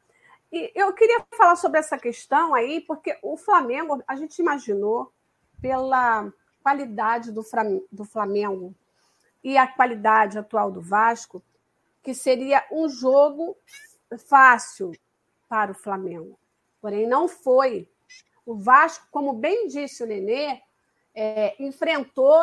E 0.51 0.71
eu 0.75 0.93
queria 0.93 1.25
falar 1.35 1.55
sobre 1.55 1.79
essa 1.79 1.97
questão 1.97 2.53
aí, 2.53 2.81
porque 2.81 3.17
o 3.23 3.35
Flamengo, 3.35 4.03
a 4.07 4.15
gente 4.15 4.37
imaginou, 4.37 5.11
pela 5.59 6.31
qualidade 6.61 7.31
do 7.31 8.05
Flamengo 8.05 8.75
e 9.43 9.57
a 9.57 9.65
qualidade 9.65 10.37
atual 10.37 10.69
do 10.69 10.81
Vasco, 10.81 11.41
que 12.03 12.13
seria 12.13 12.63
um 12.69 12.89
jogo 12.89 13.57
fácil 14.17 14.91
para 15.47 15.71
o 15.71 15.75
Flamengo. 15.75 16.37
Porém, 16.81 17.07
não 17.07 17.27
foi. 17.27 17.87
O 18.45 18.55
Vasco, 18.55 19.07
como 19.11 19.33
bem 19.33 19.67
disse 19.67 20.03
o 20.03 20.07
Nenê, 20.07 20.61
é, 21.15 21.55
enfrentou 21.63 22.41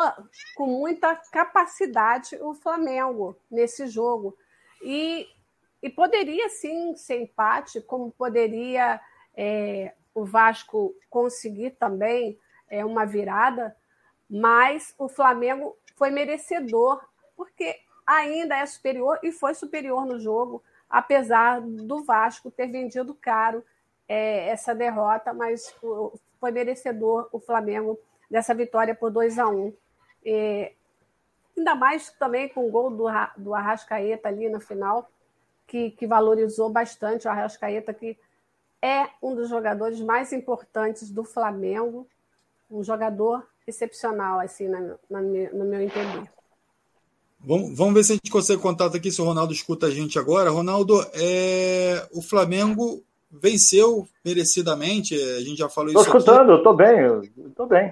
com 0.55 0.65
muita 0.65 1.15
capacidade 1.31 2.37
o 2.41 2.53
Flamengo 2.53 3.37
nesse 3.49 3.87
jogo. 3.87 4.37
E, 4.81 5.27
e 5.81 5.89
poderia 5.89 6.49
sim 6.49 6.95
ser 6.95 7.21
empate, 7.21 7.81
como 7.81 8.11
poderia 8.11 8.99
é, 9.35 9.93
o 10.13 10.25
Vasco 10.25 10.95
conseguir 11.09 11.71
também 11.71 12.39
é, 12.69 12.83
uma 12.83 13.05
virada, 13.05 13.75
mas 14.29 14.95
o 14.97 15.09
Flamengo 15.09 15.77
foi 15.97 16.09
merecedor, 16.09 17.01
porque 17.35 17.77
ainda 18.05 18.57
é 18.57 18.65
superior 18.65 19.19
e 19.21 19.31
foi 19.31 19.53
superior 19.53 20.05
no 20.05 20.19
jogo, 20.19 20.63
apesar 20.91 21.61
do 21.61 22.03
Vasco 22.03 22.51
ter 22.51 22.67
vendido 22.67 23.15
caro 23.15 23.63
é, 24.07 24.49
essa 24.49 24.75
derrota, 24.75 25.33
mas 25.33 25.73
foi 26.39 26.51
merecedor 26.51 27.29
o 27.31 27.39
Flamengo 27.39 27.97
dessa 28.29 28.53
vitória 28.53 28.93
por 28.93 29.09
2 29.09 29.39
a 29.39 29.47
1 29.47 29.57
um. 29.57 29.73
Ainda 31.57 31.75
mais 31.75 32.09
também 32.11 32.49
com 32.49 32.67
o 32.67 32.71
gol 32.71 32.89
do, 32.89 33.05
do 33.37 33.53
Arrascaeta 33.53 34.27
ali 34.27 34.49
no 34.49 34.59
final, 34.59 35.09
que, 35.65 35.91
que 35.91 36.05
valorizou 36.05 36.69
bastante 36.69 37.27
o 37.27 37.31
Arrascaeta, 37.31 37.93
que 37.93 38.17
é 38.81 39.07
um 39.21 39.35
dos 39.35 39.47
jogadores 39.47 40.01
mais 40.01 40.33
importantes 40.33 41.09
do 41.09 41.23
Flamengo, 41.23 42.07
um 42.69 42.83
jogador 42.83 43.47
excepcional, 43.67 44.39
assim, 44.39 44.67
na, 44.67 44.79
na, 45.09 45.21
no 45.21 45.65
meu 45.65 45.81
entender. 45.81 46.29
Vamos, 47.43 47.75
vamos 47.75 47.93
ver 47.93 48.03
se 48.03 48.11
a 48.11 48.15
gente 48.15 48.31
consegue 48.31 48.61
contato 48.61 48.95
aqui, 48.95 49.11
se 49.11 49.21
o 49.21 49.25
Ronaldo 49.25 49.53
escuta 49.53 49.87
a 49.87 49.91
gente 49.91 50.19
agora. 50.19 50.51
Ronaldo, 50.51 51.03
é, 51.13 52.07
o 52.11 52.21
Flamengo 52.21 53.03
venceu 53.31 54.07
merecidamente, 54.23 55.15
a 55.15 55.41
gente 55.41 55.57
já 55.57 55.69
falou 55.69 55.93
tô 55.93 56.01
isso. 56.01 56.09
Estou 56.09 56.19
escutando, 56.19 56.55
estou 56.57 56.75
bem, 56.75 57.31
estou 57.47 57.65
bem. 57.65 57.91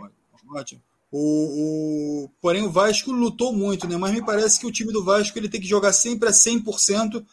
Ótimo. 0.53 0.81
O, 1.11 2.25
o, 2.25 2.29
porém, 2.39 2.63
o 2.63 2.69
Vasco 2.69 3.11
lutou 3.11 3.51
muito, 3.51 3.87
né? 3.87 3.97
Mas 3.97 4.13
me 4.13 4.23
parece 4.23 4.59
que 4.59 4.67
o 4.67 4.71
time 4.71 4.93
do 4.93 5.03
Vasco 5.03 5.37
ele 5.37 5.49
tem 5.49 5.59
que 5.59 5.67
jogar 5.67 5.91
sempre 5.93 6.29
a 6.29 6.31
100% 6.31 7.25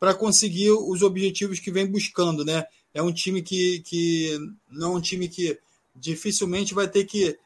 para 0.00 0.14
conseguir 0.14 0.70
os 0.70 1.02
objetivos 1.02 1.58
que 1.58 1.70
vem 1.70 1.86
buscando, 1.86 2.44
né? 2.44 2.64
É 2.94 3.02
um 3.02 3.12
time 3.12 3.42
que, 3.42 3.80
que 3.80 4.38
não 4.70 4.94
é 4.94 4.96
um 4.96 5.00
time 5.00 5.28
que 5.28 5.58
dificilmente 5.94 6.72
vai 6.72 6.88
ter 6.88 7.04
que 7.04 7.38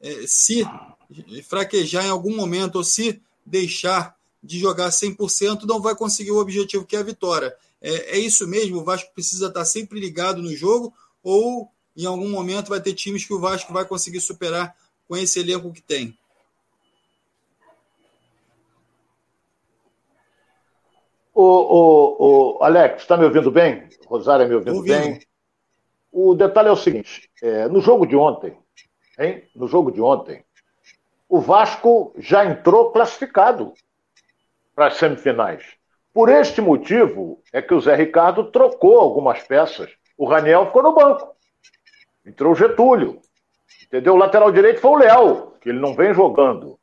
é, 0.00 0.26
se 0.26 0.64
fraquejar 1.46 2.06
em 2.06 2.10
algum 2.10 2.34
momento 2.34 2.76
ou 2.76 2.84
se 2.84 3.20
deixar 3.48 4.16
de 4.42 4.58
jogar 4.58 4.88
100%, 4.90 5.64
não 5.64 5.80
vai 5.80 5.94
conseguir 5.96 6.30
o 6.30 6.38
objetivo 6.38 6.84
que 6.84 6.96
é 6.96 7.00
a 7.00 7.02
vitória. 7.02 7.54
É, 7.80 8.16
é 8.16 8.18
isso 8.18 8.46
mesmo? 8.46 8.78
O 8.78 8.84
Vasco 8.84 9.12
precisa 9.14 9.48
estar 9.48 9.64
sempre 9.64 9.98
ligado 9.98 10.42
no 10.42 10.54
jogo 10.54 10.92
ou 11.22 11.68
em 11.96 12.06
algum 12.06 12.28
momento 12.28 12.68
vai 12.68 12.80
ter 12.80 12.94
times 12.94 13.24
que 13.24 13.34
o 13.34 13.40
Vasco 13.40 13.72
vai 13.72 13.84
conseguir 13.84 14.20
superar 14.20 14.76
com 15.08 15.16
esse 15.16 15.40
elenco 15.40 15.72
que 15.72 15.82
tem? 15.82 16.16
O, 21.34 21.42
o, 21.42 22.58
o 22.58 22.62
Alex, 22.64 23.02
está 23.02 23.16
me 23.16 23.24
ouvindo 23.24 23.50
bem? 23.50 23.88
Rosário 24.06 24.48
me 24.48 24.54
ouvindo, 24.54 24.76
ouvindo. 24.76 24.98
bem? 24.98 25.20
O 26.10 26.34
detalhe 26.34 26.68
é 26.68 26.72
o 26.72 26.76
seguinte: 26.76 27.30
é, 27.42 27.68
no 27.68 27.80
jogo 27.80 28.06
de 28.06 28.16
ontem, 28.16 28.56
hein? 29.18 29.44
No 29.54 29.68
jogo 29.68 29.92
de 29.92 30.00
ontem, 30.00 30.44
o 31.28 31.40
Vasco 31.40 32.14
já 32.18 32.44
entrou 32.44 32.90
classificado 32.90 33.74
para 34.74 34.86
as 34.86 34.94
semifinais. 34.94 35.62
Por 36.12 36.28
este 36.28 36.60
motivo 36.60 37.42
é 37.52 37.60
que 37.60 37.74
o 37.74 37.80
Zé 37.80 37.94
Ricardo 37.94 38.50
trocou 38.50 38.98
algumas 38.98 39.40
peças. 39.42 39.90
O 40.16 40.26
Raniel 40.26 40.66
ficou 40.66 40.82
no 40.82 40.94
banco. 40.94 41.36
Entrou 42.24 42.52
o 42.52 42.56
Getúlio. 42.56 43.20
Entendeu? 43.84 44.14
O 44.14 44.18
lateral 44.18 44.50
direito 44.50 44.80
foi 44.80 44.90
o 44.90 44.98
Léo, 44.98 45.52
que 45.60 45.68
ele 45.68 45.78
não 45.78 45.94
vem 45.94 46.14
jogando. 46.14 46.78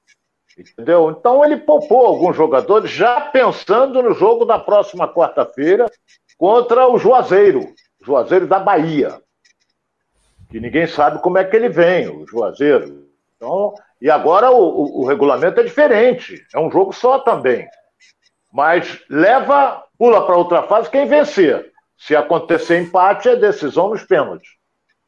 Entendeu? 0.58 1.12
Então 1.12 1.44
ele 1.44 1.58
poupou 1.58 2.06
alguns 2.06 2.36
jogadores 2.36 2.90
já 2.90 3.20
pensando 3.22 4.02
no 4.02 4.14
jogo 4.14 4.46
da 4.46 4.58
próxima 4.58 5.12
quarta-feira 5.12 5.86
contra 6.38 6.88
o 6.88 6.98
Juazeiro, 6.98 7.74
Juazeiro 8.02 8.48
da 8.48 8.60
Bahia. 8.60 9.22
Que 10.50 10.60
ninguém 10.60 10.88
sabe 10.88 11.22
como 11.22 11.38
é 11.38 11.44
que 11.44 11.56
ele 11.56 11.68
vem, 11.68 12.08
o 12.08 12.26
Juazeiro. 12.26 13.10
Então, 13.36 13.74
e 14.02 14.10
agora 14.10 14.52
o, 14.52 14.58
o, 14.58 15.02
o 15.02 15.06
regulamento 15.06 15.60
é 15.60 15.64
diferente, 15.64 16.46
é 16.54 16.60
um 16.60 16.70
jogo 16.70 16.94
só 16.94 17.20
também. 17.20 17.68
Mas 18.52 19.02
leva, 19.10 19.84
pula 19.98 20.26
para 20.26 20.38
outra 20.38 20.64
fase 20.64 20.90
quem 20.90 21.06
vencer. 21.06 21.72
Se 21.98 22.16
acontecer 22.16 22.80
empate, 22.80 23.30
é 23.30 23.36
decisão 23.36 23.90
nos 23.90 24.04
pênaltis. 24.04 24.50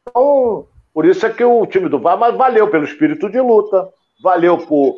Então, 0.01 0.67
por 0.93 1.05
isso 1.05 1.25
é 1.25 1.29
que 1.29 1.43
o 1.43 1.65
time 1.65 1.89
do 1.89 1.99
VAR, 1.99 2.17
mas 2.17 2.35
valeu 2.35 2.69
pelo 2.69 2.85
espírito 2.85 3.29
de 3.29 3.39
luta, 3.39 3.89
valeu 4.21 4.57
por 4.57 4.95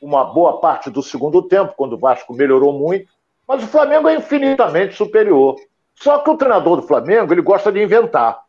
uma 0.00 0.24
boa 0.24 0.60
parte 0.60 0.90
do 0.90 1.02
segundo 1.02 1.42
tempo, 1.42 1.74
quando 1.76 1.94
o 1.94 1.98
Vasco 1.98 2.32
melhorou 2.32 2.72
muito, 2.72 3.10
mas 3.46 3.62
o 3.62 3.66
Flamengo 3.66 4.08
é 4.08 4.14
infinitamente 4.14 4.94
superior. 4.94 5.56
Só 5.94 6.18
que 6.18 6.30
o 6.30 6.36
treinador 6.36 6.76
do 6.76 6.86
Flamengo, 6.86 7.32
ele 7.32 7.42
gosta 7.42 7.72
de 7.72 7.82
inventar. 7.82 8.40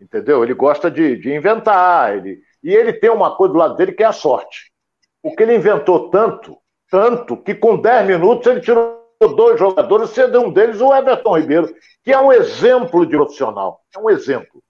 Entendeu? 0.00 0.42
Ele 0.42 0.54
gosta 0.54 0.90
de, 0.90 1.16
de 1.16 1.32
inventar. 1.32 2.16
Ele, 2.16 2.40
e 2.62 2.74
ele 2.74 2.92
tem 2.92 3.10
uma 3.10 3.36
coisa 3.36 3.52
do 3.52 3.58
lado 3.58 3.76
dele 3.76 3.92
que 3.92 4.02
é 4.02 4.06
a 4.06 4.12
sorte. 4.12 4.72
Porque 5.22 5.42
ele 5.42 5.56
inventou 5.56 6.10
tanto, 6.10 6.56
tanto, 6.90 7.36
que 7.36 7.54
com 7.54 7.76
10 7.76 8.06
minutos 8.06 8.46
ele 8.46 8.60
tirou 8.60 9.04
dois 9.34 9.58
jogadores, 9.58 10.10
sendo 10.10 10.40
um 10.40 10.52
deles 10.52 10.80
o 10.80 10.94
Everton 10.94 11.38
Ribeiro, 11.38 11.74
que 12.04 12.12
é 12.12 12.20
um 12.20 12.32
exemplo 12.32 13.06
de 13.06 13.16
profissional. 13.16 13.80
É 13.94 13.98
um 13.98 14.10
exemplo 14.10 14.62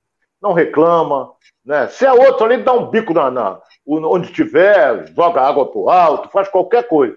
não 0.47 0.53
reclama. 0.53 1.33
Né? 1.65 1.89
Se 1.89 2.07
é 2.07 2.13
outro 2.13 2.45
ali, 2.45 2.63
dá 2.63 2.73
um 2.73 2.89
bico 2.91 3.13
na, 3.13 3.31
na 3.31 3.61
onde 3.87 4.33
tiver, 4.33 5.13
joga 5.15 5.43
água 5.43 5.67
para 5.67 5.81
o 5.81 5.91
alto, 5.91 6.31
faz 6.31 6.49
qualquer 6.49 6.87
coisa. 6.89 7.17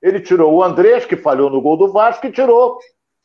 Ele 0.00 0.20
tirou 0.20 0.52
o 0.52 0.62
Andrés, 0.62 1.04
que 1.04 1.16
falhou 1.16 1.50
no 1.50 1.60
gol 1.60 1.76
do 1.76 1.92
Vasco, 1.92 2.26
e 2.26 2.32
tirou 2.32 2.78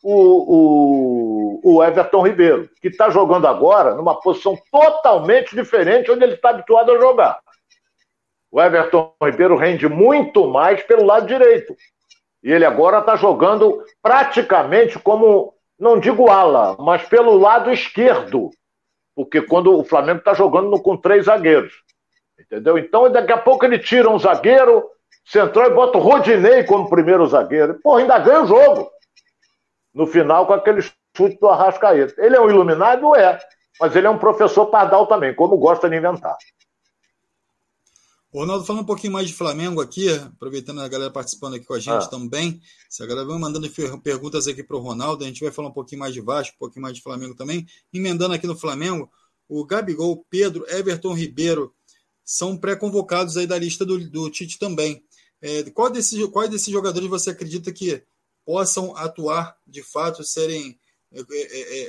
o, 0.04 0.14
o, 0.14 1.37
o 1.64 1.84
Everton 1.84 2.26
Ribeiro, 2.26 2.70
que 2.82 2.88
está 2.88 3.10
jogando 3.10 3.48
agora 3.48 3.96
numa 3.96 4.20
posição 4.20 4.58
totalmente 4.72 5.56
diferente 5.56 6.12
onde 6.12 6.24
ele 6.24 6.34
está 6.36 6.50
habituado 6.50 6.92
a 6.92 7.00
jogar. 7.00 7.40
O 8.52 8.62
Everton 8.62 9.14
Ribeiro 9.22 9.56
rende 9.56 9.88
muito 9.88 10.48
mais 10.48 10.82
pelo 10.84 11.06
lado 11.06 11.28
direito. 11.28 11.76
E 12.44 12.52
ele 12.52 12.66
agora 12.66 13.00
está 13.00 13.16
jogando 13.16 13.84
praticamente 14.02 14.98
como, 15.00 15.54
não 15.78 16.00
digo 16.00 16.30
ala, 16.30 16.78
mas 16.80 17.04
pelo 17.04 17.38
lado 17.38 17.72
esquerdo 17.72 18.52
porque 19.18 19.42
quando 19.42 19.76
o 19.76 19.84
Flamengo 19.84 20.20
está 20.20 20.36
jogando 20.36 20.80
com 20.80 20.96
três 20.96 21.26
zagueiros. 21.26 21.74
Entendeu? 22.40 22.78
Então, 22.78 23.12
daqui 23.12 23.34
a 23.34 23.38
pouco 23.38 23.66
ele 23.66 23.80
tira 23.80 24.08
um 24.08 24.20
zagueiro, 24.20 24.88
central 25.26 25.72
e 25.72 25.74
bota 25.74 25.98
o 25.98 26.02
Rodinei 26.02 26.64
como 26.64 26.88
primeiro 26.88 27.26
zagueiro. 27.26 27.80
Pô, 27.82 27.96
ainda 27.96 28.20
ganha 28.20 28.44
o 28.44 28.48
jogo. 28.48 28.92
No 29.92 30.06
final, 30.06 30.46
com 30.46 30.54
aquele 30.54 30.82
chute 31.18 31.40
do 31.40 31.48
Arrascaeta. 31.48 32.14
Ele 32.18 32.36
é 32.36 32.42
um 32.42 32.50
iluminado? 32.50 33.16
É. 33.16 33.40
Mas 33.80 33.96
ele 33.96 34.08
é 34.08 34.10
um 34.10 34.18
professor 34.18 34.68
pardal 34.68 35.08
também, 35.08 35.36
como 35.36 35.58
gosta 35.58 35.90
de 35.90 35.98
inventar. 35.98 36.38
Ronaldo, 38.34 38.66
falando 38.66 38.84
um 38.84 38.86
pouquinho 38.86 39.14
mais 39.14 39.28
de 39.28 39.34
Flamengo 39.34 39.82
aqui, 39.82 40.14
aproveitando 40.14 40.82
a 40.82 40.88
galera 40.88 41.10
participando 41.10 41.56
aqui 41.56 41.66
com 41.66 41.74
a 41.74 41.80
gente 41.80 42.04
ah. 42.04 42.08
também. 42.08 42.62
Se 42.90 43.02
a 43.02 43.06
galera 43.06 43.26
vai 43.26 43.38
mandando 43.38 43.68
perguntas 44.02 44.48
aqui 44.48 44.64
para 44.64 44.78
o 44.78 44.80
Ronaldo, 44.80 45.24
a 45.24 45.28
gente 45.28 45.42
vai 45.44 45.52
falar 45.52 45.70
um 45.70 45.74
pouquinho 45.74 46.00
mais 46.00 46.14
de 46.14 46.22
Vasco, 46.22 46.56
um 46.56 46.60
pouquinho 46.60 46.84
mais 46.84 46.96
de 46.96 47.02
Flamengo 47.02 47.36
também. 47.36 47.66
Emendando 47.92 48.34
aqui 48.34 48.46
no 48.46 48.56
Flamengo, 48.56 49.10
o 49.50 49.66
Gabigol, 49.66 50.26
Pedro, 50.30 50.66
Everton 50.70 51.14
Ribeiro 51.14 51.74
são 52.24 52.58
pré-convocados 52.58 53.38
aí 53.38 53.48
da 53.48 53.58
lista 53.58 53.86
do, 53.86 53.98
do 54.10 54.30
Tite 54.30 54.60
também. 54.60 55.04
É, 55.42 55.64
qual 55.72 55.90
desses, 55.90 56.24
quais 56.28 56.50
desses 56.50 56.72
jogadores 56.72 57.10
você 57.10 57.30
acredita 57.30 57.72
que 57.72 58.04
possam 58.46 58.96
atuar 58.96 59.58
de 59.66 59.82
fato, 59.82 60.24
serem 60.24 60.78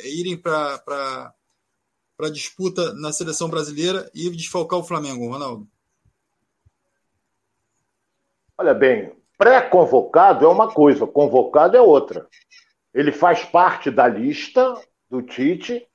irem 0.04 0.36
para 0.36 1.32
a 2.20 2.30
disputa 2.30 2.92
na 2.94 3.12
seleção 3.12 3.48
brasileira 3.48 4.10
e 4.14 4.30
desfalcar 4.30 4.78
o 4.78 4.84
Flamengo, 4.84 5.28
Ronaldo? 5.28 5.66
Olha 8.56 8.74
bem, 8.74 9.12
pré-convocado 9.36 10.44
é 10.44 10.48
uma 10.48 10.72
coisa, 10.72 11.06
convocado 11.06 11.76
é 11.76 11.80
outra. 11.80 12.26
Ele 12.92 13.12
faz 13.12 13.44
parte 13.44 13.90
da 13.90 14.08
lista 14.08 14.74
do 15.08 15.22
Tite, 15.22 15.86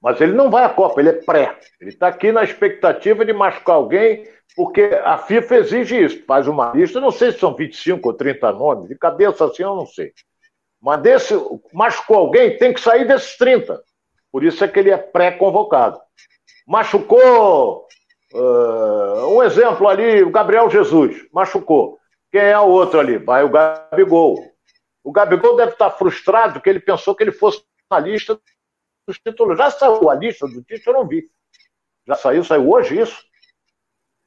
mas 0.00 0.20
ele 0.20 0.32
não 0.32 0.50
vai 0.50 0.64
à 0.64 0.68
Copa, 0.68 1.00
ele 1.00 1.08
é 1.08 1.12
pré. 1.14 1.58
Ele 1.80 1.90
está 1.90 2.08
aqui 2.08 2.30
na 2.30 2.44
expectativa 2.44 3.24
de 3.24 3.32
machucar 3.32 3.76
alguém, 3.76 4.28
porque 4.54 4.82
a 5.04 5.18
FIFA 5.18 5.56
exige 5.56 6.04
isso. 6.04 6.24
Faz 6.24 6.46
uma 6.46 6.72
lista, 6.72 7.00
não 7.00 7.10
sei 7.10 7.32
se 7.32 7.38
são 7.40 7.56
25 7.56 8.08
ou 8.08 8.14
30 8.14 8.52
nomes, 8.52 8.88
de 8.88 8.96
cabeça 8.96 9.44
assim 9.44 9.62
eu 9.64 9.74
não 9.74 9.86
sei. 9.86 10.12
Mas 10.82 11.00
desse, 11.00 11.34
machucou 11.72 12.16
alguém, 12.16 12.58
tem 12.58 12.74
que 12.74 12.80
sair 12.80 13.06
desses 13.06 13.36
30. 13.36 13.80
Por 14.32 14.42
isso 14.42 14.64
é 14.64 14.68
que 14.68 14.80
ele 14.80 14.90
é 14.90 14.98
pré-convocado. 14.98 16.00
Machucou, 16.66 17.86
uh, 18.34 19.26
um 19.28 19.42
exemplo 19.44 19.86
ali, 19.86 20.22
o 20.24 20.30
Gabriel 20.30 20.68
Jesus, 20.68 21.24
machucou. 21.32 22.00
Quem 22.32 22.40
é 22.40 22.58
o 22.58 22.68
outro 22.68 22.98
ali? 22.98 23.16
Vai 23.18 23.44
o 23.44 23.50
Gabigol. 23.50 24.52
O 25.04 25.12
Gabigol 25.12 25.54
deve 25.54 25.72
estar 25.72 25.90
frustrado 25.90 26.54
porque 26.54 26.70
ele 26.70 26.80
pensou 26.80 27.14
que 27.14 27.22
ele 27.22 27.32
fosse 27.32 27.62
na 27.88 28.00
lista 28.00 28.40
dos 29.06 29.18
títulos. 29.18 29.58
Já 29.58 29.70
saiu 29.70 30.10
a 30.10 30.14
lista 30.14 30.48
do 30.48 30.62
título, 30.62 30.96
eu 30.96 31.00
não 31.02 31.08
vi. 31.08 31.30
Já 32.08 32.16
saiu, 32.16 32.42
saiu 32.42 32.68
hoje 32.68 33.00
isso? 33.00 33.22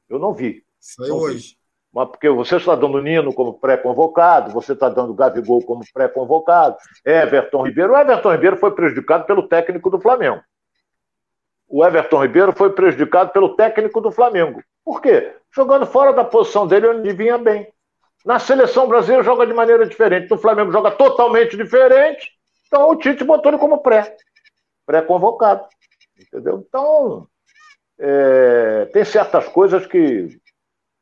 Eu 0.08 0.18
não 0.18 0.32
vi. 0.32 0.64
Saiu 0.80 1.08
não 1.08 1.18
hoje. 1.18 1.48
Vi. 1.48 1.65
Mas 1.92 2.08
porque 2.08 2.28
você 2.28 2.56
está 2.56 2.74
dando 2.74 3.00
Nino 3.00 3.32
como 3.32 3.58
pré-convocado, 3.58 4.50
você 4.50 4.72
está 4.72 4.88
dando 4.88 5.14
Gabigol 5.14 5.62
como 5.64 5.82
pré-convocado, 5.92 6.76
Everton 7.04 7.66
Ribeiro. 7.66 7.94
O 7.94 7.96
Everton 7.96 8.32
Ribeiro 8.32 8.56
foi 8.56 8.70
prejudicado 8.72 9.24
pelo 9.24 9.48
técnico 9.48 9.88
do 9.90 10.00
Flamengo. 10.00 10.42
O 11.68 11.84
Everton 11.84 12.22
Ribeiro 12.22 12.52
foi 12.52 12.72
prejudicado 12.72 13.32
pelo 13.32 13.56
técnico 13.56 14.00
do 14.00 14.12
Flamengo. 14.12 14.62
Por 14.84 15.00
quê? 15.00 15.34
Jogando 15.54 15.86
fora 15.86 16.12
da 16.12 16.24
posição 16.24 16.66
dele 16.66 16.86
onde 16.88 17.12
vinha 17.12 17.38
bem. 17.38 17.66
Na 18.24 18.38
seleção 18.38 18.86
brasileira 18.86 19.24
joga 19.24 19.46
de 19.46 19.52
maneira 19.52 19.86
diferente. 19.86 20.30
No 20.30 20.38
Flamengo 20.38 20.70
joga 20.70 20.90
totalmente 20.90 21.56
diferente. 21.56 22.32
Então 22.66 22.90
o 22.90 22.96
Tite 22.96 23.24
botou 23.24 23.50
ele 23.50 23.58
como 23.58 23.78
pré. 23.78 24.16
Pré-convocado. 24.84 25.66
Entendeu? 26.20 26.64
Então, 26.66 27.26
é, 27.98 28.86
tem 28.92 29.04
certas 29.04 29.48
coisas 29.48 29.86
que 29.86 30.28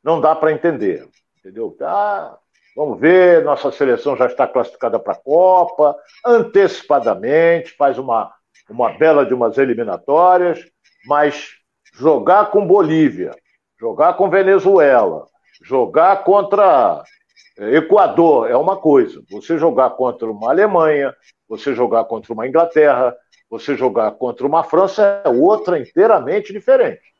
não 0.05 0.21
dá 0.21 0.35
para 0.35 0.53
entender. 0.53 1.09
Entendeu? 1.39 1.75
Tá, 1.79 2.39
vamos 2.77 3.01
ver, 3.01 3.43
nossa 3.45 3.73
seleção 3.73 4.17
já 4.17 4.27
está 4.27 4.47
classificada 4.47 4.99
para 4.99 5.15
a 5.15 5.21
Copa, 5.21 5.97
antecipadamente, 6.25 7.75
faz 7.77 7.99
uma, 7.99 8.33
uma 8.69 8.91
bela 8.99 9.25
de 9.25 9.35
umas 9.35 9.59
eliminatórias, 9.59 10.65
mas 11.07 11.51
jogar 11.95 12.51
com 12.51 12.67
Bolívia, 12.67 13.35
jogar 13.79 14.15
com 14.15 14.31
Venezuela, 14.31 15.27
Jogar 15.63 16.25
contra 16.25 17.03
Equador 17.57 18.51
é 18.51 18.57
uma 18.57 18.77
coisa, 18.77 19.23
você 19.31 19.57
jogar 19.57 19.91
contra 19.91 20.31
uma 20.31 20.51
Alemanha, 20.51 21.15
você 21.49 21.75
jogar 21.75 22.05
contra 22.05 22.35
uma 22.35 22.47
Inglaterra, 22.47 23.17
você 23.49 23.77
jogar 23.77 24.11
contra 24.13 24.47
uma 24.47 24.63
França 24.63 25.23
é 25.25 25.29
outra 25.29 25.79
inteiramente 25.79 26.53
diferente. 26.53 27.14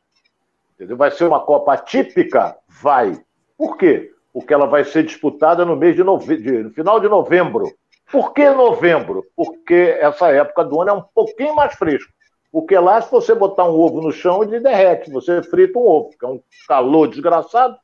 Entendeu? 0.75 0.97
Vai 0.97 1.11
ser 1.11 1.25
uma 1.25 1.41
Copa 1.41 1.77
típica? 1.77 2.57
Vai. 2.83 3.19
Por 3.57 3.77
quê? 3.77 4.13
Porque 4.33 4.53
ela 4.53 4.67
vai 4.67 4.85
ser 4.85 5.05
disputada 5.05 5.65
no 5.65 5.77
mês 5.77 5.95
de, 5.95 6.03
nove... 6.03 6.37
de... 6.37 6.65
no 6.65 6.71
final 6.71 6.99
de 6.99 7.09
novembro. 7.09 7.73
Por 8.11 8.33
que 8.33 8.49
novembro? 8.51 9.25
Porque 9.37 9.97
essa 10.01 10.31
época 10.31 10.65
do 10.65 10.81
ano 10.81 10.91
é 10.91 10.95
um 10.95 11.05
pouquinho 11.15 11.55
mais 11.55 11.75
fresco. 11.75 12.13
Porque 12.53 12.79
lá, 12.79 13.01
se 13.01 13.11
você 13.11 13.35
botar 13.35 13.65
um 13.65 13.75
ovo 13.75 14.01
no 14.01 14.13
chão, 14.13 14.43
ele 14.43 14.61
derrete. 14.61 15.11
Você 15.11 15.43
frita 15.43 15.79
um 15.79 15.89
ovo, 15.89 16.11
que 16.11 16.25
é 16.25 16.29
um 16.29 16.41
calor 16.69 17.09
desgraçado. 17.09 17.77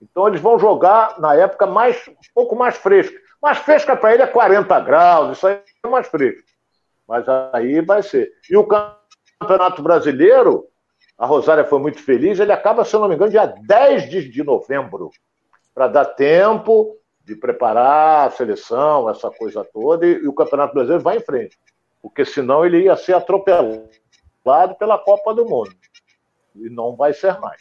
Então 0.00 0.26
eles 0.26 0.40
vão 0.40 0.58
jogar 0.58 1.20
na 1.20 1.34
época 1.34 1.66
mais 1.66 2.08
um 2.08 2.14
pouco 2.34 2.56
mais 2.56 2.76
fresca. 2.76 3.16
Mais 3.40 3.58
fresca 3.58 3.96
para 3.96 4.14
ele 4.14 4.22
é 4.22 4.26
40 4.26 4.80
graus, 4.80 5.36
isso 5.36 5.46
aí 5.46 5.60
é 5.84 5.88
mais 5.88 6.08
fresco. 6.08 6.42
Mas 7.06 7.24
aí 7.52 7.80
vai 7.80 8.02
ser. 8.02 8.30
E 8.50 8.56
o 8.56 8.66
Campeonato 8.66 9.82
Brasileiro, 9.82 10.66
a 11.18 11.26
Rosária 11.26 11.64
foi 11.64 11.80
muito 11.80 12.00
feliz, 12.00 12.38
ele 12.38 12.52
acaba, 12.52 12.84
se 12.84 12.94
eu 12.94 13.00
não 13.00 13.08
me 13.08 13.16
engano, 13.16 13.30
dia 13.30 13.46
10 13.46 14.08
de, 14.08 14.28
de 14.30 14.44
novembro, 14.44 15.10
para 15.74 15.88
dar 15.88 16.04
tempo 16.04 16.96
de 17.24 17.34
preparar 17.34 18.28
a 18.28 18.30
seleção, 18.30 19.10
essa 19.10 19.28
coisa 19.30 19.64
toda, 19.64 20.06
e, 20.06 20.12
e 20.12 20.28
o 20.28 20.32
Campeonato 20.32 20.74
Brasileiro 20.74 21.02
vai 21.02 21.16
em 21.16 21.24
frente. 21.24 21.58
Porque 22.00 22.24
senão 22.24 22.64
ele 22.64 22.84
ia 22.84 22.96
ser 22.96 23.14
atropelado 23.14 23.88
pela 24.78 24.96
Copa 24.96 25.34
do 25.34 25.44
Mundo. 25.44 25.74
E 26.54 26.70
não 26.70 26.94
vai 26.94 27.12
ser 27.12 27.38
mais. 27.40 27.60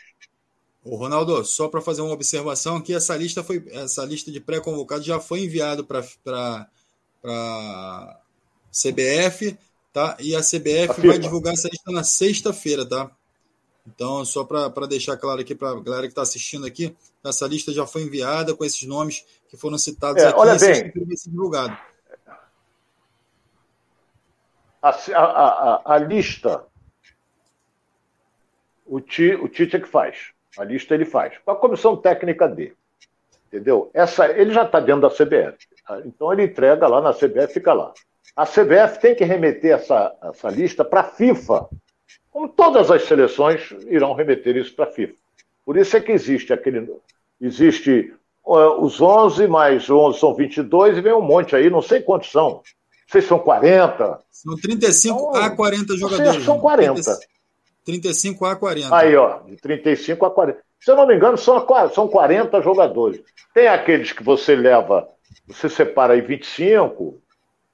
O 0.83 0.95
Ronaldo, 0.95 1.43
só 1.43 1.67
para 1.67 1.81
fazer 1.81 2.01
uma 2.01 2.13
observação 2.13 2.79
que 2.79 2.93
essa 2.93 3.15
lista 3.17 3.43
foi 3.43 3.65
essa 3.71 4.05
lista 4.05 4.31
de 4.31 4.39
pré-convocados 4.39 5.05
já 5.05 5.19
foi 5.19 5.41
enviado 5.43 5.83
para 5.83 6.01
para 7.21 8.21
CBF, 8.71 9.57
tá? 9.91 10.15
E 10.19 10.33
a 10.35 10.39
CBF 10.39 11.05
vai 11.05 11.17
divulgar 11.19 11.53
essa 11.53 11.67
lista 11.67 11.91
na 11.91 12.03
sexta-feira, 12.03 12.87
tá? 12.87 13.11
Então, 13.87 14.25
só 14.25 14.43
para 14.43 14.85
deixar 14.85 15.15
claro 15.15 15.39
aqui 15.39 15.55
para 15.55 15.69
a 15.69 15.81
galera 15.81 16.03
que 16.03 16.09
está 16.09 16.21
assistindo 16.21 16.67
aqui, 16.67 16.95
essa 17.23 17.47
lista 17.47 17.71
já 17.71 17.87
foi 17.87 18.03
enviada 18.03 18.53
com 18.53 18.65
esses 18.65 18.83
nomes 18.83 19.25
que 19.49 19.55
foram 19.55 19.77
citados 19.77 20.21
é, 20.21 20.27
aqui. 20.27 20.39
Olha 20.39 20.57
bem, 20.57 20.91
divulgado. 21.25 21.77
A, 24.81 24.89
a, 24.89 25.23
a, 25.23 25.93
a 25.95 25.97
lista, 25.97 26.65
o, 28.85 28.99
ti, 28.99 29.33
o 29.35 29.47
Tite 29.47 29.77
é 29.77 29.79
que 29.79 29.87
faz. 29.87 30.31
A 30.57 30.63
lista 30.63 30.93
ele 30.93 31.05
faz. 31.05 31.37
Com 31.43 31.51
a 31.51 31.55
comissão 31.55 31.95
técnica 31.95 32.47
dele. 32.47 32.75
Entendeu? 33.47 33.89
Essa, 33.93 34.27
ele 34.29 34.53
já 34.53 34.63
está 34.63 34.79
dentro 34.79 35.01
da 35.01 35.09
CBF. 35.09 35.57
Então 36.05 36.31
ele 36.33 36.43
entrega 36.43 36.87
lá 36.87 37.01
na 37.01 37.13
CBF 37.13 37.53
fica 37.53 37.73
lá. 37.73 37.93
A 38.35 38.45
CBF 38.45 38.99
tem 38.99 39.15
que 39.15 39.23
remeter 39.23 39.75
essa, 39.75 40.15
essa 40.21 40.49
lista 40.49 40.83
para 40.83 41.01
a 41.01 41.05
FIFA. 41.05 41.69
Como 42.31 42.49
todas 42.49 42.91
as 42.91 43.03
seleções 43.03 43.71
irão 43.87 44.13
remeter 44.13 44.55
isso 44.57 44.75
para 44.75 44.85
a 44.85 44.91
FIFA. 44.91 45.13
Por 45.65 45.77
isso 45.77 45.97
é 45.97 46.01
que 46.01 46.11
existe 46.11 46.53
aquele. 46.53 46.87
Existe 47.41 48.13
uh, 48.45 48.81
os 48.81 49.01
11, 49.01 49.47
mais 49.47 49.89
11 49.89 50.19
são 50.19 50.33
22, 50.33 50.97
e 50.97 51.01
vem 51.01 51.13
um 51.13 51.21
monte 51.21 51.55
aí, 51.55 51.69
não 51.69 51.81
sei 51.81 52.01
quantos 52.01 52.31
são. 52.31 52.49
Não 52.49 52.63
sei 53.07 53.21
se 53.21 53.27
são 53.27 53.39
40. 53.39 54.19
São 54.31 54.55
35 54.55 55.17
então, 55.17 55.41
a 55.41 55.49
40 55.49 55.97
jogadores. 55.97 56.43
São 56.43 56.59
40. 56.59 57.19
35 57.85 58.45
a 58.45 58.55
40. 58.55 58.95
Aí, 58.95 59.15
ó, 59.15 59.39
de 59.39 59.55
35 59.55 60.25
a 60.25 60.31
40. 60.31 60.59
Se 60.79 60.91
eu 60.91 60.95
não 60.95 61.07
me 61.07 61.15
engano, 61.15 61.37
são, 61.37 61.65
são 61.93 62.07
40 62.07 62.61
jogadores. 62.61 63.21
Tem 63.53 63.67
aqueles 63.67 64.11
que 64.11 64.23
você 64.23 64.55
leva, 64.55 65.07
você 65.47 65.69
separa 65.69 66.13
aí 66.13 66.21
25, 66.21 67.19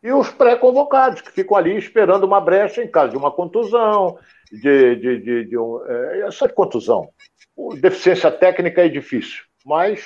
e 0.03 0.11
os 0.11 0.29
pré-convocados, 0.29 1.21
que 1.21 1.31
ficam 1.31 1.55
ali 1.55 1.77
esperando 1.77 2.25
uma 2.25 2.41
brecha 2.41 2.83
em 2.83 2.91
caso 2.91 3.11
de 3.11 3.17
uma 3.17 3.31
contusão, 3.31 4.19
de, 4.51 4.95
de, 4.97 5.21
de, 5.21 5.45
de 5.45 5.57
um, 5.57 5.81
é, 5.87 6.27
essa 6.27 6.49
contusão. 6.49 7.09
Deficiência 7.79 8.29
técnica 8.29 8.85
é 8.85 8.89
difícil, 8.89 9.43
mas. 9.65 10.03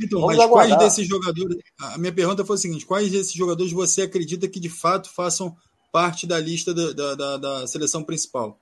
Então, 0.00 0.20
mas 0.20 0.38
aguardar. 0.38 0.78
quais 0.78 0.78
desses 0.78 1.08
jogadores. 1.08 1.56
A 1.80 1.98
minha 1.98 2.12
pergunta 2.12 2.44
foi 2.44 2.54
a 2.54 2.58
seguinte: 2.58 2.86
quais 2.86 3.10
desses 3.10 3.32
jogadores 3.32 3.72
você 3.72 4.02
acredita 4.02 4.46
que 4.46 4.60
de 4.60 4.68
fato 4.68 5.12
façam 5.12 5.56
parte 5.90 6.26
da 6.26 6.38
lista 6.38 6.72
da, 6.72 6.92
da, 6.92 7.14
da, 7.14 7.36
da 7.38 7.66
seleção 7.66 8.04
principal? 8.04 8.58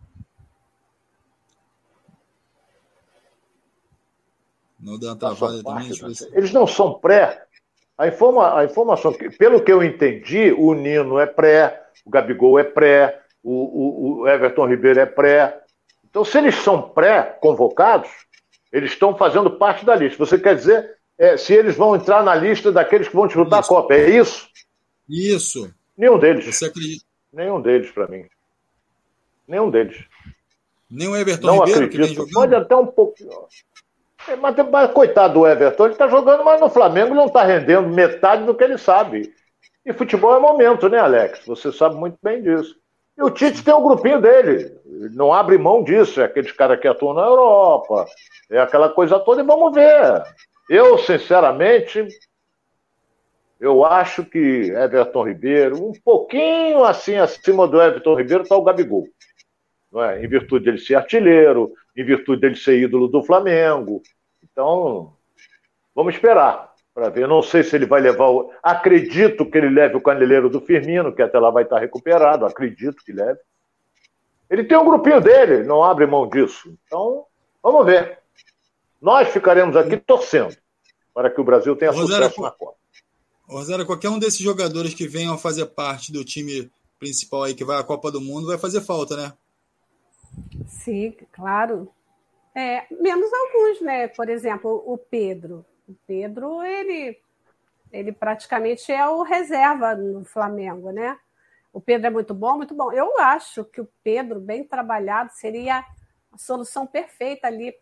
Não 4.80 4.98
deu 4.98 5.10
uma 5.10 5.16
travada 5.16 5.62
também. 5.62 5.90
Eles 6.32 6.52
não 6.52 6.66
são 6.66 6.94
pré. 6.94 7.47
A, 7.98 8.06
informa, 8.06 8.56
a 8.58 8.64
informação, 8.64 9.12
pelo 9.12 9.60
que 9.60 9.72
eu 9.72 9.82
entendi, 9.82 10.54
o 10.56 10.72
Nino 10.72 11.18
é 11.18 11.26
pré, 11.26 11.82
o 12.06 12.10
Gabigol 12.10 12.58
é 12.58 12.64
pré, 12.64 13.20
o, 13.42 13.52
o, 13.52 14.20
o 14.20 14.28
Everton 14.28 14.68
Ribeiro 14.68 15.00
é 15.00 15.06
pré. 15.06 15.60
Então, 16.08 16.24
se 16.24 16.38
eles 16.38 16.54
são 16.54 16.80
pré-convocados, 16.80 18.08
eles 18.72 18.92
estão 18.92 19.16
fazendo 19.16 19.50
parte 19.58 19.84
da 19.84 19.96
lista. 19.96 20.24
Você 20.24 20.38
quer 20.38 20.54
dizer 20.54 20.96
é, 21.18 21.36
se 21.36 21.52
eles 21.52 21.76
vão 21.76 21.96
entrar 21.96 22.22
na 22.22 22.34
lista 22.34 22.70
daqueles 22.70 23.08
que 23.08 23.16
vão 23.16 23.26
disputar 23.26 23.60
isso. 23.60 23.72
a 23.72 23.76
Copa, 23.76 23.94
é 23.94 24.08
isso? 24.08 24.48
Isso. 25.08 25.74
Nenhum 25.96 26.18
deles. 26.18 26.44
Você 26.44 26.66
acredita? 26.66 27.04
Nenhum 27.32 27.60
deles, 27.60 27.90
para 27.90 28.06
mim. 28.06 28.24
Nenhum 29.46 29.70
deles. 29.70 30.04
Nem 30.90 31.08
o 31.08 31.16
Everton 31.16 31.46
não 31.46 31.58
Ribeiro, 31.64 31.86
acredito. 31.86 32.26
que? 32.26 32.32
Pode 32.32 32.54
até 32.54 32.76
um 32.76 32.86
pouco. 32.86 33.14
É, 34.28 34.36
mas, 34.36 34.54
mas 34.70 34.90
coitado 34.92 35.34
do 35.34 35.46
Everton, 35.46 35.84
ele 35.84 35.92
está 35.94 36.06
jogando, 36.06 36.44
mas 36.44 36.60
no 36.60 36.68
Flamengo 36.68 37.14
não 37.14 37.26
está 37.26 37.44
rendendo 37.44 37.88
metade 37.88 38.44
do 38.44 38.54
que 38.54 38.62
ele 38.62 38.76
sabe. 38.76 39.32
E 39.84 39.92
futebol 39.92 40.36
é 40.36 40.38
momento, 40.38 40.88
né, 40.88 40.98
Alex? 40.98 41.46
Você 41.46 41.72
sabe 41.72 41.96
muito 41.96 42.18
bem 42.22 42.42
disso. 42.42 42.76
E 43.16 43.22
o 43.22 43.30
Tite 43.30 43.64
tem 43.64 43.74
o 43.74 43.78
um 43.78 43.82
grupinho 43.82 44.20
dele, 44.20 44.78
não 45.12 45.32
abre 45.32 45.58
mão 45.58 45.82
disso, 45.82 46.20
é 46.20 46.24
aqueles 46.24 46.52
caras 46.52 46.78
que 46.78 46.86
atuam 46.86 47.14
na 47.14 47.22
Europa, 47.22 48.06
é 48.48 48.60
aquela 48.60 48.90
coisa 48.90 49.18
toda, 49.18 49.42
e 49.42 49.44
vamos 49.44 49.74
ver. 49.74 50.22
Eu, 50.70 50.98
sinceramente, 50.98 52.06
eu 53.58 53.84
acho 53.84 54.24
que 54.24 54.70
Everton 54.70 55.26
Ribeiro, 55.26 55.84
um 55.84 55.92
pouquinho 56.04 56.84
assim 56.84 57.16
acima 57.16 57.66
do 57.66 57.82
Everton 57.82 58.14
Ribeiro, 58.14 58.42
está 58.44 58.56
o 58.56 58.62
Gabigol. 58.62 59.08
Não 59.90 60.04
é? 60.04 60.22
Em 60.22 60.28
virtude 60.28 60.66
dele 60.66 60.78
ser 60.78 60.94
artilheiro, 60.94 61.72
em 61.96 62.04
virtude 62.04 62.40
dele 62.40 62.56
ser 62.56 62.78
ídolo 62.78 63.08
do 63.08 63.22
Flamengo. 63.22 64.00
Então, 64.58 65.12
vamos 65.94 66.16
esperar 66.16 66.74
para 66.92 67.10
ver. 67.10 67.28
Não 67.28 67.40
sei 67.40 67.62
se 67.62 67.76
ele 67.76 67.86
vai 67.86 68.00
levar. 68.00 68.28
O... 68.28 68.50
Acredito 68.60 69.48
que 69.48 69.56
ele 69.56 69.70
leve 69.70 69.96
o 69.96 70.00
caneleiro 70.00 70.50
do 70.50 70.60
Firmino, 70.60 71.14
que 71.14 71.22
até 71.22 71.38
lá 71.38 71.48
vai 71.48 71.62
estar 71.62 71.78
recuperado. 71.78 72.44
Acredito 72.44 73.04
que 73.04 73.12
leve. 73.12 73.38
Ele 74.50 74.64
tem 74.64 74.76
um 74.76 74.84
grupinho 74.84 75.20
dele, 75.20 75.62
não 75.62 75.84
abre 75.84 76.06
mão 76.06 76.28
disso. 76.28 76.76
Então, 76.84 77.24
vamos 77.62 77.86
ver. 77.86 78.18
Nós 79.00 79.28
ficaremos 79.28 79.76
aqui 79.76 79.96
torcendo 79.96 80.56
para 81.14 81.30
que 81.30 81.40
o 81.40 81.44
Brasil 81.44 81.76
tenha 81.76 81.92
Rosera, 81.92 82.24
sucesso 82.24 82.42
na 82.42 82.50
Copa. 82.50 82.76
Rosera, 83.48 83.84
qualquer 83.84 84.08
um 84.08 84.18
desses 84.18 84.40
jogadores 84.40 84.92
que 84.92 85.06
venham 85.06 85.38
fazer 85.38 85.66
parte 85.66 86.10
do 86.10 86.24
time 86.24 86.68
principal 86.98 87.44
aí 87.44 87.54
que 87.54 87.64
vai 87.64 87.78
à 87.78 87.84
Copa 87.84 88.10
do 88.10 88.20
Mundo 88.20 88.48
vai 88.48 88.58
fazer 88.58 88.80
falta, 88.80 89.16
né? 89.16 89.32
Sim, 90.66 91.14
claro. 91.30 91.88
É, 92.54 92.86
menos 92.90 93.30
alguns, 93.32 93.80
né? 93.80 94.08
Por 94.08 94.28
exemplo, 94.28 94.82
o 94.86 94.98
Pedro. 94.98 95.64
O 95.88 95.94
Pedro, 96.06 96.62
ele, 96.62 97.18
ele 97.92 98.12
praticamente 98.12 98.92
é 98.92 99.06
o 99.08 99.22
reserva 99.22 99.94
no 99.94 100.24
Flamengo, 100.24 100.90
né? 100.90 101.18
O 101.72 101.80
Pedro 101.80 102.06
é 102.08 102.10
muito 102.10 102.34
bom, 102.34 102.56
muito 102.56 102.74
bom. 102.74 102.92
Eu 102.92 103.18
acho 103.20 103.64
que 103.64 103.80
o 103.80 103.88
Pedro, 104.02 104.40
bem 104.40 104.64
trabalhado, 104.64 105.30
seria 105.32 105.84
a 106.32 106.38
solução 106.38 106.86
perfeita 106.86 107.46
ali 107.46 107.74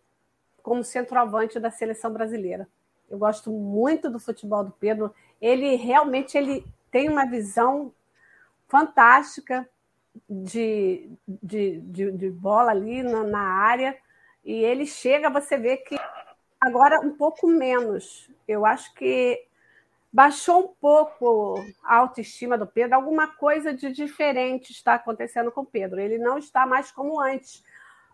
como 0.63 0.85
centroavante 0.85 1.61
da 1.61 1.71
seleção 1.71 2.13
brasileira. 2.13 2.69
Eu 3.09 3.19
gosto 3.19 3.51
muito 3.51 4.11
do 4.11 4.19
futebol 4.19 4.65
do 4.65 4.73
Pedro. 4.73 5.15
Ele 5.41 5.77
realmente 5.77 6.37
ele 6.37 6.67
tem 6.91 7.09
uma 7.09 7.25
visão 7.25 7.93
fantástica 8.69 9.69
de, 10.29 11.09
de, 11.27 11.81
de, 11.81 12.11
de 12.13 12.31
bola 12.31 12.71
ali 12.73 13.03
na, 13.03 13.23
na 13.23 13.41
área. 13.41 13.97
E 14.47 14.65
ele 14.65 14.87
chega, 14.87 15.29
você 15.29 15.57
vê 15.57 15.77
que 15.77 15.99
agora 16.61 17.01
um 17.01 17.17
pouco 17.17 17.49
menos. 17.49 18.31
Eu 18.47 18.65
acho 18.65 18.95
que 18.95 19.45
baixou 20.13 20.67
um 20.67 20.75
pouco 20.81 21.57
a 21.83 21.97
autoestima 21.97 22.57
do 22.57 22.65
Pedro, 22.65 22.95
alguma 22.95 23.27
coisa 23.27 23.75
de 23.75 23.91
diferente 23.91 24.71
está 24.71 24.95
acontecendo 24.95 25.51
com 25.51 25.63
o 25.63 25.67
Pedro. 25.67 26.01
Ele 26.01 26.17
não 26.17 26.39
está 26.39 26.65
mais 26.65 26.93
como 26.93 27.21
antes. 27.21 27.65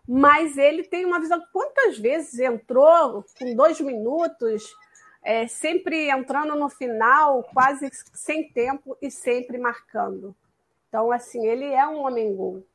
Mas 0.07 0.57
ele 0.57 0.83
tem 0.83 1.05
uma 1.05 1.19
visão. 1.19 1.39
Quantas 1.53 1.99
vezes 1.99 2.39
entrou 2.39 3.23
com 3.37 3.55
dois 3.55 3.79
minutos, 3.79 4.75
é, 5.21 5.47
sempre 5.47 6.09
entrando 6.09 6.55
no 6.55 6.67
final, 6.67 7.43
quase 7.53 7.91
sem 8.11 8.49
tempo 8.49 8.97
e 8.99 9.11
sempre 9.11 9.59
marcando. 9.59 10.35
Então, 10.89 11.11
assim, 11.11 11.45
ele 11.45 11.65
é 11.65 11.87
um 11.87 11.99
homem 11.99 12.35
gol. 12.35 12.65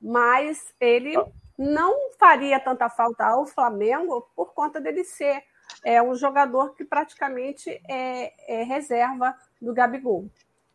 Mas 0.00 0.72
ele 0.80 1.16
não 1.60 2.10
faria 2.18 2.58
tanta 2.58 2.88
falta 2.88 3.22
ao 3.22 3.44
Flamengo 3.44 4.26
por 4.34 4.54
conta 4.54 4.80
dele 4.80 5.04
ser 5.04 5.42
é, 5.84 6.02
um 6.02 6.14
jogador 6.14 6.74
que 6.74 6.86
praticamente 6.86 7.68
é, 7.86 8.60
é 8.60 8.62
reserva 8.62 9.36
do 9.60 9.74
Gabigol. 9.74 10.24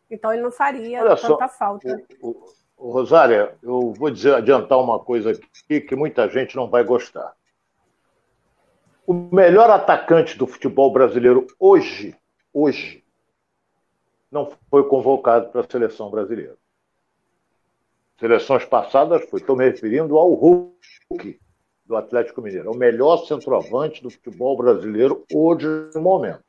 Então 0.08 0.32
ele 0.32 0.42
não 0.42 0.52
faria 0.52 1.00
Olha 1.02 1.16
tanta 1.16 1.48
só, 1.48 1.48
falta. 1.48 2.00
O, 2.22 2.36
o, 2.76 2.90
Rosária, 2.92 3.56
eu 3.64 3.92
vou 3.94 4.12
dizer, 4.12 4.36
adiantar 4.36 4.78
uma 4.78 5.00
coisa 5.00 5.32
aqui 5.32 5.80
que 5.80 5.96
muita 5.96 6.28
gente 6.28 6.54
não 6.54 6.70
vai 6.70 6.84
gostar. 6.84 7.34
O 9.04 9.12
melhor 9.12 9.68
atacante 9.68 10.38
do 10.38 10.46
futebol 10.46 10.92
brasileiro 10.92 11.48
hoje, 11.58 12.16
hoje, 12.52 13.04
não 14.30 14.52
foi 14.70 14.88
convocado 14.88 15.48
para 15.48 15.62
a 15.62 15.68
seleção 15.68 16.10
brasileira 16.10 16.56
seleções 18.18 18.64
passadas 18.64 19.28
foi. 19.28 19.40
Estou 19.40 19.56
me 19.56 19.64
referindo 19.64 20.18
ao 20.18 20.32
Hulk 20.34 21.38
do 21.84 21.96
Atlético 21.96 22.42
Mineiro. 22.42 22.68
É 22.68 22.70
o 22.70 22.76
melhor 22.76 23.18
centroavante 23.26 24.02
do 24.02 24.10
futebol 24.10 24.56
brasileiro 24.56 25.24
hoje 25.32 25.66
no 25.94 26.00
momento. 26.00 26.44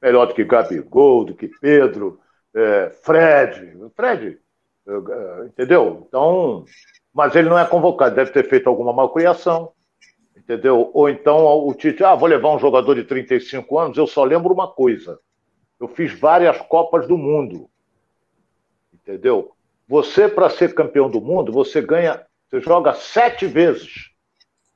Melhor 0.00 0.26
do 0.26 0.34
que 0.34 0.44
Gabigol, 0.44 1.24
do 1.24 1.34
que 1.34 1.48
Pedro, 1.60 2.20
é, 2.54 2.90
Fred. 3.02 3.90
Fred, 3.94 4.38
é, 4.86 5.46
entendeu? 5.46 6.04
Então, 6.06 6.64
mas 7.12 7.34
ele 7.34 7.48
não 7.48 7.58
é 7.58 7.66
convocado, 7.66 8.14
deve 8.14 8.30
ter 8.30 8.46
feito 8.46 8.68
alguma 8.68 8.92
malcriação, 8.92 9.72
entendeu? 10.36 10.90
Ou 10.92 11.08
então 11.08 11.66
o 11.66 11.74
Tite, 11.74 12.04
ah, 12.04 12.14
vou 12.14 12.28
levar 12.28 12.54
um 12.54 12.58
jogador 12.58 12.94
de 12.94 13.04
35 13.04 13.78
anos, 13.78 13.96
eu 13.96 14.06
só 14.06 14.22
lembro 14.22 14.52
uma 14.52 14.70
coisa. 14.70 15.18
Eu 15.80 15.88
fiz 15.88 16.18
várias 16.18 16.60
Copas 16.62 17.08
do 17.08 17.16
Mundo, 17.16 17.70
entendeu? 18.92 19.55
Você, 19.88 20.28
para 20.28 20.50
ser 20.50 20.74
campeão 20.74 21.08
do 21.08 21.20
mundo, 21.20 21.52
você 21.52 21.80
ganha, 21.80 22.24
você 22.48 22.60
joga 22.60 22.94
sete 22.94 23.46
vezes. 23.46 24.10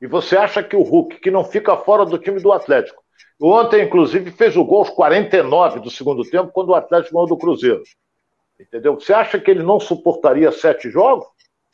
E 0.00 0.06
você 0.06 0.36
acha 0.36 0.62
que 0.62 0.76
o 0.76 0.82
Hulk, 0.82 1.20
que 1.20 1.30
não 1.30 1.44
fica 1.44 1.76
fora 1.76 2.06
do 2.06 2.16
time 2.16 2.40
do 2.40 2.52
Atlético, 2.52 3.02
ontem, 3.40 3.82
inclusive, 3.82 4.30
fez 4.30 4.56
o 4.56 4.64
gol 4.64 4.80
aos 4.80 4.90
49 4.90 5.80
do 5.80 5.90
segundo 5.90 6.22
tempo, 6.28 6.52
quando 6.52 6.70
o 6.70 6.74
Atlético 6.74 7.14
ganhou 7.14 7.28
do 7.28 7.36
Cruzeiro. 7.36 7.82
Entendeu? 8.58 8.94
Você 8.94 9.12
acha 9.12 9.38
que 9.40 9.50
ele 9.50 9.62
não 9.62 9.80
suportaria 9.80 10.52
sete 10.52 10.90
jogos? 10.90 11.26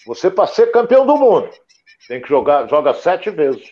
Você, 0.07 0.31
para 0.31 0.47
ser 0.47 0.71
campeão 0.71 1.07
do 1.07 1.17
mundo, 1.17 1.51
tem 2.09 2.21
que 2.21 2.29
jogar, 2.29 2.69
joga 2.69 2.95
sete 2.95 3.31
vezes. 3.31 3.71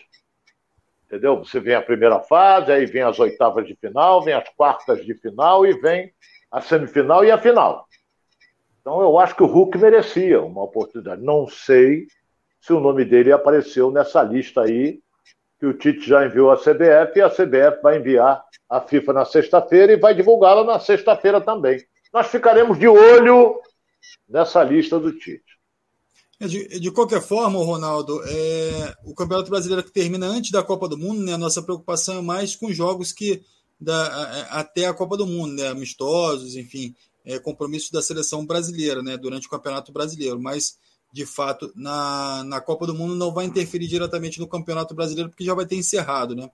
Entendeu? 1.05 1.37
Você 1.37 1.59
vem 1.59 1.75
a 1.75 1.81
primeira 1.81 2.19
fase, 2.19 2.71
aí 2.71 2.85
vem 2.85 3.01
as 3.01 3.19
oitavas 3.19 3.65
de 3.65 3.75
final, 3.75 4.23
vem 4.23 4.33
as 4.33 4.47
quartas 4.49 5.05
de 5.05 5.13
final 5.15 5.65
e 5.65 5.73
vem 5.79 6.11
a 6.51 6.61
semifinal 6.61 7.23
e 7.23 7.31
a 7.31 7.37
final. 7.37 7.87
Então 8.85 9.01
eu 9.01 9.17
acho 9.17 9.35
que 9.35 9.41
o 9.41 9.47
Hulk 9.47 9.79
merecia 9.79 10.39
uma 10.39 10.61
oportunidade. 10.61 11.19
Não 11.23 11.47
sei 11.47 12.05
se 12.61 12.71
o 12.71 12.79
nome 12.79 13.03
dele 13.03 13.31
apareceu 13.31 13.89
nessa 13.89 14.21
lista 14.21 14.61
aí 14.61 14.99
que 15.59 15.65
o 15.65 15.73
Tite 15.73 16.07
já 16.07 16.23
enviou 16.23 16.51
à 16.51 16.55
CBF 16.55 17.17
e 17.17 17.21
a 17.21 17.29
CBF 17.31 17.81
vai 17.81 17.97
enviar 17.97 18.45
à 18.69 18.79
FIFA 18.79 19.13
na 19.13 19.25
sexta-feira 19.25 19.91
e 19.91 19.97
vai 19.97 20.13
divulgá-la 20.13 20.63
na 20.63 20.79
sexta-feira 20.79 21.41
também. 21.41 21.83
Nós 22.13 22.27
ficaremos 22.27 22.77
de 22.77 22.87
olho 22.87 23.59
nessa 24.29 24.63
lista 24.63 24.99
do 24.99 25.11
Tite. 25.11 25.55
É, 26.39 26.45
de, 26.45 26.79
de 26.79 26.91
qualquer 26.91 27.23
forma, 27.23 27.57
Ronaldo, 27.57 28.21
é, 28.27 28.93
o 29.03 29.15
Campeonato 29.15 29.49
Brasileiro 29.49 29.83
que 29.83 29.91
termina 29.91 30.27
antes 30.27 30.51
da 30.51 30.61
Copa 30.61 30.87
do 30.87 30.97
Mundo, 30.97 31.23
né, 31.23 31.33
a 31.33 31.39
nossa 31.39 31.63
preocupação 31.63 32.19
é 32.19 32.21
mais 32.21 32.55
com 32.55 32.71
jogos 32.71 33.11
que 33.11 33.41
da, 33.81 34.45
até 34.51 34.85
a 34.85 34.93
Copa 34.93 35.17
do 35.17 35.25
Mundo, 35.25 35.55
né, 35.55 35.69
amistosos, 35.69 36.55
enfim 36.55 36.93
é, 37.25 37.39
da 37.91 38.01
seleção 38.01 38.45
brasileira, 38.45 39.01
né, 39.01 39.17
durante 39.17 39.47
o 39.47 39.49
Campeonato 39.49 39.91
Brasileiro, 39.91 40.39
mas 40.39 40.77
de 41.11 41.25
fato 41.25 41.71
na, 41.75 42.43
na 42.43 42.61
Copa 42.61 42.85
do 42.85 42.93
Mundo 42.93 43.15
não 43.15 43.33
vai 43.33 43.45
interferir 43.45 43.87
diretamente 43.87 44.39
no 44.39 44.47
Campeonato 44.47 44.93
Brasileiro 44.93 45.29
porque 45.29 45.45
já 45.45 45.53
vai 45.53 45.65
ter 45.65 45.75
encerrado, 45.75 46.35
né? 46.35 46.49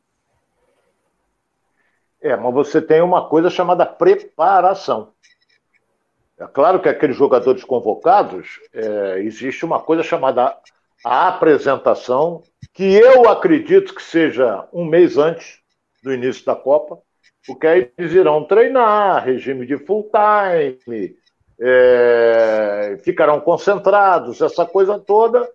É, 2.22 2.36
mas 2.36 2.54
você 2.54 2.80
tem 2.80 3.02
uma 3.02 3.28
coisa 3.28 3.50
chamada 3.50 3.86
preparação. 3.86 5.14
É 6.38 6.46
claro 6.46 6.80
que 6.80 6.88
aqueles 6.88 7.18
jogadores 7.18 7.64
convocados, 7.64 8.60
é, 8.74 9.20
existe 9.22 9.66
uma 9.66 9.80
coisa 9.80 10.04
chamada 10.04 10.56
a 11.04 11.28
apresentação, 11.28 12.44
que 12.74 12.84
eu 12.84 13.28
acredito 13.28 13.96
que 13.96 14.04
seja 14.04 14.68
um 14.72 14.86
mês 14.86 15.18
antes 15.18 15.60
do 16.04 16.14
início 16.14 16.46
da 16.46 16.56
Copa, 16.56 17.00
porque 17.46 17.68
aí 17.68 17.92
eles 17.98 18.14
irão 18.14 18.44
treinar, 18.46 19.26
regime 19.26 19.66
de 19.66 19.78
full 19.78 20.10
time, 20.12 21.16
é, 21.60 23.00
ficarão 23.04 23.40
concentrados, 23.40 24.42
essa 24.42 24.66
coisa 24.66 25.00
toda. 25.00 25.50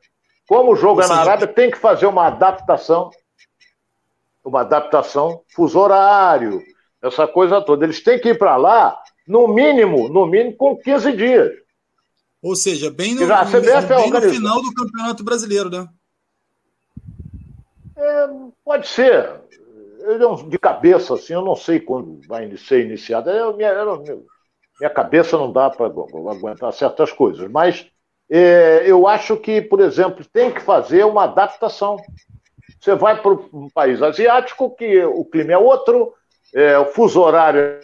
Como 0.49 0.73
o 0.73 0.77
jogo 0.77 1.03
é 1.03 1.09
na 1.09 1.17
Arábia, 1.17 1.47
tem 1.47 1.71
que 1.71 1.79
fazer 1.79 2.07
uma 2.07 2.27
adaptação, 2.27 3.11
uma 4.45 4.61
adaptação 4.61 5.43
fuso 5.49 5.79
horário, 5.79 6.63
essa 7.03 7.27
coisa 7.27 7.61
toda. 7.61 7.85
Eles 7.85 8.03
têm 8.03 8.21
que 8.21 8.31
ir 8.31 8.39
para 8.39 8.57
lá, 8.57 9.01
no 9.27 9.49
mínimo, 9.49 10.09
no 10.09 10.27
mínimo, 10.27 10.57
com 10.57 10.77
15 10.77 11.13
dias. 11.13 11.53
Ou 12.43 12.55
seja, 12.55 12.91
bem 12.91 13.15
no, 13.15 13.23
é 13.23 13.81
bem 13.81 14.11
no 14.11 14.21
final 14.21 14.63
do 14.63 14.73
Campeonato 14.73 15.25
Brasileiro, 15.25 15.69
né? 15.69 15.89
É, 17.97 18.29
pode 18.65 18.87
ser 18.87 19.41
de 20.49 20.59
cabeça, 20.59 21.15
assim, 21.15 21.33
eu 21.33 21.43
não 21.43 21.57
sei 21.57 21.81
quando 21.81 22.21
vai 22.27 22.55
ser 22.57 22.85
iniciada. 22.85 23.31
Eu, 23.33 23.57
minha, 23.57 23.71
eu, 23.71 24.25
minha 24.79 24.91
cabeça 24.91 25.37
não 25.37 25.53
dá 25.53 25.71
para 25.71 25.87
aguentar 25.87 26.73
certas 26.73 27.13
coisas, 27.13 27.51
mas 27.51 27.91
é, 28.31 28.83
eu 28.87 29.07
acho 29.07 29.37
que, 29.37 29.61
por 29.61 29.81
exemplo, 29.81 30.25
tem 30.25 30.51
que 30.51 30.61
fazer 30.61 31.05
uma 31.05 31.25
adaptação. 31.25 31.97
Você 32.81 32.95
vai 32.95 33.21
para 33.21 33.33
um 33.33 33.69
país 33.73 34.03
asiático 34.03 34.75
que 34.77 35.05
o 35.05 35.25
clima 35.25 35.53
é 35.53 35.59
outro, 35.59 36.13
é, 36.55 36.79
o 36.79 36.87
fuso 36.87 37.21
horário 37.21 37.81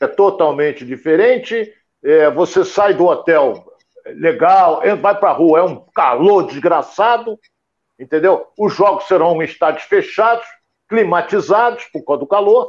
é 0.00 0.06
totalmente 0.06 0.84
diferente, 0.84 1.72
é, 2.02 2.30
você 2.30 2.64
sai 2.64 2.94
do 2.94 3.06
hotel 3.06 3.64
legal, 4.06 4.82
vai 5.00 5.18
para 5.18 5.30
a 5.30 5.32
rua, 5.32 5.60
é 5.60 5.62
um 5.62 5.76
calor 5.94 6.46
desgraçado, 6.46 7.38
entendeu? 7.98 8.46
Os 8.58 8.74
jogos 8.74 9.04
serão 9.04 9.40
em 9.40 9.44
estádios 9.44 9.84
fechados, 9.84 10.46
climatizados 10.88 11.84
por 11.92 12.04
causa 12.04 12.20
do 12.20 12.26
calor, 12.26 12.68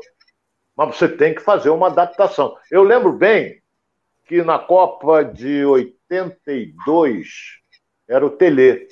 mas 0.75 0.95
você 0.95 1.07
tem 1.07 1.33
que 1.33 1.41
fazer 1.41 1.69
uma 1.69 1.87
adaptação. 1.87 2.57
Eu 2.71 2.83
lembro 2.83 3.13
bem 3.13 3.61
que 4.25 4.41
na 4.41 4.59
Copa 4.59 5.23
de 5.23 5.65
82 5.65 7.27
era 8.07 8.25
o 8.25 8.29
Tele. 8.29 8.87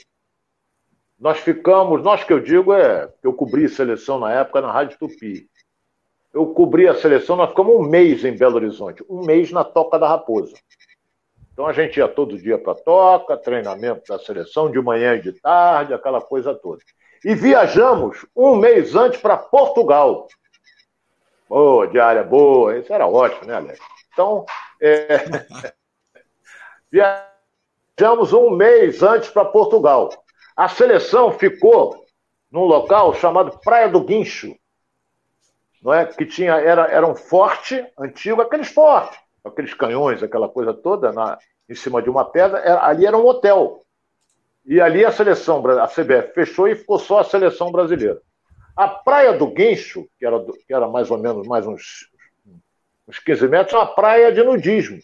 Nós 1.19 1.39
ficamos, 1.39 2.03
nós 2.03 2.24
que 2.24 2.34
eu 2.34 2.39
digo 2.39 2.74
é, 2.74 3.11
eu 3.21 3.34
cobri 3.34 3.67
seleção 3.67 4.19
na 4.19 4.32
época 4.32 4.61
na 4.61 4.71
Rádio 4.71 4.97
Tupi. 4.97 5.49
Eu 6.34 6.47
cobri 6.47 6.88
a 6.88 6.95
seleção, 6.95 7.36
nós 7.36 7.49
ficamos 7.49 7.76
um 7.76 7.88
mês 7.88 8.26
em 8.26 8.36
Belo 8.36 8.55
Horizonte, 8.55 9.03
um 9.07 9.24
mês 9.24 9.51
na 9.51 9.63
Toca 9.63 9.99
da 9.99 10.07
Raposa. 10.07 10.55
Então 11.53 11.67
a 11.67 11.74
gente 11.74 11.97
ia 11.97 12.07
todo 12.07 12.38
dia 12.38 12.57
para 12.57 12.74
a 12.74 12.76
toca, 12.76 13.38
treinamento 13.38 14.01
da 14.09 14.17
seleção 14.17 14.71
de 14.71 14.82
manhã 14.82 15.15
e 15.15 15.21
de 15.21 15.34
tarde, 15.34 15.93
aquela 15.93 16.19
coisa 16.19 16.55
toda. 16.55 16.82
E 17.24 17.36
viajamos 17.36 18.26
um 18.36 18.55
mês 18.55 18.95
antes 18.95 19.21
para 19.21 19.38
Portugal. 19.38 20.28
Boa, 21.47 21.88
diária 21.88 22.24
boa, 22.24 22.78
isso 22.78 22.91
era 22.91 23.07
ótimo, 23.07 23.45
né, 23.45 23.55
Alex? 23.55 23.80
Então, 24.11 24.45
é... 24.82 25.24
viajamos 26.91 28.34
um 28.34 28.49
mês 28.49 29.01
antes 29.01 29.30
para 29.30 29.45
Portugal. 29.45 30.09
A 30.55 30.67
seleção 30.67 31.32
ficou 31.32 32.05
num 32.51 32.65
local 32.65 33.13
chamado 33.15 33.59
Praia 33.59 33.89
do 33.89 34.01
Guincho, 34.01 34.55
não 35.82 35.93
é? 35.93 36.05
que 36.05 36.26
tinha, 36.26 36.53
era, 36.53 36.88
era 36.88 37.07
um 37.07 37.15
forte 37.15 37.86
antigo, 37.97 38.41
aqueles 38.41 38.67
fortes 38.67 39.24
aqueles 39.43 39.74
canhões, 39.74 40.24
aquela 40.24 40.47
coisa 40.47 40.74
toda, 40.74 41.11
na, 41.11 41.38
em 41.67 41.76
cima 41.76 42.01
de 42.01 42.09
uma 42.09 42.24
pedra, 42.24 42.59
era, 42.59 42.86
ali 42.86 43.05
era 43.05 43.17
um 43.17 43.26
hotel. 43.26 43.82
E 44.66 44.80
ali 44.80 45.05
a 45.05 45.11
seleção, 45.11 45.66
a 45.68 45.88
CBF 45.88 46.34
fechou 46.34 46.68
e 46.68 46.76
ficou 46.76 46.97
só 46.97 47.20
a 47.20 47.24
seleção 47.24 47.72
brasileira. 47.72 48.22
A 48.76 48.88
praia 48.88 49.34
do 49.34 49.47
Guincho, 49.47 50.07
que 50.18 50.26
era, 50.26 50.39
que 50.43 50.74
era 50.74 50.88
mais 50.88 51.11
ou 51.11 51.18
menos 51.18 51.45
mais 51.47 51.68
uns, 51.68 52.09
uns 53.07 53.20
15 53.20 53.47
metros, 53.47 53.74
é 53.74 53.78
uma 53.78 53.93
praia 53.93 54.32
de 54.32 54.41
nudismo. 54.41 54.99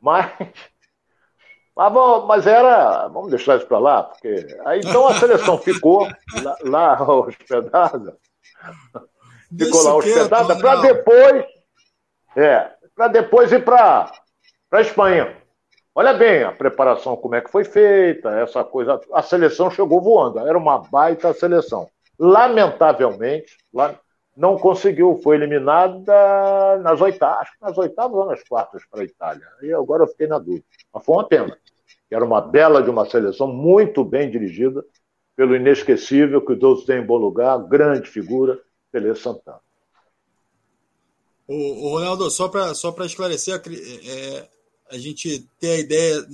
Mas, 0.00 0.32
mas, 1.76 1.92
mas 2.26 2.46
era. 2.46 3.08
Vamos 3.08 3.30
deixar 3.30 3.58
isso 3.58 3.66
para 3.66 3.78
lá, 3.78 4.02
porque. 4.04 4.46
Aí, 4.64 4.80
então 4.80 5.06
a 5.06 5.14
seleção 5.14 5.58
ficou 5.58 6.08
lá, 6.42 6.56
lá 6.62 7.02
hospedada. 7.02 8.16
Ficou 9.58 9.82
lá 9.82 9.96
hospedada 9.96 10.56
para 10.60 10.80
depois 10.80 11.44
é, 12.36 12.70
para 12.94 13.08
depois 13.08 13.50
ir 13.52 13.64
para 13.64 14.12
a 14.70 14.80
Espanha. 14.80 15.39
Olha 15.94 16.14
bem 16.14 16.44
a 16.44 16.52
preparação, 16.52 17.16
como 17.16 17.34
é 17.34 17.40
que 17.40 17.50
foi 17.50 17.64
feita, 17.64 18.30
essa 18.30 18.62
coisa. 18.62 19.00
A 19.12 19.22
seleção 19.22 19.70
chegou 19.70 20.00
voando, 20.00 20.38
era 20.38 20.56
uma 20.56 20.78
baita 20.78 21.32
seleção. 21.34 21.88
Lamentavelmente, 22.18 23.56
não 24.36 24.56
conseguiu, 24.56 25.18
foi 25.22 25.36
eliminada 25.36 26.78
nas 26.78 27.00
oitavas, 27.00 27.48
nas 27.60 27.76
oitavas 27.76 28.16
ou 28.16 28.26
nas 28.26 28.42
quartas 28.44 28.82
para 28.88 29.00
a 29.02 29.04
Itália. 29.04 29.46
E 29.62 29.72
agora 29.72 30.04
eu 30.04 30.08
fiquei 30.08 30.26
na 30.26 30.38
dúvida. 30.38 30.64
Mas 30.92 31.04
foi 31.04 31.14
uma 31.16 31.26
pena. 31.26 31.58
Era 32.10 32.24
uma 32.24 32.40
bela 32.40 32.82
de 32.82 32.90
uma 32.90 33.08
seleção, 33.08 33.46
muito 33.48 34.04
bem 34.04 34.30
dirigida 34.30 34.84
pelo 35.36 35.56
inesquecível, 35.56 36.44
que 36.44 36.54
Deus 36.54 36.84
tem 36.84 36.98
em 36.98 37.06
bom 37.06 37.16
lugar, 37.16 37.58
grande 37.58 38.08
figura, 38.08 38.60
Pelé 38.92 39.14
Santana. 39.14 39.60
O, 41.48 41.54
o 41.86 41.90
Ronaldo, 41.90 42.30
só 42.30 42.48
para 42.48 42.74
só 42.74 42.94
esclarecer, 43.00 43.60
é, 43.66 44.48
a 44.90 44.98
gente 44.98 45.46
ter 45.58 45.72
a 45.72 45.78
ideia 45.78 46.26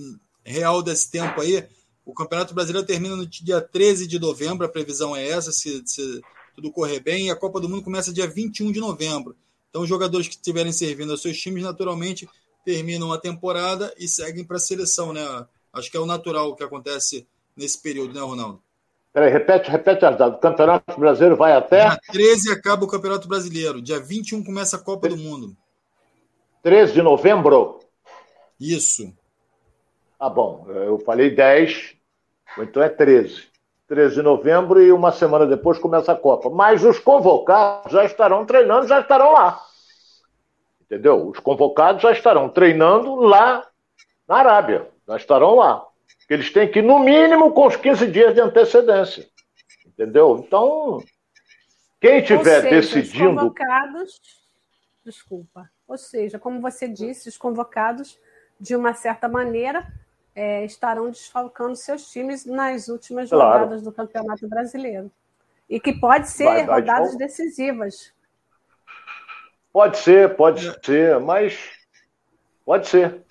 real 0.44 0.82
desse 0.82 1.10
tempo 1.10 1.40
aí, 1.40 1.64
o 2.04 2.14
Campeonato 2.14 2.54
Brasileiro 2.54 2.86
termina 2.86 3.16
no 3.16 3.26
dia 3.26 3.60
13 3.60 4.06
de 4.06 4.18
novembro, 4.18 4.64
a 4.64 4.70
previsão 4.70 5.14
é 5.14 5.28
essa, 5.28 5.50
se, 5.52 5.82
se 5.84 6.22
tudo 6.54 6.70
correr 6.70 7.00
bem, 7.00 7.26
e 7.26 7.30
a 7.30 7.36
Copa 7.36 7.60
do 7.60 7.68
Mundo 7.68 7.82
começa 7.82 8.12
dia 8.12 8.26
21 8.26 8.72
de 8.72 8.80
novembro. 8.80 9.36
Então, 9.68 9.82
os 9.82 9.88
jogadores 9.88 10.28
que 10.28 10.34
estiverem 10.34 10.72
servindo 10.72 11.10
aos 11.10 11.20
seus 11.20 11.36
times, 11.36 11.62
naturalmente, 11.62 12.28
terminam 12.64 13.12
a 13.12 13.18
temporada 13.18 13.92
e 13.98 14.08
seguem 14.08 14.44
para 14.44 14.56
a 14.56 14.60
seleção, 14.60 15.12
né? 15.12 15.46
Acho 15.72 15.90
que 15.90 15.96
é 15.96 16.00
o 16.00 16.06
natural 16.06 16.54
que 16.56 16.64
acontece 16.64 17.26
nesse 17.56 17.82
período, 17.82 18.14
né, 18.14 18.20
Ronaldo? 18.20 18.62
Peraí, 19.12 19.32
repete, 19.32 19.70
repete 19.70 20.04
as 20.04 20.16
datas. 20.16 20.38
O 20.38 20.40
Campeonato 20.40 20.98
Brasileiro 20.98 21.36
vai 21.36 21.52
até. 21.52 21.88
Dia 21.88 21.98
13 22.12 22.52
acaba 22.52 22.84
o 22.84 22.88
Campeonato 22.88 23.26
Brasileiro. 23.26 23.80
Dia 23.80 23.98
21 23.98 24.44
começa 24.44 24.76
a 24.76 24.78
Copa 24.78 25.08
do 25.08 25.16
Mundo. 25.16 25.56
13 26.62 26.92
de 26.92 27.02
novembro? 27.02 27.80
Isso. 28.60 29.12
Ah, 30.18 30.30
bom. 30.30 30.66
Eu 30.68 30.98
falei 30.98 31.30
10, 31.30 31.94
então 32.58 32.82
é 32.82 32.88
13. 32.88 33.48
13 33.88 34.16
de 34.16 34.22
novembro 34.22 34.82
e 34.82 34.90
uma 34.90 35.12
semana 35.12 35.46
depois 35.46 35.78
começa 35.78 36.12
a 36.12 36.16
Copa. 36.16 36.50
Mas 36.50 36.84
os 36.84 36.98
convocados 36.98 37.92
já 37.92 38.04
estarão 38.04 38.44
treinando, 38.44 38.88
já 38.88 39.00
estarão 39.00 39.32
lá. 39.32 39.62
Entendeu? 40.80 41.28
Os 41.28 41.38
convocados 41.38 42.02
já 42.02 42.12
estarão 42.12 42.48
treinando 42.48 43.14
lá 43.16 43.66
na 44.26 44.36
Arábia. 44.36 44.88
Já 45.06 45.16
estarão 45.16 45.56
lá 45.56 45.86
eles 46.28 46.52
têm 46.52 46.70
que, 46.70 46.82
no 46.82 46.98
mínimo, 46.98 47.52
com 47.52 47.66
os 47.66 47.76
15 47.76 48.10
dias 48.10 48.34
de 48.34 48.40
antecedência. 48.40 49.28
Entendeu? 49.86 50.44
Então, 50.44 51.02
quem 52.00 52.18
estiver 52.18 52.62
decidindo. 52.62 53.30
Os 53.30 53.36
convocados, 53.36 54.20
desculpa. 55.04 55.70
Ou 55.86 55.96
seja, 55.96 56.38
como 56.38 56.60
você 56.60 56.88
disse, 56.88 57.28
os 57.28 57.36
convocados, 57.36 58.18
de 58.58 58.74
uma 58.74 58.94
certa 58.94 59.28
maneira, 59.28 59.86
é, 60.34 60.64
estarão 60.64 61.10
desfalcando 61.10 61.74
seus 61.76 62.10
times 62.10 62.44
nas 62.44 62.88
últimas 62.88 63.30
claro. 63.30 63.64
rodadas 63.64 63.82
do 63.82 63.92
Campeonato 63.92 64.46
Brasileiro. 64.48 65.10
E 65.68 65.80
que 65.80 65.92
pode 65.92 66.28
ser 66.28 66.44
vai, 66.44 66.66
vai 66.66 66.80
rodadas 66.80 67.12
de 67.12 67.18
decisivas. 67.18 68.12
Pode 69.72 69.98
ser, 69.98 70.36
pode 70.36 70.74
ser, 70.84 71.18
mas 71.20 71.58
pode 72.64 72.88
ser. 72.88 73.22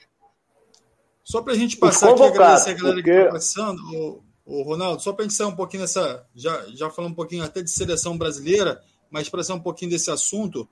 Só 1.24 1.42
para 1.42 1.54
a 1.54 1.56
gente 1.56 1.78
passar 1.78 2.12
aqui 2.12 2.22
e 2.22 2.26
agradecer 2.26 2.70
a 2.70 2.74
galera 2.74 2.96
porque... 2.96 3.12
que 3.12 3.18
está 3.18 3.32
passando, 3.32 3.82
o, 3.96 4.24
o, 4.46 4.64
Ronaldo, 4.64 5.02
só 5.02 5.12
para 5.12 5.26
a 5.26 5.28
gente 5.28 5.36
sair 5.36 5.48
um 5.48 5.56
pouquinho 5.56 5.82
dessa. 5.82 6.24
Já, 6.36 6.66
já 6.68 6.90
falando 6.90 7.14
um 7.14 7.16
pouquinho 7.16 7.44
até 7.44 7.64
de 7.64 7.72
seleção 7.72 8.16
brasileira, 8.16 8.80
mas 9.10 9.28
para 9.28 9.44
sair 9.44 9.56
um 9.56 9.62
pouquinho 9.62 9.90
desse 9.90 10.12
assunto, 10.12 10.70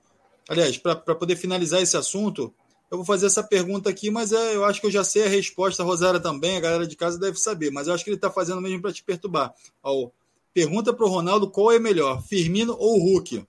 aliás, 0.47 0.77
para 0.77 0.95
poder 1.15 1.35
finalizar 1.35 1.81
esse 1.81 1.97
assunto, 1.97 2.53
eu 2.93 2.97
vou 2.97 3.05
fazer 3.05 3.25
essa 3.25 3.41
pergunta 3.41 3.89
aqui, 3.89 4.11
mas 4.11 4.31
é, 4.31 4.55
eu 4.55 4.63
acho 4.63 4.79
que 4.79 4.85
eu 4.85 4.91
já 4.91 5.03
sei 5.03 5.25
a 5.25 5.29
resposta, 5.29 5.81
a 5.81 5.85
Rosária 5.85 6.19
também, 6.19 6.57
a 6.57 6.59
galera 6.59 6.85
de 6.85 6.95
casa 6.95 7.19
deve 7.19 7.37
saber, 7.37 7.71
mas 7.71 7.87
eu 7.87 7.93
acho 7.93 8.03
que 8.03 8.11
ele 8.11 8.17
está 8.17 8.29
fazendo 8.29 8.61
mesmo 8.61 8.83
para 8.83 8.93
te 8.93 9.03
perturbar. 9.03 9.51
Ó, 9.81 10.09
pergunta 10.53 10.93
para 10.93 11.03
o 11.03 11.09
Ronaldo 11.09 11.49
qual 11.49 11.71
é 11.71 11.79
melhor, 11.79 12.21
Firmino 12.21 12.75
ou 12.77 12.99
Hulk? 12.99 13.47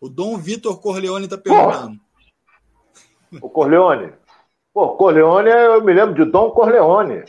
O 0.00 0.08
Dom 0.08 0.38
Vitor 0.38 0.80
Corleone 0.80 1.24
está 1.24 1.36
perguntando. 1.36 1.98
O 3.42 3.50
Corleone, 3.50 4.12
Pô, 4.72 4.90
Corleone, 4.90 5.50
eu 5.50 5.82
me 5.82 5.92
lembro 5.92 6.14
de 6.14 6.30
Dom 6.30 6.52
Corleone, 6.52 7.24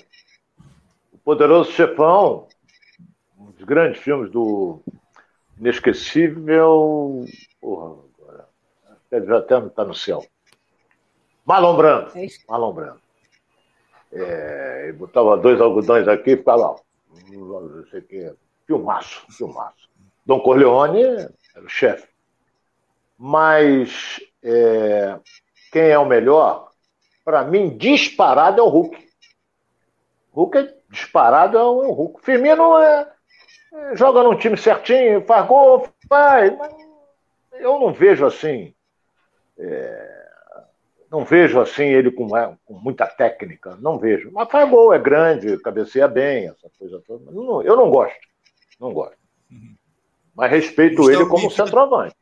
o 1.11 1.17
poderoso 1.17 1.71
chefão, 1.71 2.47
um 3.35 3.49
dos 3.49 3.63
grandes 3.63 3.99
filmes 3.99 4.29
do 4.29 4.79
inesquecível. 5.59 7.25
Porra, 7.59 7.95
agora. 8.19 8.47
Até 9.39 9.59
não 9.59 9.67
está 9.67 9.83
no 9.83 9.95
céu. 9.95 10.23
Marlon 11.49 11.75
Brando. 11.75 12.11
É 12.15 12.27
Marlon 12.47 12.73
Brando. 12.73 13.01
É, 14.13 14.91
botava 14.93 15.35
dois 15.35 15.59
algodões 15.59 16.07
aqui 16.07 16.31
e 16.31 16.37
ficava. 16.37 16.75
Não 17.27 17.85
sei 17.89 17.99
o 17.99 18.03
que. 18.03 18.33
Filmaço, 18.67 19.25
filmaço. 19.31 19.89
Dom 20.25 20.39
Corleone 20.41 21.01
era 21.03 21.65
o 21.65 21.67
chefe. 21.67 22.07
Mas 23.17 24.19
é, 24.43 25.19
quem 25.71 25.89
é 25.89 25.97
o 25.97 26.05
melhor? 26.05 26.69
para 27.29 27.43
mim, 27.43 27.77
disparado 27.77 28.59
é 28.59 28.63
o 28.63 28.67
Hulk. 28.67 29.07
Hulk 30.31 30.57
é 30.57 30.73
disparado 30.89 31.59
é 31.59 31.63
o, 31.63 31.83
é 31.83 31.87
o 31.87 31.91
Hulk. 31.91 32.25
Firmino 32.25 32.79
é, 32.79 33.07
é, 33.71 33.95
joga 33.95 34.23
num 34.23 34.35
time 34.35 34.57
certinho, 34.57 35.23
faz 35.27 35.45
gol, 35.45 35.87
faz, 36.07 36.57
mas 36.57 36.73
eu 37.53 37.79
não 37.79 37.93
vejo 37.93 38.25
assim. 38.25 38.73
É, 39.59 40.18
não 41.11 41.25
vejo 41.25 41.59
assim 41.59 41.85
ele 41.85 42.11
com, 42.11 42.35
é, 42.37 42.55
com, 42.65 42.75
muita 42.75 43.07
técnica, 43.07 43.77
não 43.81 43.97
vejo. 43.97 44.29
Mas 44.31 44.49
faz 44.49 44.69
gol, 44.69 44.93
é 44.93 44.99
grande, 44.99 45.57
cabeceia 45.59 46.07
bem, 46.07 46.47
essa 46.47 46.69
coisa 46.77 47.01
toda. 47.05 47.31
Não, 47.31 47.61
eu 47.63 47.75
não 47.75 47.89
gosto, 47.89 48.19
não 48.79 48.93
gosto. 48.93 49.17
Uhum. 49.51 49.75
Mas 50.35 50.51
respeito 50.51 50.97
Gustavo 50.97 51.19
ele 51.19 51.29
como 51.29 51.43
Benfica. 51.43 51.65
centroavante. 51.65 52.15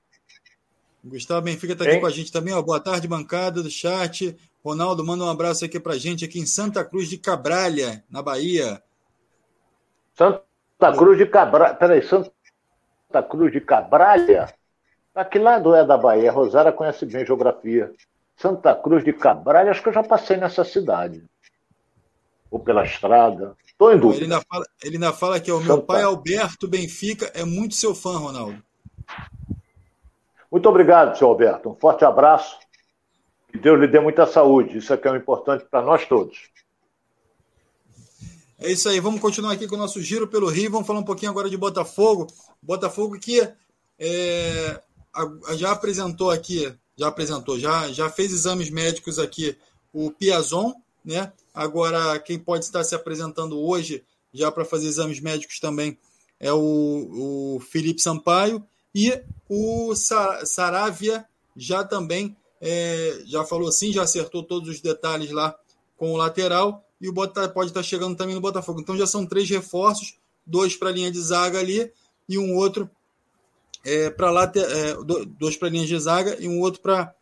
Gustavo 1.03 1.41
Benfica 1.41 1.73
está 1.73 1.85
aqui 1.85 1.99
com 1.99 2.05
a 2.05 2.11
gente 2.11 2.31
também. 2.31 2.53
Ó. 2.53 2.61
Boa 2.61 2.79
tarde, 2.79 3.07
bancada 3.07 3.61
do 3.61 3.69
chat. 3.69 4.35
Ronaldo, 4.63 5.05
manda 5.05 5.23
um 5.23 5.29
abraço 5.29 5.63
aqui 5.63 5.79
pra 5.79 5.97
gente, 5.97 6.25
aqui 6.25 6.39
em 6.39 6.45
Santa 6.45 6.83
Cruz 6.83 7.07
de 7.07 7.17
Cabralha, 7.17 8.03
na 8.09 8.21
Bahia. 8.21 8.81
Santa 10.13 10.43
Cruz 10.97 11.17
de 11.17 11.25
Cabralha. 11.25 11.75
Peraí, 11.75 12.01
Santa 12.01 13.23
Cruz 13.29 13.51
de 13.51 13.61
Cabralha? 13.61 14.53
Tá 15.13 15.23
que 15.23 15.39
lado 15.39 15.73
é 15.73 15.85
da 15.85 15.97
Bahia? 15.97 16.31
Rosara 16.31 16.71
conhece 16.71 17.05
bem 17.05 17.25
geografia. 17.25 17.91
Santa 18.37 18.75
Cruz 18.75 19.03
de 19.03 19.11
Cabralha, 19.11 19.71
acho 19.71 19.81
que 19.81 19.89
eu 19.89 19.93
já 19.93 20.03
passei 20.03 20.37
nessa 20.37 20.63
cidade. 20.63 21.23
Ou 22.51 22.59
pela 22.59 22.85
estrada. 22.85 23.57
Estou 23.65 23.91
em 23.91 23.97
dúvida. 23.99 24.23
Ele 24.23 24.33
ainda 24.33 24.45
fala, 24.47 24.65
ele 24.83 24.95
ainda 24.95 25.13
fala 25.13 25.39
que 25.39 25.51
é 25.51 25.53
o 25.53 25.59
meu 25.59 25.81
pai 25.81 26.03
Alberto 26.03 26.67
Benfica 26.67 27.31
é 27.33 27.43
muito 27.43 27.75
seu 27.75 27.93
fã, 27.93 28.17
Ronaldo. 28.17 28.63
Muito 30.51 30.69
obrigado, 30.69 31.17
senhor 31.17 31.31
Alberto. 31.31 31.71
Um 31.71 31.75
forte 31.75 32.05
abraço. 32.05 32.57
Que 33.51 33.57
Deus 33.57 33.79
lhe 33.79 33.87
dê 33.87 33.99
muita 33.99 34.25
saúde. 34.25 34.77
Isso 34.77 34.93
é 34.93 34.97
que 34.97 35.07
é 35.07 35.11
o 35.11 35.15
importante 35.15 35.65
para 35.65 35.81
nós 35.81 36.05
todos. 36.05 36.49
É 38.59 38.71
isso 38.71 38.87
aí. 38.87 38.99
Vamos 38.99 39.19
continuar 39.19 39.53
aqui 39.53 39.67
com 39.67 39.75
o 39.75 39.79
nosso 39.79 40.01
giro 40.01 40.27
pelo 40.27 40.47
Rio. 40.47 40.71
Vamos 40.71 40.87
falar 40.87 40.99
um 40.99 41.05
pouquinho 41.05 41.31
agora 41.31 41.49
de 41.49 41.57
Botafogo. 41.57 42.27
Botafogo 42.61 43.19
que 43.19 43.41
é, 43.99 44.81
já 45.55 45.71
apresentou 45.71 46.31
aqui, 46.31 46.73
já 46.97 47.07
apresentou, 47.07 47.59
já, 47.59 47.91
já 47.91 48.09
fez 48.09 48.33
exames 48.33 48.69
médicos 48.69 49.19
aqui 49.19 49.55
o 49.93 50.11
Piazon, 50.11 50.73
né? 51.05 51.31
Agora, 51.53 52.19
quem 52.19 52.37
pode 52.37 52.65
estar 52.65 52.83
se 52.83 52.93
apresentando 52.93 53.59
hoje, 53.59 54.03
já 54.33 54.51
para 54.51 54.65
fazer 54.65 54.87
exames 54.87 55.19
médicos 55.19 55.59
também, 55.59 55.97
é 56.39 56.51
o, 56.51 57.55
o 57.55 57.59
Felipe 57.59 58.01
Sampaio 58.01 58.63
e 58.93 59.21
o 59.49 59.93
Saravia 59.95 61.25
já 61.55 61.83
também 61.83 62.35
é, 62.61 63.21
já 63.25 63.43
falou 63.43 63.71
sim, 63.71 63.91
já 63.91 64.03
acertou 64.03 64.43
todos 64.43 64.69
os 64.69 64.81
detalhes 64.81 65.31
lá 65.31 65.55
com 65.95 66.13
o 66.13 66.17
lateral 66.17 66.83
e 66.99 67.07
o 67.07 67.13
pode 67.13 67.69
estar 67.69 67.83
chegando 67.83 68.15
também 68.15 68.35
no 68.35 68.41
Botafogo. 68.41 68.79
Então 68.79 68.97
já 68.97 69.07
são 69.07 69.25
três 69.25 69.49
reforços, 69.49 70.15
dois 70.45 70.75
para 70.75 70.89
a 70.89 70.91
linha 70.91 71.11
de 71.11 71.21
zaga 71.21 71.59
ali 71.59 71.91
e 72.27 72.37
um 72.37 72.55
outro 72.55 72.89
é, 73.87 74.09
para 74.09 74.29
lá, 74.29 74.51
é, 74.53 74.97
dois 75.39 75.55
para 75.55 75.69
linha 75.69 75.87
de 75.87 75.97
zaga 75.97 76.35
e 76.41 76.47
um 76.47 76.59
outro 76.59 76.81
para 76.81 77.15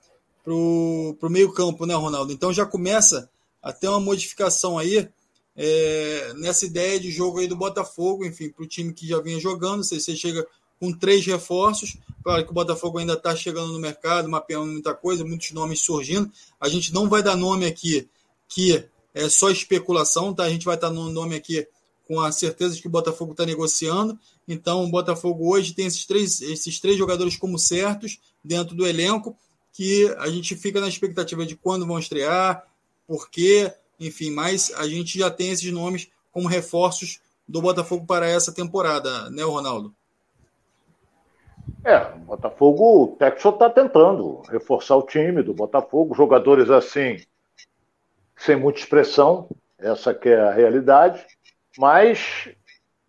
o 0.48 1.16
meio 1.30 1.54
campo, 1.54 1.86
né, 1.86 1.94
Ronaldo? 1.94 2.34
Então 2.34 2.52
já 2.52 2.66
começa 2.66 3.30
a 3.62 3.72
ter 3.72 3.88
uma 3.88 4.00
modificação 4.00 4.80
aí 4.80 5.08
é, 5.56 6.34
nessa 6.38 6.66
ideia 6.66 7.00
de 7.00 7.12
jogo 7.12 7.38
aí 7.38 7.48
do 7.48 7.56
Botafogo, 7.56 8.26
enfim, 8.26 8.50
para 8.50 8.64
o 8.64 8.68
time 8.68 8.92
que 8.94 9.08
já 9.08 9.22
vinha 9.22 9.40
jogando, 9.40 9.84
se 9.84 10.00
você 10.00 10.16
chega 10.16 10.46
com 10.80 10.92
três 10.92 11.24
reforços. 11.24 11.98
Claro 12.24 12.44
que 12.44 12.50
o 12.50 12.56
Botafogo 12.56 12.98
ainda 12.98 13.14
está 13.14 13.36
chegando 13.36 13.72
no 13.72 13.80
mercado, 13.80 14.28
mapeando 14.28 14.72
muita 14.72 14.96
coisa, 14.96 15.24
muitos 15.24 15.52
nomes 15.52 15.82
surgindo. 15.82 16.32
A 16.60 16.68
gente 16.68 16.92
não 16.92 17.08
vai 17.08 17.22
dar 17.22 17.36
nome 17.36 17.68
aqui 17.68 18.10
que 18.48 18.84
é 19.14 19.30
só 19.30 19.52
especulação, 19.52 20.34
tá? 20.34 20.44
A 20.44 20.50
gente 20.50 20.66
vai 20.66 20.76
estar 20.76 20.90
no 20.90 21.12
nome 21.12 21.36
aqui 21.36 21.68
com 22.08 22.20
a 22.20 22.32
certeza 22.32 22.76
de 22.76 22.82
que 22.82 22.88
o 22.88 22.92
Botafogo 22.92 23.32
está 23.32 23.46
negociando. 23.46 24.18
Então, 24.48 24.84
o 24.84 24.90
Botafogo 24.90 25.52
hoje 25.52 25.74
tem 25.74 25.88
esses 25.88 26.06
três, 26.06 26.42
esses 26.42 26.80
três 26.80 26.98
jogadores 26.98 27.36
como 27.36 27.58
certos 27.58 28.20
dentro 28.44 28.76
do 28.76 28.88
elenco, 28.88 29.36
que 29.74 30.14
a 30.20 30.28
gente 30.28 30.56
fica 30.56 30.80
na 30.80 30.88
expectativa 30.88 31.46
de 31.46 31.56
quando 31.56 31.86
vão 31.86 32.00
estrear, 32.00 32.66
por 33.08 33.30
quê, 33.30 33.74
enfim, 34.00 34.32
mas 34.32 34.72
a 34.78 34.88
gente 34.88 35.20
já 35.20 35.30
tem 35.30 35.52
esses 35.52 35.72
nomes 35.72 36.08
como 36.32 36.48
reforços 36.48 37.20
do 37.48 37.62
Botafogo 37.62 38.06
para 38.06 38.28
essa 38.28 38.54
temporada, 38.54 39.30
né, 39.30 39.44
Ronaldo? 39.44 39.94
É, 41.84 41.98
o 41.98 42.20
Botafogo, 42.20 43.04
o 43.04 43.08
Texo 43.16 43.50
está 43.50 43.70
tentando 43.70 44.42
reforçar 44.50 44.96
o 44.96 45.04
time 45.06 45.44
do 45.44 45.54
Botafogo, 45.54 46.16
jogadores 46.16 46.70
assim, 46.70 47.18
sem 48.36 48.56
muita 48.56 48.80
expressão, 48.80 49.48
essa 49.78 50.14
que 50.14 50.30
é 50.30 50.40
a 50.40 50.52
realidade, 50.52 51.24
mas 51.78 52.50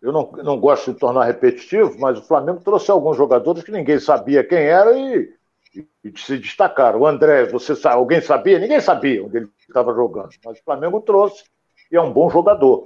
eu 0.01 0.11
não, 0.11 0.31
não 0.43 0.59
gosto 0.59 0.93
de 0.93 0.99
tornar 0.99 1.25
repetitivo, 1.25 1.97
mas 1.99 2.19
o 2.19 2.23
Flamengo 2.23 2.61
trouxe 2.63 2.91
alguns 2.91 3.17
jogadores 3.17 3.63
que 3.63 3.71
ninguém 3.71 3.99
sabia 3.99 4.43
quem 4.43 4.59
era 4.59 4.97
e, 4.97 5.33
e, 5.75 5.87
e 6.03 6.19
se 6.19 6.37
destacaram. 6.37 7.01
O 7.01 7.07
André, 7.07 7.45
você 7.45 7.75
sabe, 7.75 7.95
alguém 7.95 8.21
sabia? 8.21 8.59
Ninguém 8.59 8.79
sabia 8.79 9.25
onde 9.25 9.37
ele 9.37 9.49
estava 9.59 9.93
jogando, 9.93 10.29
mas 10.45 10.59
o 10.59 10.63
Flamengo 10.63 11.01
trouxe 11.01 11.43
e 11.91 11.95
é 11.95 12.01
um 12.01 12.11
bom 12.13 12.29
jogador. 12.29 12.85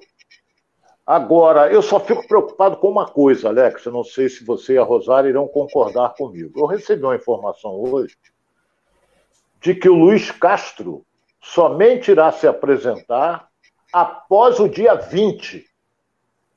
Agora, 1.06 1.72
eu 1.72 1.82
só 1.82 2.00
fico 2.00 2.26
preocupado 2.28 2.78
com 2.78 2.88
uma 2.88 3.08
coisa, 3.08 3.50
Alex. 3.50 3.86
Eu 3.86 3.92
não 3.92 4.04
sei 4.04 4.30
se 4.30 4.46
você 4.46 4.76
e 4.76 4.78
a 4.78 4.84
Rosário 4.84 5.30
irão 5.30 5.48
concordar 5.48 6.14
comigo. 6.14 6.60
Eu 6.60 6.68
recebi 6.68 7.04
uma 7.04 7.16
informação 7.16 7.72
hoje 7.72 8.16
de 9.60 9.76
que 9.76 9.90
o 9.90 9.96
Luiz 9.96 10.32
Castro 10.32 11.06
somente 11.42 12.12
irá 12.12 12.32
se 12.32 12.48
apresentar 12.48 13.50
após 13.92 14.60
o 14.60 14.70
dia 14.70 14.96
20 14.96 15.66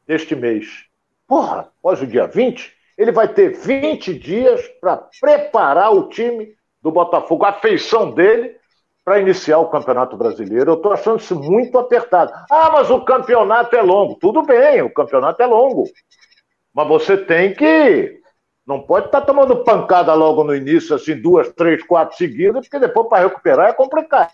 deste 0.07 0.35
mês. 0.35 0.87
Porra, 1.27 1.71
após 1.79 2.01
o 2.03 2.07
dia 2.07 2.27
20, 2.27 2.73
ele 2.97 3.13
vai 3.13 3.29
ter 3.29 3.51
20 3.51 4.19
dias 4.19 4.61
para 4.81 5.09
preparar 5.21 5.93
o 5.93 6.09
time 6.09 6.55
do 6.83 6.91
Botafogo, 6.91 7.45
a 7.45 7.53
feição 7.53 8.11
dele, 8.11 8.57
para 9.05 9.21
iniciar 9.21 9.59
o 9.59 9.69
Campeonato 9.69 10.17
Brasileiro. 10.17 10.71
Eu 10.71 10.77
estou 10.77 10.93
achando 10.93 11.21
isso 11.21 11.35
muito 11.39 11.79
apertado. 11.79 12.33
Ah, 12.51 12.71
mas 12.73 12.91
o 12.91 13.05
campeonato 13.05 13.77
é 13.77 13.83
longo. 13.83 14.17
Tudo 14.17 14.43
bem, 14.43 14.81
o 14.83 14.93
campeonato 14.93 15.43
é 15.43 15.47
longo. 15.47 15.85
Mas 16.73 16.89
você 16.89 17.17
tem 17.17 17.55
que. 17.55 18.21
Não 18.67 18.81
pode 18.81 19.07
estar 19.07 19.21
tá 19.21 19.27
tomando 19.27 19.63
pancada 19.63 20.15
logo 20.15 20.43
no 20.43 20.57
início, 20.57 20.97
assim, 20.97 21.21
duas, 21.21 21.53
três, 21.53 21.85
quatro 21.85 22.17
seguidas, 22.17 22.67
porque 22.67 22.79
depois 22.79 23.09
para 23.09 23.25
recuperar 23.25 23.69
é 23.69 23.75
complicado. 23.75 24.31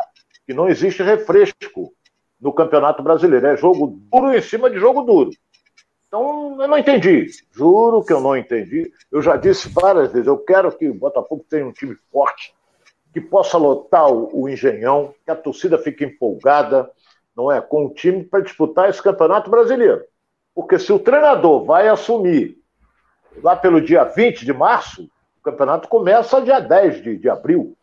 Que 0.46 0.54
não 0.54 0.68
existe 0.68 1.02
refresco 1.02 1.92
no 2.40 2.52
Campeonato 2.52 3.02
Brasileiro. 3.02 3.48
É 3.48 3.56
jogo 3.56 3.98
duro 4.10 4.32
em 4.32 4.40
cima 4.40 4.70
de 4.70 4.78
jogo 4.78 5.02
duro. 5.02 5.30
Então, 6.10 6.60
eu 6.60 6.66
não 6.66 6.76
entendi. 6.76 7.28
Juro 7.52 8.04
que 8.04 8.12
eu 8.12 8.20
não 8.20 8.36
entendi. 8.36 8.92
Eu 9.12 9.22
já 9.22 9.36
disse 9.36 9.68
várias 9.68 10.10
vezes, 10.10 10.26
eu 10.26 10.38
quero 10.38 10.76
que 10.76 10.88
o 10.88 10.94
Botafogo 10.94 11.46
tenha 11.48 11.64
um 11.64 11.70
time 11.70 11.94
forte, 12.10 12.52
que 13.12 13.20
possa 13.20 13.56
lotar 13.56 14.08
o, 14.10 14.48
Engenhão, 14.48 15.14
que 15.24 15.30
a 15.30 15.36
torcida 15.36 15.78
fique 15.78 16.04
empolgada, 16.04 16.90
não 17.34 17.50
é, 17.50 17.60
com 17.60 17.86
o 17.86 17.94
time 17.94 18.24
para 18.24 18.40
disputar 18.40 18.90
esse 18.90 19.00
Campeonato 19.00 19.48
Brasileiro. 19.48 20.04
Porque 20.52 20.80
se 20.80 20.92
o 20.92 20.98
treinador 20.98 21.64
vai 21.64 21.86
assumir 21.86 22.58
lá 23.40 23.54
pelo 23.54 23.80
dia 23.80 24.02
20 24.02 24.44
de 24.44 24.52
março, 24.52 25.08
o 25.38 25.42
campeonato 25.44 25.88
começa 25.88 26.42
dia 26.42 26.58
10 26.58 27.02
de, 27.04 27.16
de 27.18 27.30
abril. 27.30 27.76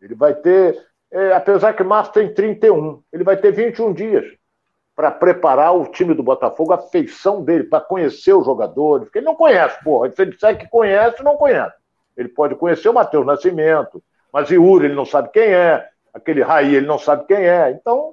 Ele 0.00 0.14
vai 0.14 0.34
ter, 0.34 0.86
é, 1.10 1.34
apesar 1.34 1.74
que 1.74 1.84
março 1.84 2.12
tem 2.12 2.32
31, 2.32 3.02
ele 3.12 3.24
vai 3.24 3.36
ter 3.36 3.52
21 3.52 3.92
dias 3.92 4.37
para 4.98 5.12
preparar 5.12 5.76
o 5.76 5.86
time 5.86 6.12
do 6.12 6.24
Botafogo, 6.24 6.72
a 6.72 6.78
feição 6.78 7.40
dele, 7.40 7.62
para 7.62 7.80
conhecer 7.80 8.32
os 8.32 8.44
jogadores, 8.44 9.04
porque 9.04 9.20
ele 9.20 9.26
não 9.26 9.36
conhece, 9.36 9.78
porra. 9.84 10.10
Se 10.10 10.20
ele 10.20 10.32
disser 10.32 10.58
que 10.58 10.66
conhece, 10.68 11.22
não 11.22 11.36
conhece. 11.36 11.76
Ele 12.16 12.28
pode 12.28 12.56
conhecer 12.56 12.88
o 12.88 12.92
Matheus 12.92 13.24
Nascimento, 13.24 14.02
mas 14.32 14.50
Yuri 14.50 14.86
ele 14.86 14.96
não 14.96 15.04
sabe 15.04 15.28
quem 15.28 15.54
é, 15.54 15.86
aquele 16.12 16.42
Raí 16.42 16.74
ele 16.74 16.86
não 16.88 16.98
sabe 16.98 17.26
quem 17.26 17.36
é. 17.36 17.70
Então, 17.70 18.12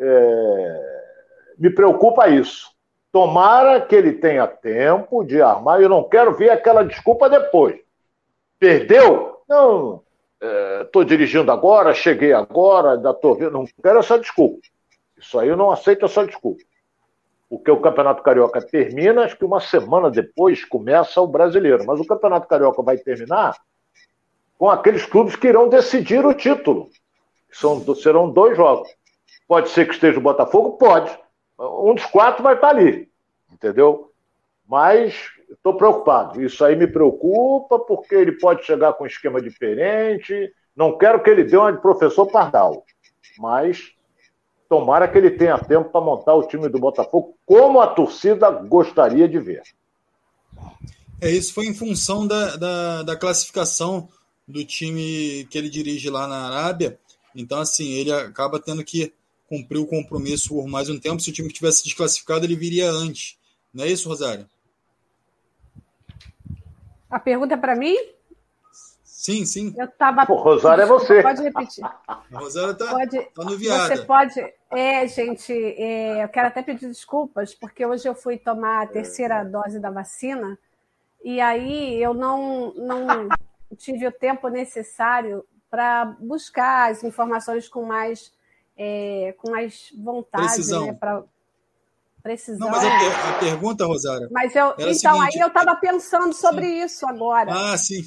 é... 0.00 1.02
me 1.58 1.68
preocupa 1.68 2.26
isso. 2.26 2.70
Tomara 3.12 3.78
que 3.82 3.94
ele 3.94 4.14
tenha 4.14 4.46
tempo 4.46 5.22
de 5.22 5.42
armar, 5.42 5.82
eu 5.82 5.90
não 5.90 6.04
quero 6.04 6.32
ver 6.32 6.48
aquela 6.48 6.82
desculpa 6.86 7.28
depois. 7.28 7.78
Perdeu? 8.58 9.42
Não, 9.46 10.00
estou 10.80 11.02
é, 11.02 11.04
dirigindo 11.04 11.52
agora, 11.52 11.92
cheguei 11.92 12.32
agora, 12.32 12.92
ainda 12.92 13.10
estou 13.10 13.34
vendo. 13.34 13.50
Não 13.50 13.66
quero 13.82 13.98
essa 13.98 14.18
desculpa. 14.18 14.58
Isso 15.22 15.38
aí 15.38 15.48
eu 15.48 15.56
não 15.56 15.70
aceito 15.70 16.04
essa 16.04 16.26
desculpa. 16.26 16.62
Porque 17.48 17.70
o 17.70 17.80
Campeonato 17.80 18.22
Carioca 18.22 18.60
termina, 18.60 19.22
acho 19.22 19.36
que 19.36 19.44
uma 19.44 19.60
semana 19.60 20.10
depois 20.10 20.64
começa 20.64 21.20
o 21.20 21.28
brasileiro. 21.28 21.86
Mas 21.86 22.00
o 22.00 22.06
Campeonato 22.06 22.48
Carioca 22.48 22.82
vai 22.82 22.98
terminar 22.98 23.56
com 24.58 24.68
aqueles 24.68 25.06
clubes 25.06 25.36
que 25.36 25.46
irão 25.46 25.68
decidir 25.68 26.26
o 26.26 26.34
título. 26.34 26.88
São, 27.50 27.94
serão 27.94 28.30
dois 28.30 28.56
jogos. 28.56 28.88
Pode 29.46 29.68
ser 29.68 29.86
que 29.86 29.94
esteja 29.94 30.18
o 30.18 30.22
Botafogo? 30.22 30.72
Pode. 30.76 31.16
Um 31.58 31.94
dos 31.94 32.06
quatro 32.06 32.42
vai 32.42 32.54
estar 32.54 32.70
ali. 32.70 33.08
Entendeu? 33.52 34.10
Mas 34.66 35.30
estou 35.50 35.76
preocupado. 35.76 36.42
Isso 36.42 36.64
aí 36.64 36.74
me 36.74 36.86
preocupa, 36.86 37.78
porque 37.78 38.14
ele 38.14 38.32
pode 38.32 38.64
chegar 38.64 38.94
com 38.94 39.04
um 39.04 39.06
esquema 39.06 39.40
diferente. 39.40 40.52
Não 40.74 40.96
quero 40.96 41.22
que 41.22 41.30
ele 41.30 41.44
dê 41.44 41.56
uma 41.56 41.72
de 41.72 41.80
professor 41.80 42.26
Pardal. 42.26 42.84
Mas 43.38 43.94
tomara 44.72 45.06
que 45.06 45.18
ele 45.18 45.30
tenha 45.30 45.58
tempo 45.58 45.90
para 45.90 46.00
montar 46.00 46.34
o 46.34 46.48
time 46.48 46.66
do 46.66 46.78
Botafogo 46.78 47.36
como 47.44 47.78
a 47.78 47.88
torcida 47.88 48.50
gostaria 48.50 49.28
de 49.28 49.38
ver. 49.38 49.62
É, 51.20 51.30
isso 51.30 51.52
foi 51.52 51.66
em 51.66 51.74
função 51.74 52.26
da, 52.26 52.56
da, 52.56 53.02
da 53.02 53.14
classificação 53.14 54.08
do 54.48 54.64
time 54.64 55.46
que 55.50 55.58
ele 55.58 55.68
dirige 55.68 56.08
lá 56.08 56.26
na 56.26 56.46
Arábia. 56.46 56.98
Então, 57.36 57.60
assim, 57.60 57.92
ele 57.92 58.10
acaba 58.10 58.58
tendo 58.58 58.82
que 58.82 59.12
cumprir 59.46 59.76
o 59.76 59.86
compromisso 59.86 60.48
por 60.48 60.66
mais 60.66 60.88
um 60.88 60.98
tempo. 60.98 61.20
Se 61.20 61.28
o 61.28 61.34
time 61.34 61.52
tivesse 61.52 61.84
desclassificado, 61.84 62.46
ele 62.46 62.56
viria 62.56 62.90
antes. 62.90 63.36
Não 63.74 63.84
é 63.84 63.88
isso, 63.88 64.08
Rosário? 64.08 64.46
A 67.10 67.18
pergunta 67.18 67.52
é 67.52 67.58
para 67.58 67.76
mim? 67.76 67.94
Sim, 69.22 69.46
sim. 69.46 69.72
Eu 69.78 69.86
tava. 69.86 70.26
Pô, 70.26 70.34
Rosário 70.34 70.82
é 70.82 70.86
você. 70.86 71.22
Pode 71.22 71.42
repetir. 71.42 71.84
Rosário 72.32 72.76
tá, 72.76 72.90
pode, 72.90 73.20
tá 73.26 73.44
no 73.44 73.56
viada. 73.56 73.94
Você 73.94 74.02
pode. 74.02 74.34
É, 74.68 75.06
gente, 75.06 75.52
é, 75.52 76.24
eu 76.24 76.28
quero 76.28 76.48
até 76.48 76.60
pedir 76.60 76.88
desculpas, 76.88 77.54
porque 77.54 77.86
hoje 77.86 78.08
eu 78.08 78.16
fui 78.16 78.36
tomar 78.36 78.82
a 78.82 78.86
terceira 78.88 79.44
dose 79.44 79.78
da 79.78 79.90
vacina 79.90 80.58
e 81.22 81.40
aí 81.40 82.02
eu 82.02 82.12
não, 82.12 82.74
não 82.74 83.28
tive 83.76 84.08
o 84.08 84.12
tempo 84.12 84.48
necessário 84.48 85.44
para 85.70 86.04
buscar 86.18 86.90
as 86.90 87.04
informações 87.04 87.68
com 87.68 87.84
mais, 87.84 88.32
é, 88.76 89.36
com 89.38 89.52
mais 89.52 89.92
vontade, 89.96 90.46
Precisão. 90.46 90.86
né? 90.86 90.94
Pra, 90.94 91.22
precisão. 92.24 92.68
Não, 92.68 92.76
mas 92.76 92.84
a, 92.84 93.30
a 93.30 93.38
pergunta, 93.38 93.86
Rosário. 93.86 94.28
Mas 94.32 94.56
eu, 94.56 94.72
então, 94.72 94.94
seguinte, 94.94 95.36
aí 95.36 95.40
eu 95.40 95.46
estava 95.46 95.76
pensando 95.76 96.32
sobre 96.32 96.66
sim. 96.66 96.82
isso 96.82 97.06
agora. 97.06 97.52
Ah, 97.54 97.78
sim. 97.78 98.02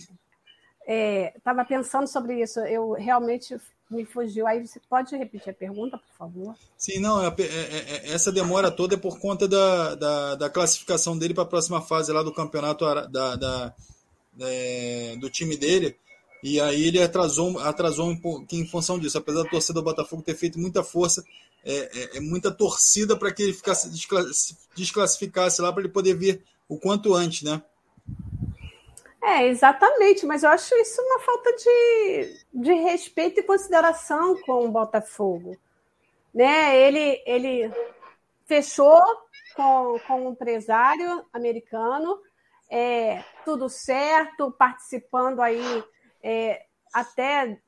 Estava 0.87 1.61
é, 1.61 1.65
pensando 1.65 2.07
sobre 2.07 2.41
isso. 2.41 2.59
Eu 2.59 2.93
realmente 2.93 3.57
me 3.89 4.05
fugiu. 4.05 4.47
Aí 4.47 4.65
você 4.65 4.79
pode 4.89 5.15
repetir 5.15 5.49
a 5.49 5.53
pergunta, 5.53 5.97
por 5.97 6.17
favor? 6.17 6.55
Sim, 6.77 6.99
não. 6.99 7.23
É, 7.23 7.33
é, 7.39 8.11
essa 8.11 8.31
demora 8.31 8.71
toda 8.71 8.95
é 8.95 8.97
por 8.97 9.19
conta 9.19 9.47
da, 9.47 9.95
da, 9.95 10.35
da 10.35 10.49
classificação 10.49 11.17
dele 11.17 11.33
para 11.33 11.43
a 11.43 11.47
próxima 11.47 11.81
fase 11.81 12.11
lá 12.11 12.21
do 12.21 12.33
campeonato 12.33 12.85
da, 13.09 13.35
da 13.35 13.75
é, 14.39 15.15
do 15.19 15.29
time 15.29 15.57
dele. 15.57 15.97
E 16.43 16.59
aí 16.59 16.87
ele 16.87 17.01
atrasou, 17.01 17.57
atrasou 17.59 18.15
pouco 18.17 18.45
em 18.51 18.67
função 18.67 18.99
disso. 18.99 19.17
Apesar 19.17 19.43
da 19.43 19.49
torcida 19.49 19.73
do 19.73 19.83
Botafogo 19.83 20.21
ter 20.21 20.35
feito 20.35 20.59
muita 20.59 20.83
força, 20.83 21.23
é, 21.63 22.17
é 22.17 22.19
muita 22.19 22.51
torcida 22.51 23.17
para 23.17 23.31
que 23.31 23.41
ele 23.41 23.53
ficasse 23.53 23.89
desclassificasse 24.75 25.61
lá 25.61 25.73
para 25.73 25.81
ele 25.81 25.91
poder 25.91 26.15
vir 26.15 26.43
o 26.69 26.77
quanto 26.77 27.13
antes, 27.13 27.41
né? 27.41 27.61
É, 29.27 29.47
exatamente, 29.47 30.23
mas 30.23 30.43
eu 30.43 30.51
acho 30.51 30.75
isso 30.75 31.01
uma 31.01 31.19
falta 31.19 31.51
de, 31.55 32.45
de 32.53 32.73
respeito 32.73 33.39
e 33.39 33.43
consideração 33.43 34.39
com 34.41 34.65
o 34.65 34.71
Botafogo. 34.71 35.57
Né? 36.31 36.77
Ele, 36.79 37.23
ele 37.25 37.73
fechou 38.45 39.01
com, 39.55 39.99
com 40.05 40.27
um 40.27 40.31
empresário 40.31 41.25
americano, 41.33 42.21
é, 42.69 43.23
tudo 43.43 43.67
certo, 43.67 44.51
participando 44.51 45.41
aí 45.41 45.83
é, 46.21 46.63
até 46.93 47.59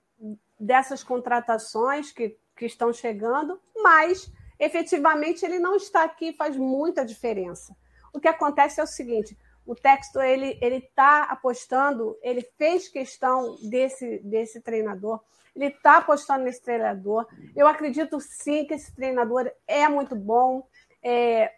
dessas 0.59 1.03
contratações 1.03 2.11
que, 2.11 2.37
que 2.55 2.67
estão 2.67 2.93
chegando, 2.93 3.59
mas 3.75 4.31
efetivamente 4.59 5.43
ele 5.43 5.57
não 5.57 5.75
está 5.75 6.03
aqui, 6.03 6.33
faz 6.33 6.55
muita 6.55 7.03
diferença. 7.03 7.75
O 8.13 8.19
que 8.19 8.27
acontece 8.27 8.79
é 8.79 8.83
o 8.83 8.87
seguinte: 8.87 9.35
o 9.67 9.75
texto 9.75 10.19
ele 10.21 10.57
ele 10.61 10.77
está 10.77 11.23
apostando, 11.23 12.17
ele 12.23 12.41
fez 12.57 12.87
questão 12.87 13.57
desse 13.69 14.19
desse 14.19 14.61
treinador, 14.61 15.19
ele 15.55 15.67
está 15.67 15.97
apostando 15.97 16.45
nesse 16.45 16.63
treinador. 16.63 17.27
Eu 17.55 17.67
acredito 17.67 18.19
sim 18.21 18.65
que 18.65 18.73
esse 18.73 18.95
treinador 18.95 19.51
é 19.67 19.87
muito 19.89 20.15
bom. 20.15 20.67
É, 21.03 21.53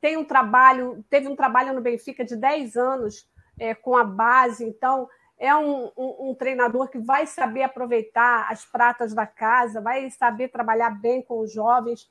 tem 0.00 0.16
um 0.16 0.24
trabalho, 0.24 1.04
teve 1.08 1.28
um 1.28 1.36
trabalho 1.36 1.72
no 1.72 1.80
Benfica 1.80 2.24
de 2.24 2.36
10 2.36 2.76
anos 2.76 3.28
é, 3.58 3.74
com 3.74 3.96
a 3.96 4.04
base, 4.04 4.64
então 4.64 5.08
é 5.38 5.54
um, 5.54 5.92
um, 5.96 6.30
um, 6.30 6.34
treinador 6.34 6.88
que 6.88 6.98
vai 6.98 7.26
saber 7.26 7.62
aproveitar 7.62 8.50
as 8.50 8.64
pratas 8.64 9.14
da 9.14 9.26
casa, 9.26 9.80
vai 9.80 10.10
saber 10.10 10.48
trabalhar 10.48 10.90
bem 10.90 11.22
com 11.22 11.40
os 11.40 11.52
jovens. 11.52 12.10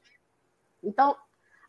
Então, 0.84 1.16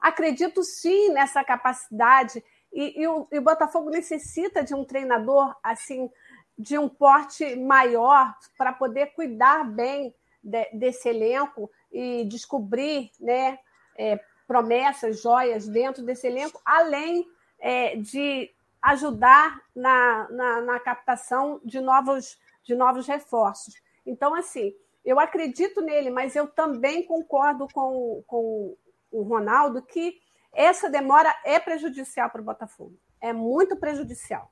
acredito 0.01 0.63
sim 0.63 1.11
nessa 1.11 1.43
capacidade 1.43 2.45
e, 2.77 3.01
e, 3.01 3.09
o, 3.09 3.27
e, 3.33 3.39
o, 3.39 3.43
Botafogo 3.43 3.89
necessita 3.89 4.63
de 4.63 4.75
um 4.75 4.85
treinador 4.85 5.57
assim 5.63 6.11
de 6.59 6.79
um 6.79 6.89
porte 6.89 7.57
maior 7.57 8.35
para 8.57 8.71
poder 8.71 9.15
cuidar 9.15 9.65
bem 9.65 10.15
de, 10.43 10.65
desse 10.75 11.09
elenco 11.09 11.71
e 11.91 12.25
descobrir 12.27 13.11
né, 13.19 13.59
é, 13.97 14.21
promessas, 14.47 15.23
joias 15.23 15.67
dentro 15.67 16.05
desse 16.05 16.27
elenco, 16.27 16.61
além 16.65 17.27
é, 17.59 17.97
de 17.97 18.51
ajudar 18.83 19.61
na, 19.75 20.29
na, 20.31 20.61
na, 20.61 20.81
captação 20.81 21.61
de 21.65 21.81
novos, 21.81 22.39
de 22.63 22.75
novos 22.75 23.07
reforços. 23.07 23.75
Então, 24.05 24.35
assim, 24.35 24.75
eu 25.05 25.19
acredito 25.19 25.81
nele, 25.81 26.11
mas 26.11 26.37
eu 26.37 26.47
também 26.47 27.05
concordo 27.05 27.67
com, 27.73 28.23
com 28.27 28.77
o 29.11 29.23
Ronaldo 29.23 29.83
que 29.83 30.21
essa 30.57 30.89
demora 30.89 31.35
é 31.45 31.61
prejudicial 31.61 32.31
para 32.31 32.41
o 32.41 32.45
Botafogo. 32.45 32.99
É 33.21 33.33
muito 33.33 33.77
prejudicial. 33.77 34.51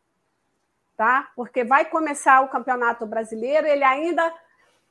Tá? 0.96 1.32
Porque 1.34 1.64
vai 1.64 1.86
começar 1.86 2.40
o 2.42 2.48
Campeonato 2.48 3.04
Brasileiro, 3.04 3.66
ele 3.66 3.82
ainda 3.82 4.32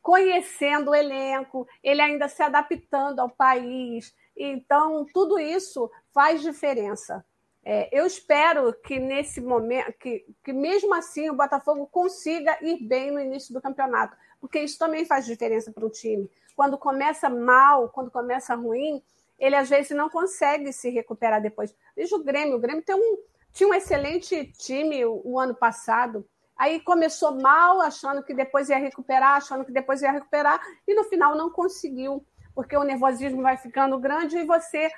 conhecendo 0.01 0.91
o 0.91 0.95
elenco, 0.95 1.65
ele 1.81 2.01
ainda 2.01 2.27
se 2.27 2.43
adaptando 2.43 3.19
ao 3.19 3.29
país. 3.29 4.13
Então, 4.35 5.05
tudo 5.13 5.39
isso 5.39 5.89
faz 6.13 6.41
diferença. 6.41 7.25
É, 7.63 7.87
eu 7.97 8.05
espero 8.05 8.73
que 8.73 8.99
nesse 8.99 9.39
momento, 9.39 9.93
que, 9.93 10.25
que 10.43 10.51
mesmo 10.51 10.93
assim 10.93 11.29
o 11.29 11.35
Botafogo 11.35 11.87
consiga 11.87 12.57
ir 12.61 12.85
bem 12.85 13.11
no 13.11 13.21
início 13.21 13.53
do 13.53 13.61
campeonato, 13.61 14.17
porque 14.41 14.59
isso 14.59 14.77
também 14.77 15.05
faz 15.05 15.25
diferença 15.25 15.71
para 15.71 15.85
o 15.85 15.89
time. 15.89 16.29
Quando 16.53 16.77
começa 16.77 17.29
mal, 17.29 17.87
quando 17.87 18.11
começa 18.11 18.53
ruim, 18.53 19.01
ele 19.43 19.57
às 19.57 19.69
vezes 19.69 19.91
não 19.91 20.09
consegue 20.09 20.71
se 20.71 20.89
recuperar 20.89 21.41
depois. 21.41 21.75
Veja 21.93 22.15
o 22.15 22.23
Grêmio, 22.23 22.55
o 22.55 22.59
Grêmio 22.61 22.81
tem 22.81 22.95
um, 22.95 23.17
tinha 23.51 23.67
um 23.67 23.73
excelente 23.73 24.45
time 24.53 25.03
o, 25.03 25.21
o, 25.25 25.37
ano 25.37 25.53
passado, 25.53 26.25
aí 26.57 26.79
começou 26.79 27.37
mal, 27.41 27.81
achando 27.81 28.23
que 28.23 28.33
depois 28.33 28.69
ia 28.69 28.77
recuperar, 28.77 29.35
achando 29.35 29.65
que 29.65 29.71
depois 29.73 30.01
ia 30.01 30.13
recuperar, 30.13 30.61
e 30.87 30.95
no 30.95 31.03
final 31.03 31.35
não 31.35 31.49
conseguiu, 31.49 32.25
porque 32.55 32.77
o 32.77 32.85
nervosismo 32.85 33.41
vai 33.41 33.57
ficando 33.57 33.99
grande 33.99 34.37
e 34.37 34.45
você, 34.45 34.89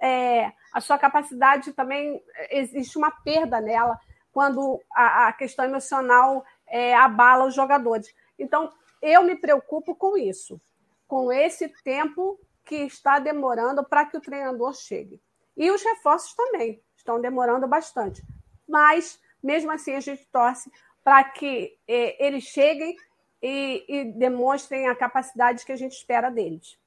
é, 0.00 0.50
a 0.72 0.80
sua 0.80 0.96
capacidade 0.96 1.74
também, 1.74 2.24
existe 2.48 2.96
uma 2.96 3.10
perda 3.10 3.60
nela, 3.60 4.00
quando 4.32 4.80
a, 4.94 5.28
a 5.28 5.32
questão 5.34 5.66
emocional 5.66 6.42
é, 6.66 6.94
abala 6.94 7.44
os 7.44 7.54
jogadores. 7.54 8.14
Então, 8.38 8.72
eu 9.02 9.22
me 9.24 9.36
preocupo 9.36 9.94
com 9.94 10.16
isso, 10.16 10.58
com 11.06 11.30
esse 11.30 11.68
tempo 11.84 12.40
que 12.70 12.76
está 12.76 13.18
demorando 13.18 13.82
para 13.82 14.06
que 14.06 14.16
o 14.16 14.20
treinador 14.20 14.72
chegue. 14.76 15.20
E 15.56 15.68
os 15.72 15.82
reforços 15.82 16.32
também 16.34 16.80
estão 16.96 17.20
demorando 17.20 17.66
bastante. 17.66 18.22
Mas, 18.66 19.18
mesmo 19.42 19.72
assim, 19.72 19.96
a 19.96 20.00
gente 20.00 20.24
torce 20.30 20.70
para 21.02 21.24
que 21.24 21.76
eh, 21.88 22.24
eles 22.24 22.44
cheguem 22.44 22.94
e, 23.42 23.84
e, 23.88 24.04
demonstrem 24.12 24.86
a 24.86 24.94
capacidade 24.94 25.66
que 25.66 25.72
a 25.72 25.76
gente 25.76 25.96
espera 25.96 26.30
deles. 26.30 26.78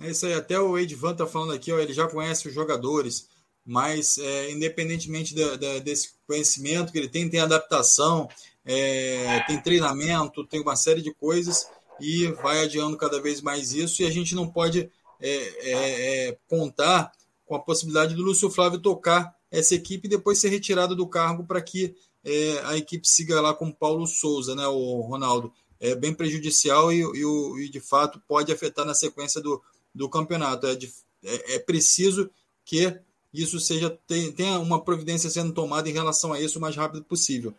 É 0.00 0.08
isso 0.08 0.24
aí. 0.24 0.32
Até 0.32 0.58
o 0.58 0.78
Edvan 0.78 1.12
está 1.12 1.26
falando 1.26 1.52
aqui, 1.52 1.70
ó, 1.70 1.78
ele 1.78 1.92
já 1.92 2.08
conhece 2.08 2.48
os 2.48 2.54
jogadores, 2.54 3.28
mas 3.66 4.16
é, 4.16 4.50
independentemente 4.50 5.34
da, 5.34 5.56
da, 5.56 5.78
desse 5.80 6.14
conhecimento 6.26 6.90
que 6.90 6.98
ele 6.98 7.10
tem, 7.10 7.28
tem 7.28 7.40
adaptação, 7.40 8.26
é, 8.64 9.40
tem 9.46 9.60
treinamento, 9.60 10.46
tem 10.46 10.62
uma 10.62 10.76
série 10.76 11.02
de 11.02 11.12
coisas 11.12 11.68
e 12.00 12.26
vai 12.42 12.60
adiando 12.60 12.96
cada 12.96 13.20
vez 13.20 13.40
mais 13.40 13.72
isso, 13.72 14.02
e 14.02 14.06
a 14.06 14.10
gente 14.10 14.34
não 14.34 14.48
pode 14.48 14.90
é, 15.20 15.30
é, 15.30 16.28
é, 16.28 16.38
contar 16.48 17.12
com 17.44 17.54
a 17.54 17.60
possibilidade 17.60 18.14
do 18.14 18.22
Lúcio 18.22 18.50
Flávio 18.50 18.78
tocar 18.78 19.34
essa 19.50 19.74
equipe 19.74 20.06
e 20.06 20.10
depois 20.10 20.38
ser 20.38 20.48
retirado 20.48 20.94
do 20.94 21.06
cargo 21.06 21.44
para 21.44 21.60
que 21.62 21.94
é, 22.24 22.60
a 22.64 22.76
equipe 22.76 23.08
siga 23.08 23.40
lá 23.40 23.54
com 23.54 23.72
Paulo 23.72 24.06
Souza, 24.06 24.54
né, 24.54 24.66
o 24.66 25.00
Ronaldo. 25.00 25.52
É 25.80 25.94
bem 25.94 26.12
prejudicial 26.12 26.92
e, 26.92 27.02
e, 27.02 27.64
e 27.64 27.70
de 27.70 27.80
fato 27.80 28.20
pode 28.26 28.52
afetar 28.52 28.84
na 28.84 28.94
sequência 28.94 29.40
do, 29.40 29.62
do 29.94 30.08
campeonato. 30.08 30.66
É, 30.66 30.74
de, 30.74 30.92
é, 31.24 31.54
é 31.54 31.58
preciso 31.58 32.30
que 32.64 33.00
isso 33.32 33.60
seja 33.60 33.90
tenha 34.36 34.58
uma 34.58 34.82
providência 34.82 35.30
sendo 35.30 35.52
tomada 35.52 35.88
em 35.88 35.92
relação 35.92 36.32
a 36.32 36.40
isso 36.40 36.58
o 36.58 36.62
mais 36.62 36.76
rápido 36.76 37.04
possível. 37.04 37.54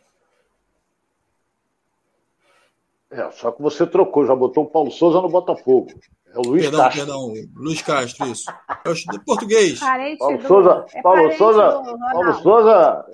É, 3.12 3.32
só 3.32 3.52
que 3.52 3.62
você 3.62 3.88
trocou, 3.88 4.26
já 4.26 4.36
botou 4.36 4.66
o 4.66 4.70
Paulo 4.70 4.92
Souza 4.92 5.20
no 5.20 5.30
Botafogo. 5.30 5.88
É 6.28 6.38
o 6.38 6.42
Luiz 6.42 6.64
perdão, 6.64 6.80
Castro. 6.82 7.06
Perdão, 7.06 7.34
Luiz 7.56 7.82
Castro, 7.82 8.28
isso. 8.28 8.52
É 8.86 8.90
o 8.90 9.26
português. 9.26 9.80
Parente 9.80 10.20
Paulo 10.20 10.38
do... 10.38 10.48
Souza. 10.48 10.86
É 10.94 11.02
Paulo 11.02 11.32
Souza. 11.34 11.84
Paulo 12.12 12.34
Souza. 12.36 13.06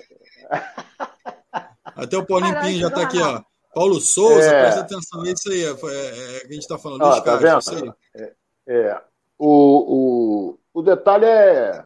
Até 1.84 2.18
o 2.18 2.26
Paulinho 2.26 2.60
Pinho 2.60 2.80
já 2.80 2.88
está 2.88 3.04
aqui, 3.04 3.22
ó. 3.22 3.42
Paulo 3.74 4.00
Souza, 4.02 4.46
é... 4.46 4.62
presta 4.62 4.82
atenção, 4.82 5.26
é 5.26 5.32
isso 5.32 5.52
aí, 5.52 5.64
é, 5.64 5.68
é, 5.68 6.38
é, 6.38 6.40
que 6.42 6.48
a 6.48 6.54
gente 6.54 6.60
está 6.60 6.78
falando. 6.78 7.02
Luiz 7.02 7.18
ah, 7.18 7.22
tá 7.22 7.38
Castro, 7.38 7.76
vendo? 7.76 7.96
É, 8.16 8.34
é, 8.68 9.02
o, 9.38 10.56
o, 10.58 10.60
o 10.74 10.82
detalhe 10.82 11.26
é. 11.26 11.86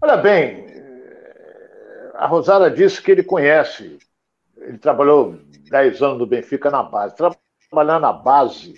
Olha 0.00 0.16
bem, 0.16 0.66
a 2.14 2.26
Rosara 2.26 2.70
disse 2.70 3.00
que 3.00 3.10
ele 3.10 3.22
conhece. 3.22 3.98
Ele 4.56 4.78
trabalhou 4.78 5.36
10 5.74 6.02
anos 6.02 6.18
no 6.18 6.26
Benfica 6.26 6.70
na 6.70 6.84
base. 6.84 7.16
Trabalhar 7.16 7.98
na 7.98 8.12
base 8.12 8.74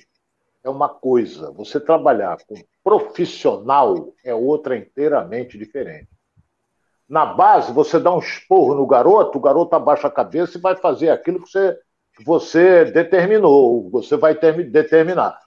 é 0.65 0.71
uma 0.71 0.89
coisa, 0.89 1.53
você 1.53 1.79
trabalhar 1.79 2.39
com 2.49 2.55
profissional 2.83 4.15
é 4.25 4.35
outra 4.35 4.79
inteiramente 4.79 5.59
diferente. 5.59 6.09
na 7.07 7.27
base, 7.27 7.71
você 7.71 8.01
dá 8.01 8.13
um 8.13 8.19
esporro 8.19 8.75
no 8.75 8.87
garoto, 8.87 9.37
o 9.37 9.41
garoto 9.41 9.77
abaixa 9.77 10.09
a 10.09 10.11
cabeça 10.11 10.57
e 10.57 10.61
vai 10.61 10.75
fazer 10.75 11.11
aquilo 11.11 11.41
que 11.43 11.53
você, 11.53 11.79
que 12.17 12.25
você 12.25 12.87
determinou, 12.87 13.91
você 13.91 14.17
vai 14.17 14.35
ter, 14.35 14.69
determinar. 14.71 15.39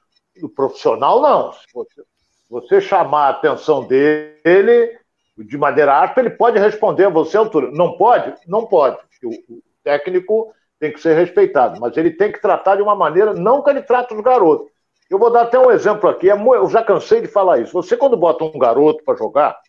O 0.44 0.48
profissional, 0.48 1.20
não. 1.20 1.52
Se 1.52 1.66
você, 1.74 2.04
você 2.50 2.80
chamar 2.80 3.26
a 3.26 3.30
atenção 3.32 3.86
dele 3.88 4.98
de 5.36 5.58
maneira 5.58 6.00
aspa, 6.02 6.22
ele 6.22 6.30
pode 6.30 6.60
responder 6.60 7.06
a 7.06 7.10
você 7.10 7.36
à 7.36 7.40
altura. 7.40 7.72
Não 7.72 7.98
pode? 7.98 8.36
Não 8.48 8.68
pode. 8.68 8.98
O, 9.24 9.56
o 9.56 9.62
técnico 9.84 10.54
tem 10.80 10.94
que 10.94 11.02
ser 11.02 11.14
respeitado, 11.14 11.80
mas 11.80 11.96
ele 11.98 12.12
tem 12.12 12.32
que 12.32 12.42
tratar 12.42 12.78
de 12.78 12.82
uma 12.82 12.96
maneira, 12.96 13.34
não 13.34 13.62
que 13.62 13.70
ele 13.70 13.82
trate 13.82 14.14
os 14.14 14.22
garotos. 14.22 14.72
Eu 15.10 15.20
vou 15.20 15.32
dar 15.32 15.42
até 15.42 15.60
um 15.60 15.72
exemplo 15.72 16.10
aqui, 16.10 16.30
é 16.30 16.34
eu 16.34 16.70
já 16.70 16.84
cansei 16.84 17.20
de 17.22 17.28
falar 17.28 17.60
isso. 17.60 17.74
Você, 17.74 17.98
quando 17.98 18.16
bota 18.16 18.46
um 18.46 18.58
garoto 18.58 19.04
para 19.04 19.18
jogar, 19.18 19.60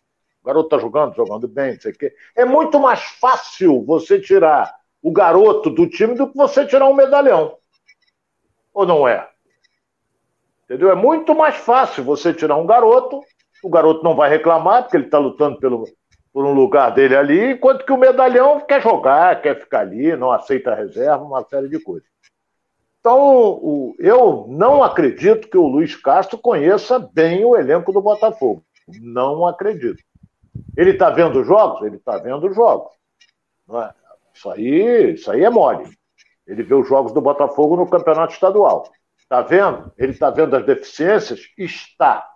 o 0.41 0.45
garoto 0.45 0.67
está 0.67 0.77
jogando, 0.77 1.15
jogando 1.15 1.47
bem, 1.47 1.73
não 1.73 1.81
sei 1.81 1.91
o 1.91 1.97
quê, 1.97 2.13
é 2.35 2.45
muito 2.45 2.79
mais 2.79 3.01
fácil 3.01 3.83
você 3.83 4.19
tirar 4.19 4.73
o 5.01 5.11
garoto 5.11 5.69
do 5.69 5.89
time 5.89 6.15
do 6.15 6.29
que 6.29 6.37
você 6.37 6.65
tirar 6.65 6.87
um 6.87 6.93
medalhão. 6.93 7.57
Ou 8.73 8.85
não 8.85 9.07
é? 9.07 9.27
Entendeu? 10.63 10.89
É 10.91 10.95
muito 10.95 11.35
mais 11.35 11.55
fácil 11.57 12.03
você 12.03 12.33
tirar 12.33 12.55
um 12.55 12.65
garoto, 12.65 13.21
o 13.63 13.69
garoto 13.69 14.03
não 14.03 14.15
vai 14.15 14.29
reclamar, 14.29 14.83
porque 14.83 14.95
ele 14.95 15.05
está 15.05 15.17
lutando 15.17 15.59
pelo, 15.59 15.85
por 16.33 16.45
um 16.45 16.53
lugar 16.53 16.93
dele 16.93 17.15
ali, 17.15 17.51
enquanto 17.51 17.85
que 17.85 17.91
o 17.91 17.97
medalhão 17.97 18.59
quer 18.61 18.81
jogar, 18.81 19.41
quer 19.41 19.59
ficar 19.59 19.81
ali, 19.81 20.15
não 20.15 20.31
aceita 20.31 20.73
reserva, 20.73 21.23
uma 21.23 21.43
série 21.43 21.67
de 21.67 21.79
coisas. 21.79 22.09
Então, 22.99 23.95
eu 23.99 24.45
não 24.47 24.83
acredito 24.83 25.49
que 25.49 25.57
o 25.57 25.67
Luiz 25.67 25.95
Castro 25.95 26.37
conheça 26.37 26.99
bem 26.99 27.43
o 27.43 27.57
elenco 27.57 27.91
do 27.91 28.01
Botafogo. 28.01 28.63
Não 29.01 29.45
acredito. 29.45 30.01
Ele 30.77 30.91
está 30.91 31.09
vendo 31.09 31.43
jogos? 31.43 31.81
Ele 31.81 31.97
está 31.97 32.17
vendo 32.17 32.53
jogos. 32.53 32.93
É? 33.71 33.93
Isso, 34.33 34.49
aí, 34.49 35.13
isso 35.13 35.31
aí 35.31 35.43
é 35.43 35.49
mole. 35.49 35.89
Ele 36.45 36.63
vê 36.63 36.75
os 36.75 36.87
jogos 36.87 37.11
do 37.11 37.21
Botafogo 37.21 37.75
no 37.75 37.89
campeonato 37.89 38.33
estadual. 38.33 38.89
Está 39.17 39.41
vendo? 39.41 39.91
Ele 39.97 40.11
está 40.11 40.29
vendo 40.29 40.55
as 40.55 40.65
deficiências? 40.65 41.41
Está. 41.57 42.30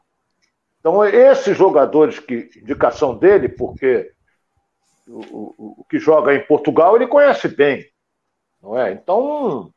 Então, 0.85 1.03
esses 1.03 1.57
jogadores 1.57 2.19
que 2.19 2.47
indicação 2.57 3.17
dele, 3.17 3.49
porque 3.49 4.11
o, 5.07 5.17
o, 5.17 5.75
o 5.79 5.85
que 5.89 5.97
joga 5.97 6.35
em 6.35 6.45
Portugal 6.45 6.95
ele 6.95 7.07
conhece 7.07 7.47
bem, 7.47 7.83
não 8.61 8.77
é? 8.77 8.91
Então, 8.91 9.71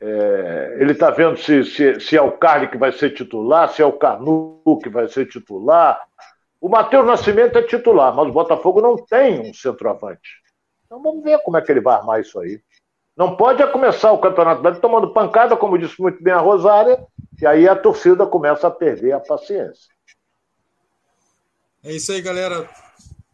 é, 0.00 0.76
ele 0.80 0.90
está 0.90 1.08
vendo 1.12 1.36
se, 1.36 1.62
se, 1.64 2.00
se, 2.00 2.16
é 2.16 2.20
o 2.20 2.32
Carly 2.32 2.66
que 2.66 2.76
vai 2.76 2.90
ser 2.90 3.10
titular, 3.10 3.68
se 3.68 3.80
é 3.80 3.86
o 3.86 3.92
Carnu 3.92 4.60
que 4.82 4.88
vai 4.88 5.06
ser 5.06 5.26
titular. 5.26 6.04
O 6.60 6.68
Matheus 6.68 7.06
Nascimento 7.06 7.56
é 7.56 7.62
titular, 7.62 8.12
mas 8.12 8.26
o 8.26 8.32
Botafogo 8.32 8.80
não 8.80 8.96
tem 8.96 9.38
um 9.38 9.54
centroavante. 9.54 10.42
Então 10.84 11.00
vamos 11.00 11.22
ver 11.22 11.38
como 11.44 11.58
é 11.58 11.62
que 11.62 11.70
ele 11.70 11.80
vai 11.80 11.94
armar 11.94 12.20
isso 12.20 12.40
aí. 12.40 12.60
Não 13.16 13.36
pode 13.36 13.62
é 13.62 13.66
começar 13.68 14.10
o 14.10 14.18
Campeonato 14.18 14.80
tomando 14.80 15.12
pancada, 15.12 15.56
como 15.56 15.78
disse 15.78 16.02
muito 16.02 16.20
bem 16.20 16.32
a 16.32 16.40
Rosária, 16.40 17.06
e 17.40 17.46
aí 17.46 17.68
a 17.68 17.76
torcida 17.76 18.26
começa 18.26 18.66
a 18.66 18.70
perder 18.70 19.12
a 19.12 19.20
paciência. 19.20 19.91
É 21.84 21.92
isso 21.92 22.12
aí, 22.12 22.22
galera. 22.22 22.70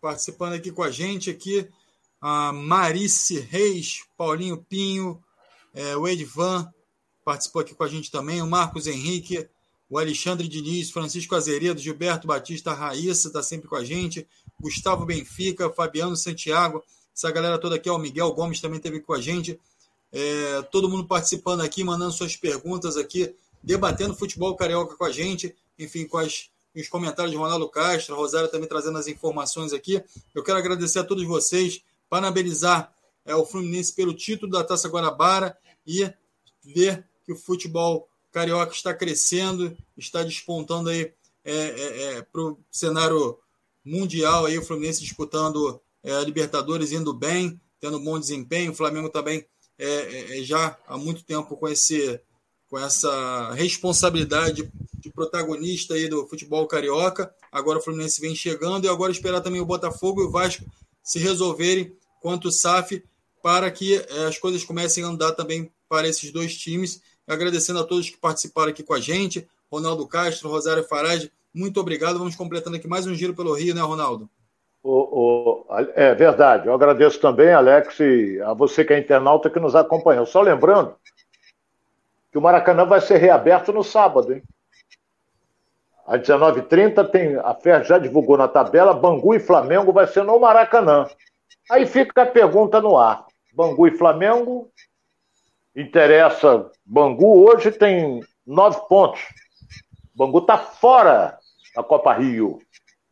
Participando 0.01 0.55
aqui 0.55 0.73
com 0.73 0.83
a 0.83 0.91
gente 0.91 1.29
aqui, 1.29 1.69
a 2.19 2.51
Marice 2.51 3.41
Reis, 3.41 4.05
Paulinho 4.17 4.65
Pinho, 4.69 5.23
é, 5.75 5.95
o 5.97 6.09
Edvan 6.09 6.67
participou 7.25 7.61
aqui 7.61 7.75
com 7.75 7.85
a 7.85 7.89
gente 7.89 8.11
também, 8.11 8.41
o 8.41 8.47
Marcos 8.47 8.87
Henrique, 8.87 9.47
o 9.91 9.99
Alexandre 9.99 10.49
Diniz, 10.49 10.91
Francisco 10.91 11.35
Azeredo, 11.35 11.79
Gilberto 11.79 12.27
Batista, 12.27 12.73
Raíssa 12.73 13.29
está 13.29 13.43
sempre 13.43 13.69
com 13.69 13.77
a 13.77 13.85
gente, 13.85 14.27
Gustavo 14.59 15.05
Benfica, 15.05 15.69
Fabiano 15.71 16.17
Santiago, 16.17 16.83
essa 17.15 17.31
galera 17.31 17.59
toda 17.59 17.77
aqui, 17.77 17.91
ó, 17.91 17.97
o 17.97 17.99
Miguel 17.99 18.33
Gomes 18.33 18.61
também 18.61 18.79
esteve 18.79 19.01
com 19.01 19.13
a 19.13 19.21
gente. 19.21 19.61
É, 20.11 20.63
todo 20.71 20.89
mundo 20.89 21.07
participando 21.07 21.61
aqui, 21.61 21.85
mandando 21.85 22.13
suas 22.13 22.35
perguntas 22.35 22.97
aqui, 22.97 23.35
debatendo 23.63 24.17
futebol 24.17 24.57
carioca 24.57 24.97
com 24.97 25.05
a 25.05 25.13
gente, 25.13 25.55
enfim, 25.79 26.07
com 26.07 26.17
as, 26.17 26.49
os 26.81 26.89
comentários 26.89 27.31
de 27.31 27.37
Ronaldo 27.37 27.69
Castro, 27.69 28.17
Rosário 28.17 28.51
também 28.51 28.69
trazendo 28.69 28.99
as 28.99 29.07
informações 29.07 29.73
aqui. 29.73 30.03
Eu 30.35 30.43
quero 30.43 30.59
agradecer 30.59 30.99
a 30.99 31.05
todos 31.05 31.25
vocês, 31.25 31.83
parabenizar 32.09 32.93
é, 33.25 33.35
o 33.35 33.45
Fluminense 33.45 33.95
pelo 33.95 34.15
título 34.15 34.53
da 34.53 34.65
Taça 34.65 34.89
Guanabara 34.89 35.57
e 35.87 36.11
ver 36.65 37.05
que 37.25 37.33
o 37.33 37.37
futebol 37.37 38.09
carioca 38.33 38.73
está 38.73 38.95
crescendo, 38.95 39.77
está 39.97 40.23
despontando 40.23 40.91
aí 40.91 41.13
é, 41.45 41.55
é, 41.55 42.03
é 42.19 42.23
para 42.23 42.43
o 42.43 42.59
cenário 42.71 43.39
mundial 43.85 44.47
aí, 44.47 44.59
o 44.59 44.65
Fluminense 44.65 45.01
disputando 45.01 45.81
é, 46.03 46.15
a 46.15 46.21
Libertadores 46.21 46.93
indo 46.93 47.13
bem, 47.13 47.61
tendo 47.81 48.01
bom 48.01 48.19
desempenho, 48.19 48.73
o 48.73 48.75
Flamengo 48.75 49.09
também 49.09 49.47
é, 49.79 50.39
é, 50.39 50.43
já 50.43 50.77
há 50.87 50.99
muito 50.99 51.23
tempo 51.23 51.57
com, 51.57 51.69
esse, 51.69 52.21
com 52.69 52.79
essa 52.79 53.53
responsabilidade 53.53 54.71
de 54.95 55.11
protagonista 55.11 55.95
aí 55.95 56.09
do 56.09 56.27
futebol 56.27 56.67
carioca. 56.67 57.33
Agora 57.51 57.79
o 57.79 57.83
Fluminense 57.83 58.21
vem 58.21 58.35
chegando 58.35 58.85
e 58.85 58.89
agora 58.89 59.13
esperar 59.13 59.41
também 59.41 59.61
o 59.61 59.67
Botafogo 59.67 60.23
e 60.23 60.25
o 60.25 60.31
Vasco 60.31 60.65
se 61.03 61.19
resolverem 61.19 61.97
quanto 62.21 62.49
o 62.49 62.53
SAF 62.53 63.03
para 63.43 63.71
que 63.71 63.97
é, 63.97 64.27
as 64.27 64.39
coisas 64.39 64.65
comecem 64.65 65.05
a 65.05 65.07
andar 65.07 65.33
também 65.33 65.71
para 65.89 66.09
esses 66.09 66.31
dois 66.31 66.57
times. 66.57 67.01
Agradecendo 67.27 67.79
a 67.79 67.85
todos 67.85 68.11
que 68.11 68.17
participaram 68.17 68.71
aqui 68.71 68.83
com 68.83 68.95
a 68.95 69.01
gente, 69.01 69.47
Ronaldo 69.71 70.07
Castro, 70.07 70.51
Rosário 70.51 70.85
Farage, 70.85 71.31
muito 71.55 71.81
obrigado. 71.81 72.19
Vamos 72.19 72.37
completando 72.37 72.77
aqui 72.77 72.89
mais 72.89 73.07
um 73.07 73.15
giro 73.15 73.35
pelo 73.35 73.55
Rio, 73.55 73.75
né, 73.75 73.81
Ronaldo? 73.81 74.29
O, 74.83 75.65
o, 75.65 75.67
é 75.95 76.15
verdade. 76.15 76.69
Eu 76.69 76.75
agradeço 76.75 77.21
também, 77.21 77.53
Alex, 77.53 78.01
e 78.01 78.41
a 78.43 78.53
você 78.55 78.85
que 78.85 78.93
é 78.93 78.99
internauta 78.99 79.51
que 79.51 79.61
nos 79.61 79.75
acompanhou. 79.75 80.25
Só 80.25 80.41
lembrando 80.41 80.95
que 82.31 82.39
o 82.39 82.41
Maracanã 82.41 82.85
vai 82.85 83.01
ser 83.01 83.19
reaberto 83.19 83.73
no 83.73 83.83
sábado, 83.83 84.33
hein? 84.33 84.43
Às 86.07 86.23
19h30 86.23 87.11
tem, 87.11 87.37
a 87.37 87.55
FER 87.55 87.85
já 87.85 87.99
divulgou 87.99 88.37
na 88.37 88.49
tabela, 88.49 88.95
Bangu 88.95 89.35
e 89.35 89.41
Flamengo 89.41 89.93
vai 89.93 90.07
ser 90.07 90.25
no 90.25 90.39
Maracanã. 90.41 91.07
Aí 91.71 91.87
fica 91.87 92.23
a 92.23 92.27
pergunta 92.27 92.81
no 92.81 92.97
ar. 92.97 93.27
Bangu 93.53 93.87
e 93.87 93.97
Flamengo, 93.97 94.71
interessa. 95.77 96.71
Bangu 96.85 97.47
hoje 97.47 97.71
tem 97.71 98.21
nove 98.47 98.81
pontos. 98.89 99.21
Bangu 100.15 100.39
está 100.39 100.57
fora 100.57 101.39
da 101.77 101.83
Copa 101.83 102.15
Rio 102.15 102.59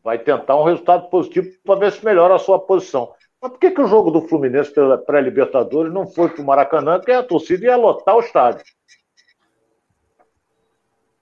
vai 0.06 0.20
tentar 0.20 0.54
um 0.54 0.62
resultado 0.62 1.08
positivo 1.10 1.50
para 1.64 1.80
ver 1.80 1.90
se 1.90 2.04
melhora 2.04 2.36
a 2.36 2.38
sua 2.38 2.60
posição. 2.60 3.12
Mas 3.42 3.50
por 3.50 3.58
que, 3.58 3.72
que 3.72 3.80
o 3.80 3.88
jogo 3.88 4.12
do 4.12 4.22
Fluminense 4.22 4.72
pela 4.72 4.96
pré-Libertadores 4.96 5.92
não 5.92 6.06
foi 6.06 6.28
para 6.28 6.40
o 6.40 6.46
Maracanã, 6.46 7.00
que 7.00 7.10
a 7.10 7.24
torcida 7.24 7.66
ia 7.66 7.74
lotar 7.74 8.14
o 8.14 8.20
estádio? 8.20 8.64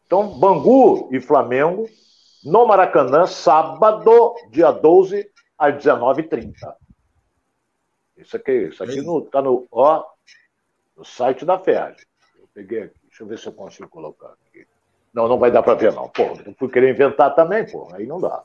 Então, 0.06 0.38
Bangu 0.38 1.08
e 1.12 1.20
Flamengo 1.20 1.88
no 2.44 2.66
Maracanã, 2.66 3.26
sábado, 3.26 4.34
dia 4.50 4.70
12, 4.70 5.30
às 5.58 5.74
19h30. 5.82 6.52
Isso 8.16 8.36
aqui, 8.36 8.68
isso 8.68 8.82
aqui 8.84 9.00
no, 9.00 9.22
tá 9.22 9.40
no, 9.40 9.66
ó, 9.72 10.04
no 10.96 11.04
site 11.04 11.44
da 11.44 11.58
FERJ. 11.58 12.06
Eu 12.38 12.48
peguei 12.52 12.82
aqui, 12.82 12.94
deixa 13.04 13.22
eu 13.22 13.26
ver 13.26 13.38
se 13.38 13.46
eu 13.46 13.52
consigo 13.52 13.88
colocar 13.88 14.34
aqui. 14.46 14.66
Não, 15.12 15.26
não 15.26 15.38
vai 15.38 15.50
dar 15.50 15.62
para 15.62 15.74
ver, 15.74 15.92
não. 15.92 16.08
Pô, 16.08 16.22
eu 16.44 16.54
fui 16.58 16.68
querer 16.68 16.90
inventar 16.90 17.34
também, 17.34 17.64
pô, 17.70 17.88
aí 17.92 18.06
não 18.06 18.20
dá. 18.20 18.42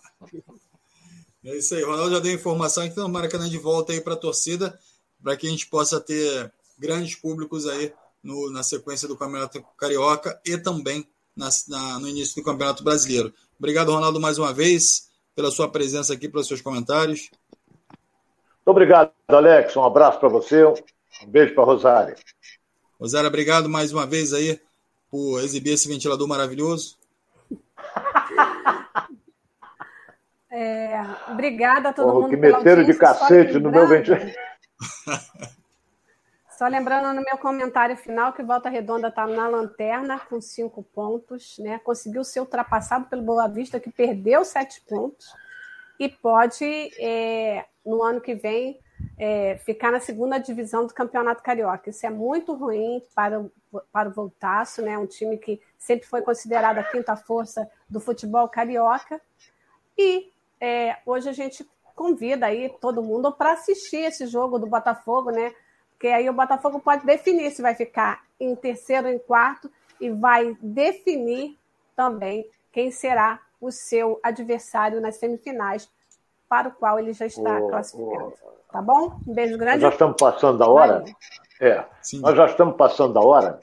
É 1.43 1.55
isso 1.55 1.75
aí, 1.75 1.83
Ronaldo 1.83 2.11
já 2.11 2.19
deu 2.19 2.33
informação, 2.33 2.83
então 2.85 3.07
Maracanã 3.07 3.49
de 3.49 3.57
volta 3.57 3.91
aí 3.91 4.01
para 4.01 4.13
a 4.13 4.17
torcida, 4.17 4.77
para 5.21 5.35
que 5.35 5.47
a 5.47 5.49
gente 5.49 5.67
possa 5.67 5.99
ter 5.99 6.51
grandes 6.77 7.15
públicos 7.15 7.67
aí 7.67 7.93
no, 8.23 8.51
na 8.51 8.63
sequência 8.63 9.07
do 9.07 9.17
Campeonato 9.17 9.61
Carioca 9.77 10.39
e 10.45 10.57
também 10.57 11.07
na, 11.39 11.49
na, 11.69 11.99
no 11.99 12.09
início 12.09 12.35
do 12.35 12.43
Campeonato 12.43 12.83
Brasileiro. 12.83 13.33
Obrigado, 13.57 13.93
Ronaldo, 13.93 14.19
mais 14.19 14.37
uma 14.37 14.53
vez, 14.53 15.09
pela 15.33 15.49
sua 15.49 15.69
presença 15.71 16.13
aqui, 16.13 16.27
pelos 16.27 16.47
seus 16.47 16.61
comentários. 16.61 17.31
Muito 17.89 18.67
obrigado, 18.67 19.11
Alex. 19.29 19.75
Um 19.77 19.83
abraço 19.83 20.19
para 20.19 20.27
você, 20.27 20.65
um 20.65 20.75
beijo 21.27 21.55
para 21.55 21.63
Rosário. 21.63 22.15
Rosário, 22.99 23.29
obrigado 23.29 23.69
mais 23.69 23.93
uma 23.93 24.05
vez 24.05 24.33
aí 24.33 24.59
por 25.09 25.39
exibir 25.39 25.71
esse 25.71 25.87
ventilador 25.87 26.27
maravilhoso. 26.27 26.97
É, 30.51 31.01
obrigada 31.31 31.89
a 31.89 31.93
todo 31.93 32.05
Porra, 32.07 32.21
mundo. 32.21 32.29
Que 32.31 32.35
meteram 32.35 32.83
de 32.83 32.93
cacete 32.95 33.59
no 33.59 33.71
meu 33.71 33.87
ventilador. 33.87 34.33
Só 36.59 36.67
lembrando 36.67 37.13
no 37.13 37.23
meu 37.23 37.37
comentário 37.37 37.95
final 37.95 38.33
que 38.33 38.43
Volta 38.43 38.67
Redonda 38.67 39.07
está 39.07 39.25
na 39.25 39.47
lanterna 39.47 40.19
com 40.19 40.41
cinco 40.41 40.83
pontos, 40.83 41.57
né? 41.57 41.79
Conseguiu 41.79 42.21
ser 42.21 42.41
ultrapassado 42.41 43.05
pelo 43.05 43.21
Boa 43.21 43.47
Vista, 43.47 43.79
que 43.79 43.89
perdeu 43.89 44.43
sete 44.43 44.81
pontos, 44.81 45.33
e 45.97 46.09
pode, 46.09 46.65
é, 46.99 47.65
no 47.85 48.03
ano 48.03 48.19
que 48.19 48.35
vem, 48.35 48.77
é, 49.17 49.55
ficar 49.59 49.89
na 49.89 50.01
segunda 50.01 50.37
divisão 50.37 50.85
do 50.85 50.93
Campeonato 50.93 51.41
Carioca. 51.41 51.91
Isso 51.91 52.05
é 52.05 52.09
muito 52.09 52.53
ruim 52.53 53.01
para, 53.15 53.45
para 53.89 54.09
o 54.09 54.11
Voltaço, 54.11 54.81
né? 54.81 54.97
um 54.97 55.07
time 55.07 55.37
que 55.37 55.61
sempre 55.77 56.09
foi 56.09 56.21
considerado 56.21 56.79
a 56.79 56.83
quinta 56.83 57.15
força 57.15 57.71
do 57.89 58.01
futebol 58.01 58.49
carioca. 58.49 59.21
E 59.97 60.29
é, 60.59 60.97
hoje 61.05 61.29
a 61.29 61.33
gente 61.33 61.65
convida 61.95 62.47
aí 62.47 62.67
todo 62.81 63.01
mundo 63.01 63.31
para 63.31 63.53
assistir 63.53 64.01
esse 64.01 64.27
jogo 64.27 64.59
do 64.59 64.67
Botafogo, 64.67 65.31
né? 65.31 65.53
Porque 65.99 66.07
aí 66.07 66.29
o 66.29 66.33
Botafogo 66.33 66.79
pode 66.79 67.05
definir 67.05 67.51
se 67.51 67.61
vai 67.61 67.75
ficar 67.75 68.23
em 68.39 68.55
terceiro 68.55 69.09
ou 69.09 69.13
em 69.13 69.19
quarto 69.19 69.69
e 69.99 70.09
vai 70.09 70.57
definir 70.61 71.57
também 71.93 72.49
quem 72.71 72.89
será 72.89 73.41
o 73.59 73.69
seu 73.69 74.17
adversário 74.23 75.01
nas 75.01 75.17
semifinais, 75.17 75.91
para 76.47 76.69
o 76.69 76.71
qual 76.71 76.97
ele 76.97 77.11
já 77.11 77.25
está 77.25 77.59
classificado. 77.59 78.33
Tá 78.71 78.81
bom? 78.81 79.19
Um 79.27 79.33
beijo 79.33 79.57
grande. 79.57 79.79
Nós 79.79 79.81
já 79.81 79.89
estamos 79.89 80.15
passando 80.17 80.57
da 80.57 80.69
hora. 80.69 81.03
É, 81.59 81.83
Sim. 82.01 82.21
nós 82.21 82.33
já 82.33 82.45
estamos 82.45 82.77
passando 82.77 83.13
da 83.13 83.19
hora. 83.19 83.59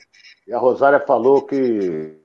E 0.46 0.52
a 0.52 0.58
Rosária 0.58 1.00
falou 1.00 1.40
que, 1.40 2.20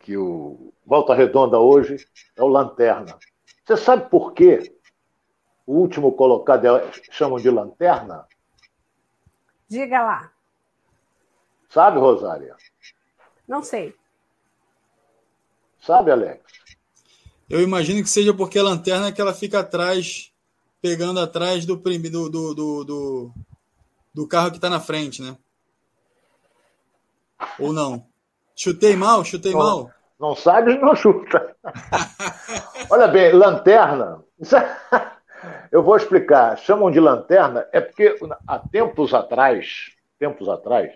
que 0.00 0.16
o 0.16 0.72
Volta 0.84 1.14
Redonda 1.14 1.60
hoje 1.60 2.04
é 2.36 2.42
o 2.42 2.48
Lanterna. 2.48 3.16
Você 3.64 3.76
sabe 3.76 4.10
por 4.10 4.32
quê? 4.32 4.74
O 5.64 5.74
último 5.74 6.10
colocado 6.12 6.66
é, 6.66 6.90
chamam 7.12 7.38
de 7.38 7.48
Lanterna? 7.48 8.26
Diga 9.68 10.02
lá. 10.02 10.30
Sabe, 11.68 11.98
Rosária? 11.98 12.56
Não 13.46 13.62
sei. 13.62 13.94
Sabe, 15.80 16.10
Alex? 16.10 16.42
Eu 17.48 17.60
imagino 17.60 18.02
que 18.02 18.08
seja 18.08 18.34
porque 18.34 18.58
a 18.58 18.62
lanterna 18.62 19.08
é 19.08 19.12
que 19.12 19.20
ela 19.20 19.32
fica 19.32 19.60
atrás, 19.60 20.32
pegando 20.80 21.20
atrás 21.20 21.64
do, 21.64 21.76
do, 21.76 22.30
do, 22.30 22.54
do, 22.54 22.84
do, 22.84 23.30
do 24.12 24.26
carro 24.26 24.50
que 24.50 24.56
está 24.56 24.68
na 24.68 24.80
frente, 24.80 25.22
né? 25.22 25.36
Ou 27.58 27.72
não? 27.72 28.06
Chutei 28.54 28.96
mal? 28.96 29.24
Chutei 29.24 29.52
não, 29.52 29.58
mal? 29.58 29.90
Não 30.18 30.34
sabe, 30.34 30.78
não 30.78 30.96
chuta. 30.96 31.54
Olha 32.90 33.06
bem, 33.06 33.32
lanterna. 33.32 34.24
Eu 35.70 35.82
vou 35.82 35.96
explicar. 35.96 36.56
Chamam 36.58 36.90
de 36.90 37.00
lanterna 37.00 37.66
é 37.72 37.80
porque 37.80 38.16
há 38.46 38.58
tempos 38.58 39.12
atrás, 39.14 39.92
tempos 40.18 40.48
atrás, 40.48 40.92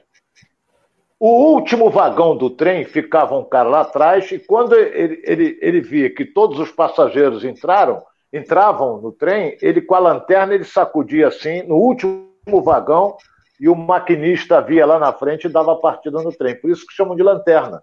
o 1.18 1.52
último 1.52 1.90
vagão 1.90 2.34
do 2.36 2.48
trem 2.48 2.84
ficava 2.84 3.36
um 3.36 3.44
cara 3.44 3.68
lá 3.68 3.80
atrás 3.82 4.32
e 4.32 4.38
quando 4.38 4.74
ele, 4.74 5.20
ele, 5.24 5.58
ele 5.60 5.80
via 5.82 6.08
que 6.08 6.24
todos 6.24 6.58
os 6.58 6.70
passageiros 6.70 7.44
entraram, 7.44 8.02
entravam 8.32 9.00
no 9.02 9.12
trem, 9.12 9.58
ele 9.60 9.82
com 9.82 9.94
a 9.94 9.98
lanterna 9.98 10.54
ele 10.54 10.64
sacudia 10.64 11.28
assim 11.28 11.62
no 11.64 11.76
último 11.76 12.30
vagão 12.64 13.18
e 13.60 13.68
o 13.68 13.74
maquinista 13.74 14.62
via 14.62 14.86
lá 14.86 14.98
na 14.98 15.12
frente 15.12 15.44
e 15.44 15.50
dava 15.50 15.76
partida 15.76 16.22
no 16.22 16.32
trem. 16.32 16.58
Por 16.58 16.70
isso 16.70 16.86
que 16.86 16.94
chamam 16.94 17.14
de 17.14 17.22
lanterna. 17.22 17.82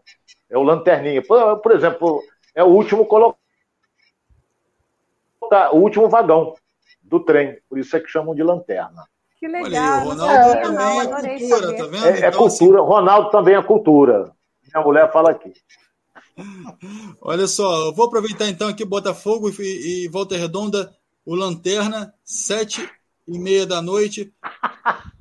É 0.50 0.58
o 0.58 0.64
lanterninha. 0.64 1.22
Por, 1.22 1.72
exemplo, 1.72 2.24
é 2.56 2.64
o 2.64 2.68
último 2.68 3.06
colocado, 3.06 3.38
o 5.74 5.78
último 5.78 6.10
vagão 6.10 6.56
do 7.08 7.20
trem. 7.20 7.58
Por 7.70 7.80
isso 7.80 7.96
é 7.96 8.00
que 8.00 8.10
chamam 8.10 8.36
de 8.36 8.44
lanterna. 8.44 9.06
Que 9.40 9.48
legal. 9.48 10.08
Olha, 10.08 10.08
o 10.08 10.10
Ronaldo 10.10 10.58
é, 10.58 10.62
também 10.62 11.00
é 11.00 11.06
cultura, 11.40 11.78
tá 11.78 11.86
vendo? 11.86 12.06
É, 12.06 12.10
é 12.10 12.28
então, 12.28 12.32
cultura. 12.32 12.82
Assim... 12.82 12.88
Ronaldo 12.88 13.30
também 13.30 13.56
é 13.56 13.64
cultura. 13.64 14.32
Minha 14.74 14.86
mulher 14.86 15.12
fala 15.12 15.32
aqui. 15.32 15.54
Olha 17.22 17.48
só, 17.48 17.88
eu 17.88 17.94
vou 17.94 18.08
aproveitar 18.08 18.48
então 18.48 18.68
aqui 18.68 18.84
Botafogo 18.84 19.50
e, 19.60 20.06
e 20.06 20.08
Volta 20.08 20.36
Redonda, 20.36 20.94
o 21.26 21.36
Lanterna, 21.36 22.14
sete 22.24 22.90
e 23.28 23.38
meia 23.38 23.66
da 23.66 23.82
noite. 23.82 24.34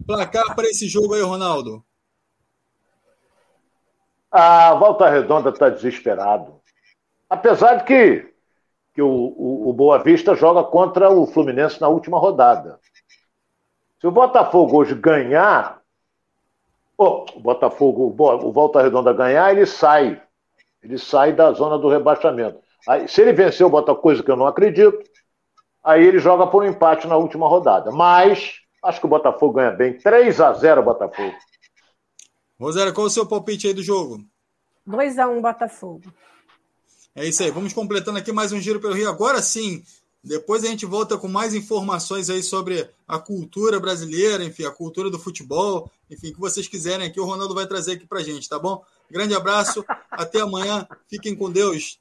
Placar 0.06 0.54
para 0.54 0.68
esse 0.68 0.88
jogo 0.88 1.14
aí, 1.14 1.22
Ronaldo. 1.22 1.84
A 4.30 4.74
Volta 4.74 5.08
Redonda 5.08 5.50
está 5.50 5.68
desesperado. 5.68 6.60
Apesar 7.28 7.76
de 7.76 7.84
que, 7.84 8.34
que 8.96 9.02
o, 9.02 9.08
o, 9.08 9.68
o 9.68 9.72
Boa 9.74 9.98
Vista 9.98 10.34
joga 10.34 10.64
contra 10.64 11.10
o 11.10 11.26
Fluminense 11.26 11.78
na 11.78 11.86
última 11.86 12.18
rodada. 12.18 12.80
Se 14.00 14.06
o 14.06 14.10
Botafogo 14.10 14.78
hoje 14.78 14.94
ganhar, 14.94 15.82
oh, 16.96 17.26
o 17.34 17.40
Botafogo, 17.40 18.16
o 18.18 18.52
Volta 18.52 18.80
Redonda 18.80 19.12
ganhar, 19.12 19.52
ele 19.52 19.66
sai. 19.66 20.18
Ele 20.82 20.96
sai 20.96 21.34
da 21.34 21.52
zona 21.52 21.76
do 21.76 21.90
rebaixamento. 21.90 22.58
Aí, 22.88 23.06
se 23.06 23.20
ele 23.20 23.34
vencer 23.34 23.66
o 23.66 23.70
Botafogo, 23.70 24.00
coisa 24.00 24.22
que 24.22 24.30
eu 24.30 24.36
não 24.36 24.46
acredito, 24.46 24.98
aí 25.84 26.02
ele 26.02 26.18
joga 26.18 26.46
por 26.46 26.62
um 26.62 26.66
empate 26.66 27.06
na 27.06 27.18
última 27.18 27.46
rodada. 27.46 27.92
Mas 27.92 28.54
acho 28.82 28.98
que 28.98 29.06
o 29.06 29.10
Botafogo 29.10 29.56
ganha 29.56 29.72
bem. 29.72 29.98
3 29.98 30.40
a 30.40 30.54
0 30.54 30.82
Botafogo. 30.82 31.36
Rosário, 32.58 32.94
qual 32.94 33.06
é 33.06 33.10
o 33.10 33.12
seu 33.12 33.28
palpite 33.28 33.66
aí 33.66 33.74
do 33.74 33.82
jogo? 33.82 34.20
2 34.86 35.18
a 35.18 35.28
1 35.28 35.42
Botafogo. 35.42 36.10
É 37.16 37.26
isso 37.26 37.42
aí. 37.42 37.50
Vamos 37.50 37.72
completando 37.72 38.18
aqui 38.18 38.30
mais 38.30 38.52
um 38.52 38.60
giro 38.60 38.78
pelo 38.78 38.92
Rio. 38.92 39.08
Agora 39.08 39.40
sim, 39.40 39.82
depois 40.22 40.62
a 40.62 40.66
gente 40.66 40.84
volta 40.84 41.16
com 41.16 41.26
mais 41.26 41.54
informações 41.54 42.28
aí 42.28 42.42
sobre 42.42 42.90
a 43.08 43.18
cultura 43.18 43.80
brasileira, 43.80 44.44
enfim, 44.44 44.66
a 44.66 44.70
cultura 44.70 45.08
do 45.08 45.18
futebol, 45.18 45.90
enfim, 46.10 46.30
que 46.30 46.38
vocês 46.38 46.68
quiserem 46.68 47.06
aqui, 47.06 47.18
o 47.18 47.24
Ronaldo 47.24 47.54
vai 47.54 47.66
trazer 47.66 47.92
aqui 47.92 48.06
pra 48.06 48.22
gente, 48.22 48.46
tá 48.46 48.58
bom? 48.58 48.84
Grande 49.10 49.34
abraço, 49.34 49.82
até 50.10 50.42
amanhã, 50.42 50.86
fiquem 51.08 51.34
com 51.34 51.50
Deus. 51.50 51.98